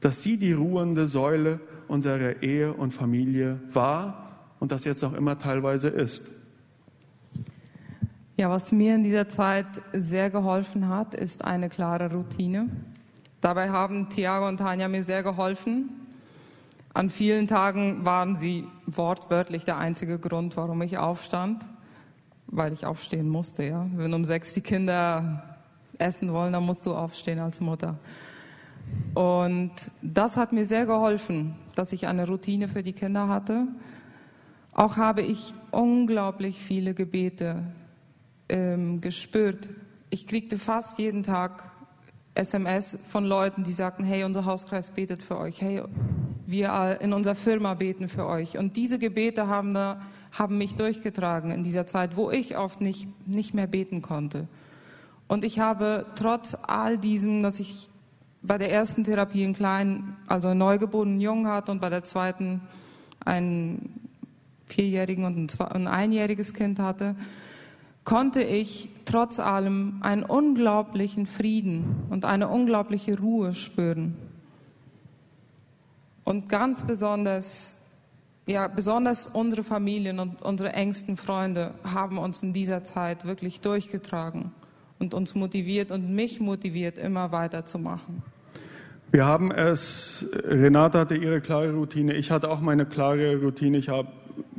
dass 0.00 0.22
sie 0.22 0.38
die 0.38 0.54
ruhende 0.54 1.06
Säule 1.06 1.60
unserer 1.90 2.42
Ehe 2.42 2.72
und 2.72 2.92
Familie 2.92 3.60
war 3.72 4.36
und 4.58 4.72
das 4.72 4.84
jetzt 4.84 5.02
auch 5.04 5.12
immer 5.12 5.38
teilweise 5.38 5.88
ist. 5.88 6.24
Ja, 8.36 8.48
was 8.48 8.72
mir 8.72 8.94
in 8.94 9.04
dieser 9.04 9.28
Zeit 9.28 9.66
sehr 9.92 10.30
geholfen 10.30 10.88
hat, 10.88 11.14
ist 11.14 11.44
eine 11.44 11.68
klare 11.68 12.10
Routine. 12.10 12.68
Dabei 13.40 13.68
haben 13.68 14.08
Thiago 14.08 14.48
und 14.48 14.56
Tanja 14.56 14.88
mir 14.88 15.02
sehr 15.02 15.22
geholfen. 15.22 15.90
An 16.94 17.10
vielen 17.10 17.46
Tagen 17.46 18.04
waren 18.04 18.36
sie 18.36 18.66
wortwörtlich 18.86 19.64
der 19.64 19.76
einzige 19.76 20.18
Grund, 20.18 20.56
warum 20.56 20.80
ich 20.82 20.96
aufstand 20.96 21.66
weil 22.50 22.72
ich 22.72 22.84
aufstehen 22.84 23.28
musste. 23.28 23.64
Ja? 23.64 23.86
Wenn 23.94 24.12
um 24.12 24.24
sechs 24.24 24.52
die 24.54 24.60
Kinder 24.60 25.42
essen 25.98 26.32
wollen, 26.32 26.52
dann 26.52 26.64
musst 26.64 26.84
du 26.86 26.94
aufstehen 26.94 27.38
als 27.38 27.60
Mutter. 27.60 27.96
Und 29.14 29.72
das 30.02 30.36
hat 30.36 30.52
mir 30.52 30.64
sehr 30.64 30.86
geholfen, 30.86 31.56
dass 31.74 31.92
ich 31.92 32.06
eine 32.06 32.26
Routine 32.26 32.68
für 32.68 32.82
die 32.82 32.92
Kinder 32.92 33.28
hatte. 33.28 33.66
Auch 34.72 34.96
habe 34.96 35.22
ich 35.22 35.52
unglaublich 35.70 36.60
viele 36.60 36.94
Gebete 36.94 37.62
ähm, 38.48 39.00
gespürt. 39.00 39.70
Ich 40.10 40.26
kriegte 40.26 40.58
fast 40.58 40.98
jeden 40.98 41.22
Tag 41.22 41.70
SMS 42.34 42.98
von 43.08 43.24
Leuten, 43.24 43.64
die 43.64 43.72
sagten, 43.72 44.04
hey, 44.04 44.24
unser 44.24 44.44
Hauskreis 44.44 44.90
betet 44.90 45.22
für 45.22 45.38
euch, 45.38 45.60
hey, 45.60 45.82
wir 46.46 46.98
in 47.00 47.12
unserer 47.12 47.34
Firma 47.34 47.74
beten 47.74 48.08
für 48.08 48.26
euch. 48.26 48.56
Und 48.58 48.76
diese 48.76 48.98
Gebete 48.98 49.48
haben 49.48 49.74
da 49.74 50.00
haben 50.32 50.58
mich 50.58 50.76
durchgetragen 50.76 51.50
in 51.50 51.64
dieser 51.64 51.86
Zeit, 51.86 52.16
wo 52.16 52.30
ich 52.30 52.56
oft 52.56 52.80
nicht, 52.80 53.08
nicht 53.26 53.54
mehr 53.54 53.66
beten 53.66 54.02
konnte. 54.02 54.46
Und 55.28 55.44
ich 55.44 55.58
habe 55.58 56.06
trotz 56.14 56.56
all 56.66 56.98
diesem, 56.98 57.42
dass 57.42 57.60
ich 57.60 57.89
bei 58.42 58.58
der 58.58 58.72
ersten 58.72 59.04
Therapie 59.04 59.44
einen 59.44 59.54
kleinen, 59.54 60.16
also 60.26 60.48
einen 60.48 60.58
neugeborenen 60.58 61.20
Jungen 61.20 61.46
hatte 61.46 61.72
und 61.72 61.80
bei 61.80 61.90
der 61.90 62.04
zweiten 62.04 62.62
einen 63.24 64.08
vierjährigen 64.66 65.24
und 65.24 65.60
ein 65.60 65.86
einjähriges 65.86 66.54
Kind 66.54 66.78
hatte, 66.78 67.16
konnte 68.04 68.42
ich 68.42 68.88
trotz 69.04 69.38
allem 69.38 69.98
einen 70.00 70.22
unglaublichen 70.22 71.26
Frieden 71.26 72.04
und 72.08 72.24
eine 72.24 72.48
unglaubliche 72.48 73.18
Ruhe 73.18 73.54
spüren. 73.54 74.16
Und 76.24 76.48
ganz 76.48 76.84
besonders 76.84 77.74
ja, 78.46 78.66
besonders 78.66 79.28
unsere 79.28 79.62
Familien 79.62 80.18
und 80.18 80.42
unsere 80.42 80.72
engsten 80.72 81.16
Freunde 81.16 81.74
haben 81.84 82.18
uns 82.18 82.42
in 82.42 82.52
dieser 82.52 82.82
Zeit 82.82 83.24
wirklich 83.24 83.60
durchgetragen 83.60 84.52
und 85.00 85.14
uns 85.14 85.34
motiviert 85.34 85.90
und 85.90 86.14
mich 86.14 86.38
motiviert, 86.38 86.98
immer 86.98 87.32
weiterzumachen. 87.32 88.22
Wir 89.10 89.26
haben 89.26 89.50
es, 89.50 90.24
Renate 90.44 90.98
hatte 91.00 91.16
ihre 91.16 91.40
klare 91.40 91.72
Routine, 91.72 92.14
ich 92.14 92.30
hatte 92.30 92.48
auch 92.48 92.60
meine 92.60 92.86
klare 92.86 93.40
Routine. 93.40 93.76
Ich 93.76 93.88
habe 93.88 94.08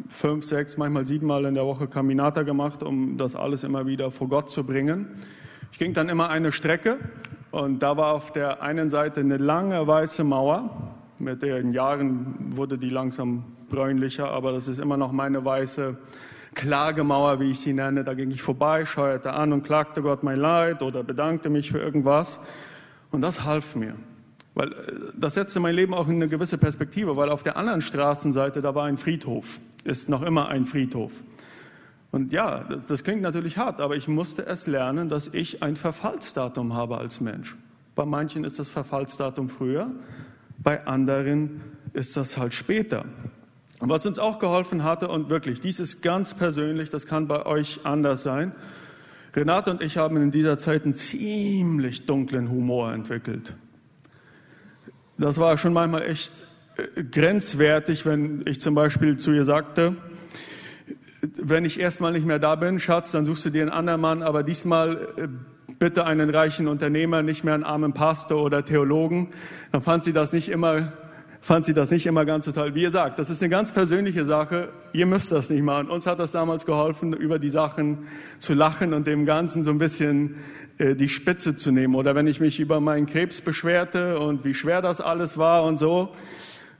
fünf, 0.10 0.44
sechs, 0.44 0.76
manchmal 0.76 1.06
siebenmal 1.06 1.46
in 1.46 1.54
der 1.54 1.66
Woche 1.66 1.88
Caminata 1.88 2.44
gemacht, 2.44 2.84
um 2.84 3.18
das 3.18 3.36
alles 3.36 3.64
immer 3.64 3.86
wieder 3.86 4.12
vor 4.12 4.28
Gott 4.28 4.50
zu 4.50 4.66
bringen. 4.66 5.08
Ich 5.72 5.80
ging 5.80 5.94
dann 5.94 6.10
immer 6.10 6.30
eine 6.30 6.52
Strecke 6.52 6.98
und 7.52 7.82
da 7.82 7.96
war 7.96 8.14
auf 8.14 8.34
der 8.34 8.62
einen 8.62 8.89
Seite 8.89 9.22
eine 9.22 9.38
lange 9.38 9.88
weiße 9.88 10.26
Mauer. 10.26 10.96
Mit 11.20 11.44
den 11.44 11.72
Jahren 11.72 12.36
wurde 12.58 12.78
die 12.78 12.89
langsam 12.89 13.46
bräunlicher, 13.70 14.30
aber 14.30 14.52
das 14.52 14.68
ist 14.68 14.80
immer 14.80 14.98
noch 14.98 15.14
meine 15.14 15.46
weiße 15.46 15.96
Klagemauer, 16.54 17.39
wie 17.39 17.52
ich 17.52 17.60
sie 17.60 17.74
nenne. 17.74 18.04
Da 18.04 18.14
ging 18.14 18.32
ich 18.32 18.41
vorbei, 18.41 18.86
scheuerte 18.86 19.34
an 19.34 19.54
und 19.54 19.64
klagte 19.64 20.02
Gott 20.02 20.24
mein 20.24 20.38
Leid 20.38 20.82
oder 20.82 21.04
bedankte 21.04 21.49
mich 21.49 21.72
für 21.72 21.80
irgendwas. 21.80 22.39
Und 23.12 23.22
das 23.22 23.43
half 23.43 23.76
mir. 23.76 23.95
Weil 24.54 24.72
äh, 24.72 24.76
das 25.16 25.36
setzte 25.36 25.60
mein 25.60 25.76
Leben 25.76 25.93
auch 25.93 26.08
in 26.08 26.16
eine 26.16 26.28
gewisse 26.28 26.58
Perspektive, 26.58 27.16
weil 27.16 27.30
auf 27.30 27.43
der 27.43 27.56
anderen 27.56 27.82
Straßenseite, 27.82 28.62
da 28.62 28.76
war 28.76 28.86
ein 28.86 28.97
Friedhof, 28.97 29.60
ist 29.84 30.10
noch 30.10 30.22
immer 30.22 30.49
ein 30.49 30.66
Friedhof. 30.66 31.12
Und 32.12 32.34
ja, 32.34 32.66
das, 32.66 32.86
das 32.86 33.04
klingt 33.04 33.22
natürlich 33.22 33.58
hart, 33.58 33.80
aber 33.80 33.95
ich 33.95 34.08
musste 34.08 34.45
es 34.45 34.68
lernen, 34.68 35.08
dass 35.08 35.28
ich 35.28 35.64
ein 35.64 35.78
Verfallsdatum 35.78 36.74
habe 36.74 36.97
als 36.97 37.22
Mensch. 37.22 37.56
Bei 37.95 38.06
manchen 38.06 38.43
ist 38.43 38.60
das 38.60 38.68
Verfallsdatum 38.68 39.49
früher, 39.49 39.89
bei 40.58 40.86
anderen 40.86 41.62
ist 41.93 42.18
das 42.18 42.38
halt 42.38 42.54
später. 42.54 43.06
Was 43.84 44.06
uns 44.06 44.20
auch 44.20 44.38
geholfen 44.38 44.84
hatte, 44.84 45.08
und 45.08 45.30
wirklich, 45.32 45.60
dies 45.60 45.80
ist 45.80 46.04
ganz 46.04 46.36
persönlich, 46.36 46.92
das 46.92 47.08
kann 47.08 47.28
bei 47.28 47.48
euch 47.48 47.80
anders 47.84 48.22
sein. 48.22 48.52
Renate 49.36 49.72
und 49.72 49.82
ich 49.82 49.98
haben 49.98 50.18
in 50.18 50.30
dieser 50.30 50.60
Zeit 50.60 50.84
einen 50.84 50.94
ziemlich 50.94 52.06
dunklen 52.06 52.52
Humor 52.52 52.94
entwickelt. 52.94 53.56
Das 55.18 55.40
war 55.40 55.58
schon 55.58 55.74
manchmal 55.74 56.04
echt 56.04 56.32
äh, 56.78 57.04
grenzwertig, 57.04 58.06
wenn 58.06 58.44
ich 58.46 58.60
zum 58.60 58.76
Beispiel 58.76 59.18
zu 59.18 59.32
ihr 59.32 59.46
sagte, 59.46 59.96
wenn 61.22 61.66
ich 61.66 61.80
erstmal 61.80 62.12
nicht 62.12 62.26
mehr 62.26 62.40
da 62.40 62.56
bin, 62.56 62.80
Schatz, 62.80 63.12
dann 63.12 63.26
suchst 63.26 63.46
du 63.46 63.50
dir 63.50 63.62
einen 63.64 63.72
anderen 63.72 64.02
Mann, 64.02 64.22
aber 64.22 64.44
diesmal 64.44 65.08
äh, 65.18 65.28
bitte 65.80 66.06
einen 66.06 66.30
reichen 66.30 66.68
Unternehmer, 66.68 67.24
nicht 67.24 67.44
mehr 67.44 67.56
einen 67.56 67.64
armen 67.64 67.94
Pastor 67.94 68.44
oder 68.44 68.64
Theologen. 68.64 69.30
Dann 69.72 69.82
fand 69.82 70.04
sie 70.04 70.14
das 70.14 70.34
nicht 70.34 70.50
immer 70.50 70.94
fand 71.42 71.66
sie 71.66 71.74
das 71.74 71.89
nicht 71.89 72.06
immer 72.06 72.24
ganz 72.24 72.46
so 72.46 72.52
toll. 72.52 72.76
Wie 72.76 72.84
ihr 72.84 72.92
sagt, 72.92 73.18
das 73.18 73.32
ist 73.32 73.42
eine 73.42 73.50
ganz 73.50 73.72
persönliche 73.72 74.26
Sache. 74.26 74.70
Ihr 74.94 75.08
müsst 75.08 75.32
das 75.32 75.50
nicht 75.50 75.64
machen. 75.64 75.89
Uns 75.89 76.06
hat 76.06 76.20
das 76.20 76.32
damals 76.32 76.68
geholfen, 76.68 77.14
über 77.14 77.39
die 77.39 77.50
Sachen 77.50 78.08
zu 78.38 78.54
lachen 78.54 78.94
und 78.94 79.08
dem 79.08 79.26
Ganzen 79.26 79.64
so 79.64 79.72
ein 79.72 79.80
bisschen 79.80 80.36
äh, 80.78 80.96
die 80.96 81.10
Spitze 81.10 81.56
zu 81.56 81.72
nehmen. 81.72 81.96
Oder 81.96 82.14
wenn 82.14 82.28
ich 82.28 82.39
mich 82.39 82.60
über 82.60 82.80
meinen 82.80 83.08
Krebs 83.08 83.42
beschwerte 83.42 84.20
und 84.20 84.46
wie 84.46 84.54
schwer 84.54 84.84
das 84.84 85.02
alles 85.02 85.38
war 85.38 85.64
und 85.64 85.78
so, 85.78 86.10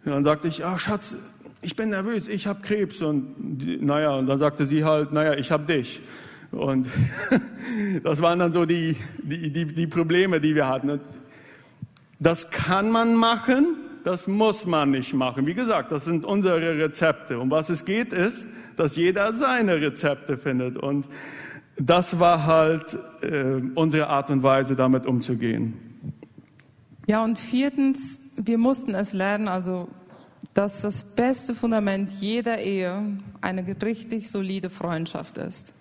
dann 0.06 0.24
sagte 0.24 0.48
ich, 0.48 0.64
ach 0.64 0.80
Schatz, 0.80 1.16
ich 1.64 1.76
bin 1.76 1.90
nervös, 1.90 2.28
ich 2.28 2.46
habe 2.46 2.62
Krebs. 2.62 3.02
Und 3.02 3.82
naja, 3.84 4.16
und 4.16 4.28
dann 4.28 4.38
sagte 4.38 4.68
sie 4.68 4.86
halt, 4.86 5.12
naja, 5.12 5.34
ich 5.34 5.52
habe 5.52 5.66
dich. 5.66 6.04
Und 6.52 6.88
das 8.04 8.22
waren 8.22 8.38
dann 8.38 8.52
so 8.52 8.66
die, 8.66 8.96
die, 9.24 9.52
die, 9.52 9.66
die 9.66 9.88
Probleme, 9.88 10.40
die 10.40 10.54
wir 10.54 10.68
hatten. 10.68 11.00
Das 12.20 12.52
kann 12.52 12.92
man 12.92 13.16
machen, 13.16 13.78
das 14.04 14.28
muss 14.28 14.66
man 14.66 14.92
nicht 14.92 15.14
machen. 15.14 15.46
Wie 15.46 15.54
gesagt, 15.54 15.92
das 15.92 16.06
sind 16.06 16.26
unsere 16.26 16.78
Rezepte. 16.78 17.40
Um 17.40 17.52
was 17.52 17.70
es 17.70 17.86
geht, 17.86 18.14
ist, 18.14 18.48
dass 18.78 18.96
jeder 18.96 19.34
seine 19.34 19.76
Rezepte 19.76 20.38
findet. 20.38 20.78
Und 20.78 21.06
das 21.78 22.20
war 22.20 22.46
halt 22.46 22.98
äh, 23.22 23.62
unsere 23.76 24.08
Art 24.08 24.30
und 24.30 24.44
Weise, 24.44 24.76
damit 24.76 25.06
umzugehen. 25.06 25.74
Ja, 27.08 27.24
und 27.24 27.40
viertens, 27.40 28.20
wir 28.36 28.58
mussten 28.58 28.94
es 28.96 29.14
lernen, 29.14 29.48
also 29.48 29.88
dass 30.54 30.82
das 30.82 31.04
beste 31.04 31.56
Fundament 31.56 32.12
jeder 32.20 32.60
Ehe 32.60 33.18
eine 33.40 33.66
richtig 33.82 34.30
solide 34.30 34.70
Freundschaft 34.70 35.38
ist. 35.38 35.74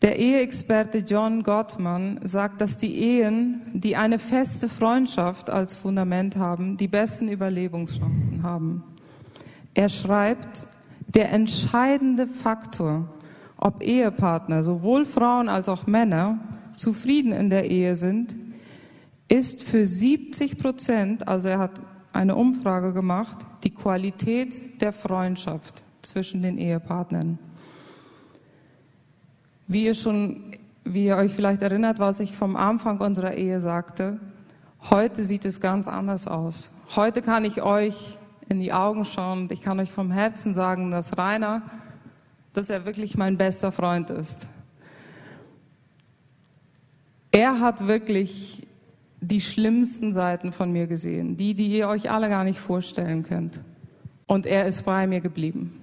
Der 0.00 0.16
Eheexperte 0.16 0.98
John 0.98 1.42
Gottman 1.42 2.20
sagt, 2.22 2.60
dass 2.60 2.78
die 2.78 2.98
Ehen, 2.98 3.62
die 3.72 3.96
eine 3.96 4.20
feste 4.20 4.68
Freundschaft 4.68 5.50
als 5.50 5.74
Fundament 5.74 6.36
haben, 6.36 6.76
die 6.76 6.86
besten 6.86 7.28
Überlebenschancen 7.28 8.44
haben. 8.44 8.84
Er 9.74 9.88
schreibt, 9.88 10.62
der 11.08 11.32
entscheidende 11.32 12.28
Faktor, 12.28 13.08
ob 13.56 13.82
Ehepartner, 13.82 14.62
sowohl 14.62 15.04
Frauen 15.04 15.48
als 15.48 15.68
auch 15.68 15.88
Männer, 15.88 16.38
zufrieden 16.76 17.32
in 17.32 17.50
der 17.50 17.68
Ehe 17.68 17.96
sind, 17.96 18.36
ist 19.26 19.64
für 19.64 19.84
70 19.84 20.58
Prozent, 20.58 21.26
also 21.26 21.48
er 21.48 21.58
hat 21.58 21.80
eine 22.12 22.36
Umfrage 22.36 22.92
gemacht, 22.92 23.38
die 23.64 23.74
Qualität 23.74 24.80
der 24.80 24.92
Freundschaft 24.92 25.82
zwischen 26.02 26.42
den 26.42 26.56
Ehepartnern. 26.56 27.38
Wie 29.70 29.84
ihr 29.84 29.94
schon, 29.94 30.56
wie 30.84 31.04
ihr 31.04 31.16
euch 31.16 31.34
vielleicht 31.34 31.60
erinnert, 31.60 31.98
was 31.98 32.20
ich 32.20 32.34
vom 32.34 32.56
Anfang 32.56 33.00
unserer 33.00 33.34
Ehe 33.34 33.60
sagte, 33.60 34.18
heute 34.88 35.24
sieht 35.24 35.44
es 35.44 35.60
ganz 35.60 35.86
anders 35.86 36.26
aus. 36.26 36.70
Heute 36.96 37.20
kann 37.20 37.44
ich 37.44 37.60
euch 37.60 38.16
in 38.48 38.60
die 38.60 38.72
Augen 38.72 39.04
schauen 39.04 39.42
und 39.42 39.52
ich 39.52 39.60
kann 39.60 39.78
euch 39.78 39.92
vom 39.92 40.10
Herzen 40.10 40.54
sagen, 40.54 40.90
dass 40.90 41.18
Rainer, 41.18 41.60
dass 42.54 42.70
er 42.70 42.86
wirklich 42.86 43.18
mein 43.18 43.36
bester 43.36 43.70
Freund 43.70 44.08
ist. 44.08 44.48
Er 47.30 47.60
hat 47.60 47.86
wirklich 47.86 48.66
die 49.20 49.42
schlimmsten 49.42 50.14
Seiten 50.14 50.52
von 50.52 50.72
mir 50.72 50.86
gesehen, 50.86 51.36
die, 51.36 51.52
die 51.52 51.66
ihr 51.66 51.88
euch 51.88 52.10
alle 52.10 52.30
gar 52.30 52.44
nicht 52.44 52.58
vorstellen 52.58 53.22
könnt. 53.22 53.60
Und 54.26 54.46
er 54.46 54.66
ist 54.66 54.86
bei 54.86 55.06
mir 55.06 55.20
geblieben. 55.20 55.78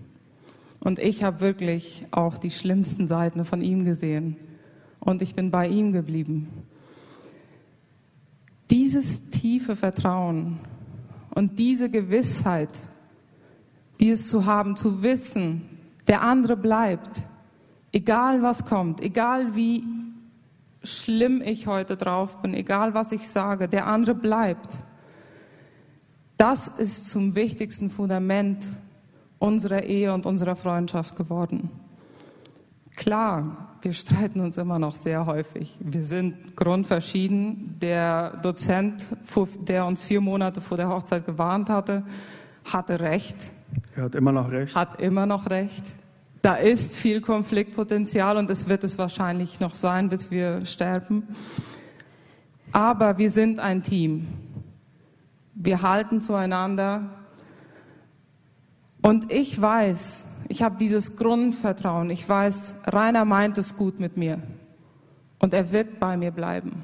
Und 0.86 0.99
ich 0.99 1.23
habe 1.23 1.39
wirklich 1.39 2.05
auch 2.11 2.38
die 2.38 2.51
schlimmsten 2.51 3.07
Seiten 3.07 3.43
von 3.43 3.63
ihm 3.63 3.86
gesehen. 3.86 4.36
Und 4.99 5.23
ich 5.23 5.33
bin 5.33 5.49
bei 5.49 5.67
ihm 5.67 5.91
geblieben. 5.91 6.47
Dieses 8.69 9.31
tiefe 9.31 9.75
Vertrauen 9.75 10.59
und 11.33 11.57
diese 11.57 11.89
Gewissheit, 11.89 12.69
dieses 13.99 14.27
zu 14.27 14.45
haben, 14.45 14.75
zu 14.75 15.01
wissen, 15.01 15.63
der 16.07 16.21
andere 16.21 16.55
bleibt, 16.55 17.23
egal 17.91 18.43
was 18.43 18.63
kommt, 18.63 19.01
egal 19.01 19.55
wie 19.55 19.83
schlimm 20.83 21.41
ich 21.41 21.65
heute 21.65 21.97
drauf 21.97 22.43
bin, 22.43 22.53
egal 22.53 22.93
was 22.93 23.11
ich 23.11 23.27
sage, 23.27 23.67
der 23.67 23.88
andere 23.88 24.13
bleibt. 24.13 24.77
Das 26.38 26.67
ist 26.67 27.09
zum 27.09 27.33
wichtigsten 27.33 27.89
Fundament 27.89 28.67
unserer 29.39 29.83
Ehe 29.83 30.13
und 30.13 30.25
unserer 30.25 30.55
Freundschaft 30.55 31.15
geworden. 31.15 31.69
Klar, 32.95 33.77
wir 33.81 33.93
streiten 33.93 34.39
uns 34.39 34.57
immer 34.57 34.79
noch 34.79 34.95
sehr 34.95 35.25
häufig. 35.25 35.77
Wir 35.79 36.01
sind 36.01 36.55
grundverschieden. 36.55 37.77
Der 37.81 38.38
Dozent, 38.38 39.05
der 39.67 39.86
uns 39.86 40.03
vier 40.03 40.21
Monate 40.21 40.61
vor 40.61 40.77
der 40.77 40.89
Hochzeit 40.89 41.25
gewarnt 41.25 41.69
hatte, 41.69 42.03
hatte 42.63 42.99
recht. 42.99 43.36
Er 43.95 44.03
hat 44.03 44.15
immer 44.15 44.31
noch 44.31 44.49
recht. 44.51 44.75
Hat 44.75 44.99
immer 45.01 45.25
noch 45.25 45.49
recht. 45.49 45.83
Da 46.41 46.55
ist 46.55 46.95
viel 46.95 47.21
Konfliktpotenzial 47.21 48.38
und 48.38 48.49
es 48.49 48.69
wird 48.69 48.83
es 48.83 48.97
wahrscheinlich 48.97 49.59
noch 49.59 49.73
sein, 49.73 50.09
bis 50.09 50.31
wir 50.31 50.65
sterben. 50.65 51.23
Aber 52.71 53.17
wir 53.17 53.31
sind 53.31 53.59
ein 53.59 53.83
Team. 53.83 54.27
Wir 55.53 55.81
halten 55.81 56.21
zueinander. 56.21 57.09
Und 59.05 59.31
ich 59.31 59.61
weiß, 59.61 60.25
ich 60.49 60.63
habe 60.63 60.77
dieses 60.79 61.15
Grundvertrauen. 61.15 62.09
Ich 62.09 62.27
weiß, 62.27 62.73
Rainer 62.87 63.23
meint 63.23 63.55
es 63.59 63.77
gut 63.77 63.99
mit 63.99 64.17
mir. 64.17 64.39
Und 65.37 65.53
er 65.53 65.71
wird 65.71 65.99
bei 65.99 66.17
mir 66.17 66.31
bleiben. 66.31 66.83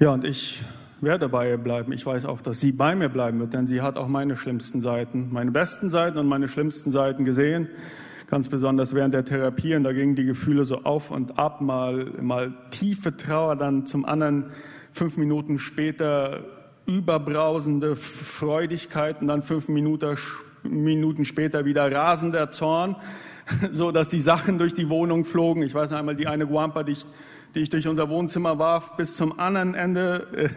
Ja, 0.00 0.10
und 0.10 0.24
ich 0.24 0.64
werde 1.00 1.28
bei 1.28 1.48
ihr 1.48 1.58
bleiben. 1.58 1.92
Ich 1.92 2.04
weiß 2.04 2.24
auch, 2.24 2.42
dass 2.42 2.58
sie 2.58 2.72
bei 2.72 2.96
mir 2.96 3.08
bleiben 3.08 3.38
wird, 3.38 3.54
denn 3.54 3.68
sie 3.68 3.82
hat 3.82 3.96
auch 3.96 4.08
meine 4.08 4.34
schlimmsten 4.34 4.80
Seiten, 4.80 5.28
meine 5.30 5.52
besten 5.52 5.90
Seiten 5.90 6.18
und 6.18 6.26
meine 6.26 6.48
schlimmsten 6.48 6.90
Seiten 6.90 7.24
gesehen. 7.24 7.68
Ganz 8.28 8.48
besonders 8.48 8.96
während 8.96 9.14
der 9.14 9.24
Therapie. 9.24 9.76
Und 9.76 9.84
da 9.84 9.92
gingen 9.92 10.16
die 10.16 10.24
Gefühle 10.24 10.64
so 10.64 10.78
auf 10.78 11.12
und 11.12 11.38
ab, 11.38 11.60
mal, 11.60 12.06
mal 12.20 12.52
tiefe 12.70 13.16
Trauer, 13.16 13.54
dann 13.54 13.86
zum 13.86 14.04
anderen 14.04 14.46
fünf 14.90 15.16
Minuten 15.16 15.60
später 15.60 16.57
überbrausende 16.88 17.94
Freudigkeit 17.94 19.20
und 19.20 19.28
dann 19.28 19.42
fünf 19.42 19.68
Minuten, 19.68 20.16
Minuten 20.64 21.24
später 21.24 21.64
wieder 21.64 21.92
rasender 21.92 22.50
Zorn, 22.50 22.96
so 23.70 23.92
dass 23.92 24.08
die 24.08 24.20
Sachen 24.20 24.58
durch 24.58 24.74
die 24.74 24.88
Wohnung 24.88 25.24
flogen. 25.24 25.62
Ich 25.62 25.74
weiß 25.74 25.90
noch 25.92 25.98
einmal, 25.98 26.16
die 26.16 26.26
eine 26.26 26.46
Guampa, 26.46 26.82
die 26.82 26.92
ich 26.92 27.06
die 27.54 27.60
ich 27.60 27.70
durch 27.70 27.88
unser 27.88 28.08
Wohnzimmer 28.08 28.58
warf, 28.58 28.96
bis 28.96 29.16
zum 29.16 29.38
anderen 29.38 29.74
Ende 29.74 30.52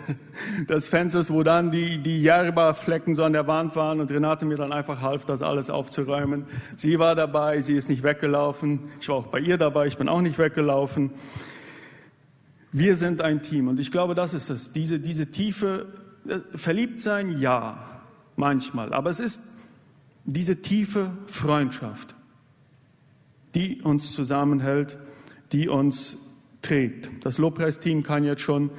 äh, 0.59 0.63
des 0.65 0.87
Fensters, 0.87 1.31
wo 1.31 1.43
dann 1.43 1.71
die, 1.71 1.97
die 1.97 2.21
Jerba-Flecken 2.21 3.15
so 3.15 3.23
an 3.23 3.33
der 3.33 3.47
Wand 3.47 3.75
waren 3.75 3.99
und 3.99 4.11
Renate 4.11 4.45
mir 4.45 4.57
dann 4.57 4.73
einfach 4.73 5.01
half, 5.01 5.25
das 5.25 5.41
alles 5.41 5.69
aufzuräumen. 5.69 6.45
Sie 6.75 6.99
war 6.99 7.15
dabei, 7.15 7.61
sie 7.61 7.75
ist 7.75 7.89
nicht 7.89 8.03
weggelaufen. 8.03 8.91
Ich 8.99 9.09
war 9.09 9.15
auch 9.15 9.27
bei 9.27 9.39
ihr 9.39 9.57
dabei, 9.57 9.87
ich 9.87 9.97
bin 9.97 10.09
auch 10.09 10.21
nicht 10.21 10.37
weggelaufen. 10.37 11.11
Wir 12.71 12.95
sind 12.95 13.21
ein 13.21 13.41
Team 13.41 13.67
und 13.67 13.79
ich 13.79 13.91
glaube, 13.91 14.15
das 14.15 14.33
ist 14.33 14.49
es. 14.49 14.71
Diese, 14.71 14.99
diese 14.99 15.31
tiefe, 15.31 15.87
verliebt 16.55 17.01
sein, 17.01 17.39
ja, 17.39 17.77
manchmal. 18.35 18.93
Aber 18.93 19.09
es 19.09 19.19
ist 19.19 19.41
diese 20.25 20.61
tiefe 20.61 21.11
Freundschaft, 21.27 22.15
die 23.55 23.81
uns 23.81 24.11
zusammenhält, 24.11 24.97
die 25.51 25.67
uns 25.67 26.17
trägt. 26.61 27.09
Das 27.25 27.37
Lobpreisteam 27.37 28.03
kann 28.03 28.23
jetzt 28.23 28.41
schon 28.41 28.69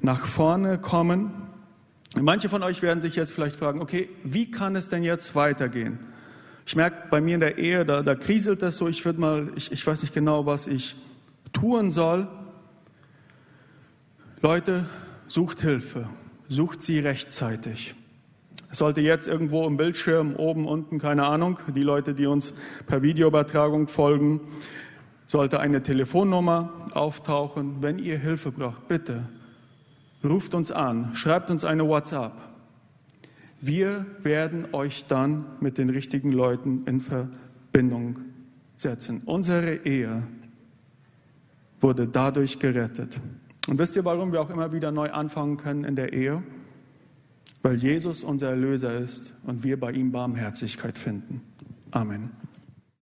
nach 0.00 0.24
vorne 0.24 0.78
kommen. 0.78 1.30
Manche 2.18 2.48
von 2.48 2.62
euch 2.62 2.82
werden 2.82 3.00
sich 3.00 3.16
jetzt 3.16 3.32
vielleicht 3.32 3.56
fragen, 3.56 3.80
okay, 3.80 4.08
wie 4.24 4.50
kann 4.50 4.74
es 4.76 4.88
denn 4.88 5.02
jetzt 5.02 5.34
weitergehen? 5.34 5.98
Ich 6.66 6.74
merke 6.74 7.08
bei 7.10 7.20
mir 7.20 7.34
in 7.34 7.40
der 7.40 7.58
Ehe, 7.58 7.84
da, 7.84 8.02
da 8.02 8.14
kriselt 8.14 8.62
das 8.62 8.76
so, 8.76 8.88
ich 8.88 9.04
würde 9.04 9.20
mal, 9.20 9.52
ich, 9.54 9.70
ich 9.70 9.86
weiß 9.86 10.02
nicht 10.02 10.14
genau, 10.14 10.46
was 10.46 10.66
ich 10.66 10.96
tun 11.52 11.90
soll. 11.90 12.26
Leute, 14.40 14.86
sucht 15.28 15.60
Hilfe, 15.60 16.08
sucht 16.48 16.82
sie 16.82 16.98
rechtzeitig. 16.98 17.94
Es 18.70 18.78
sollte 18.78 19.00
jetzt 19.00 19.28
irgendwo 19.28 19.66
im 19.66 19.76
Bildschirm, 19.76 20.34
oben, 20.36 20.66
unten, 20.66 20.98
keine 20.98 21.24
Ahnung, 21.24 21.58
die 21.74 21.82
Leute, 21.82 22.14
die 22.14 22.26
uns 22.26 22.52
per 22.86 23.02
Videoübertragung 23.02 23.88
folgen, 23.88 24.40
sollte 25.26 25.60
eine 25.60 25.82
Telefonnummer 25.82 26.72
auftauchen. 26.92 27.76
Wenn 27.80 27.98
ihr 27.98 28.18
Hilfe 28.18 28.50
braucht, 28.50 28.88
bitte 28.88 29.28
ruft 30.24 30.54
uns 30.54 30.72
an, 30.72 31.14
schreibt 31.14 31.50
uns 31.50 31.64
eine 31.64 31.86
WhatsApp. 31.86 32.32
Wir 33.60 34.06
werden 34.22 34.68
euch 34.72 35.06
dann 35.06 35.44
mit 35.60 35.78
den 35.78 35.90
richtigen 35.90 36.32
Leuten 36.32 36.84
in 36.86 37.00
Verbindung 37.00 38.18
setzen. 38.76 39.22
Unsere 39.24 39.86
Ehe 39.86 40.22
wurde 41.80 42.06
dadurch 42.06 42.58
gerettet. 42.58 43.18
Und 43.66 43.78
wisst 43.78 43.96
ihr, 43.96 44.04
warum 44.04 44.32
wir 44.32 44.40
auch 44.40 44.50
immer 44.50 44.72
wieder 44.72 44.92
neu 44.92 45.10
anfangen 45.10 45.56
können 45.56 45.84
in 45.84 45.96
der 45.96 46.12
Ehe? 46.12 46.42
Weil 47.62 47.76
Jesus 47.76 48.22
unser 48.22 48.50
Erlöser 48.50 48.98
ist 48.98 49.34
und 49.44 49.64
wir 49.64 49.78
bei 49.78 49.90
ihm 49.92 50.12
Barmherzigkeit 50.12 50.98
finden. 50.98 51.40
Amen. 51.90 52.30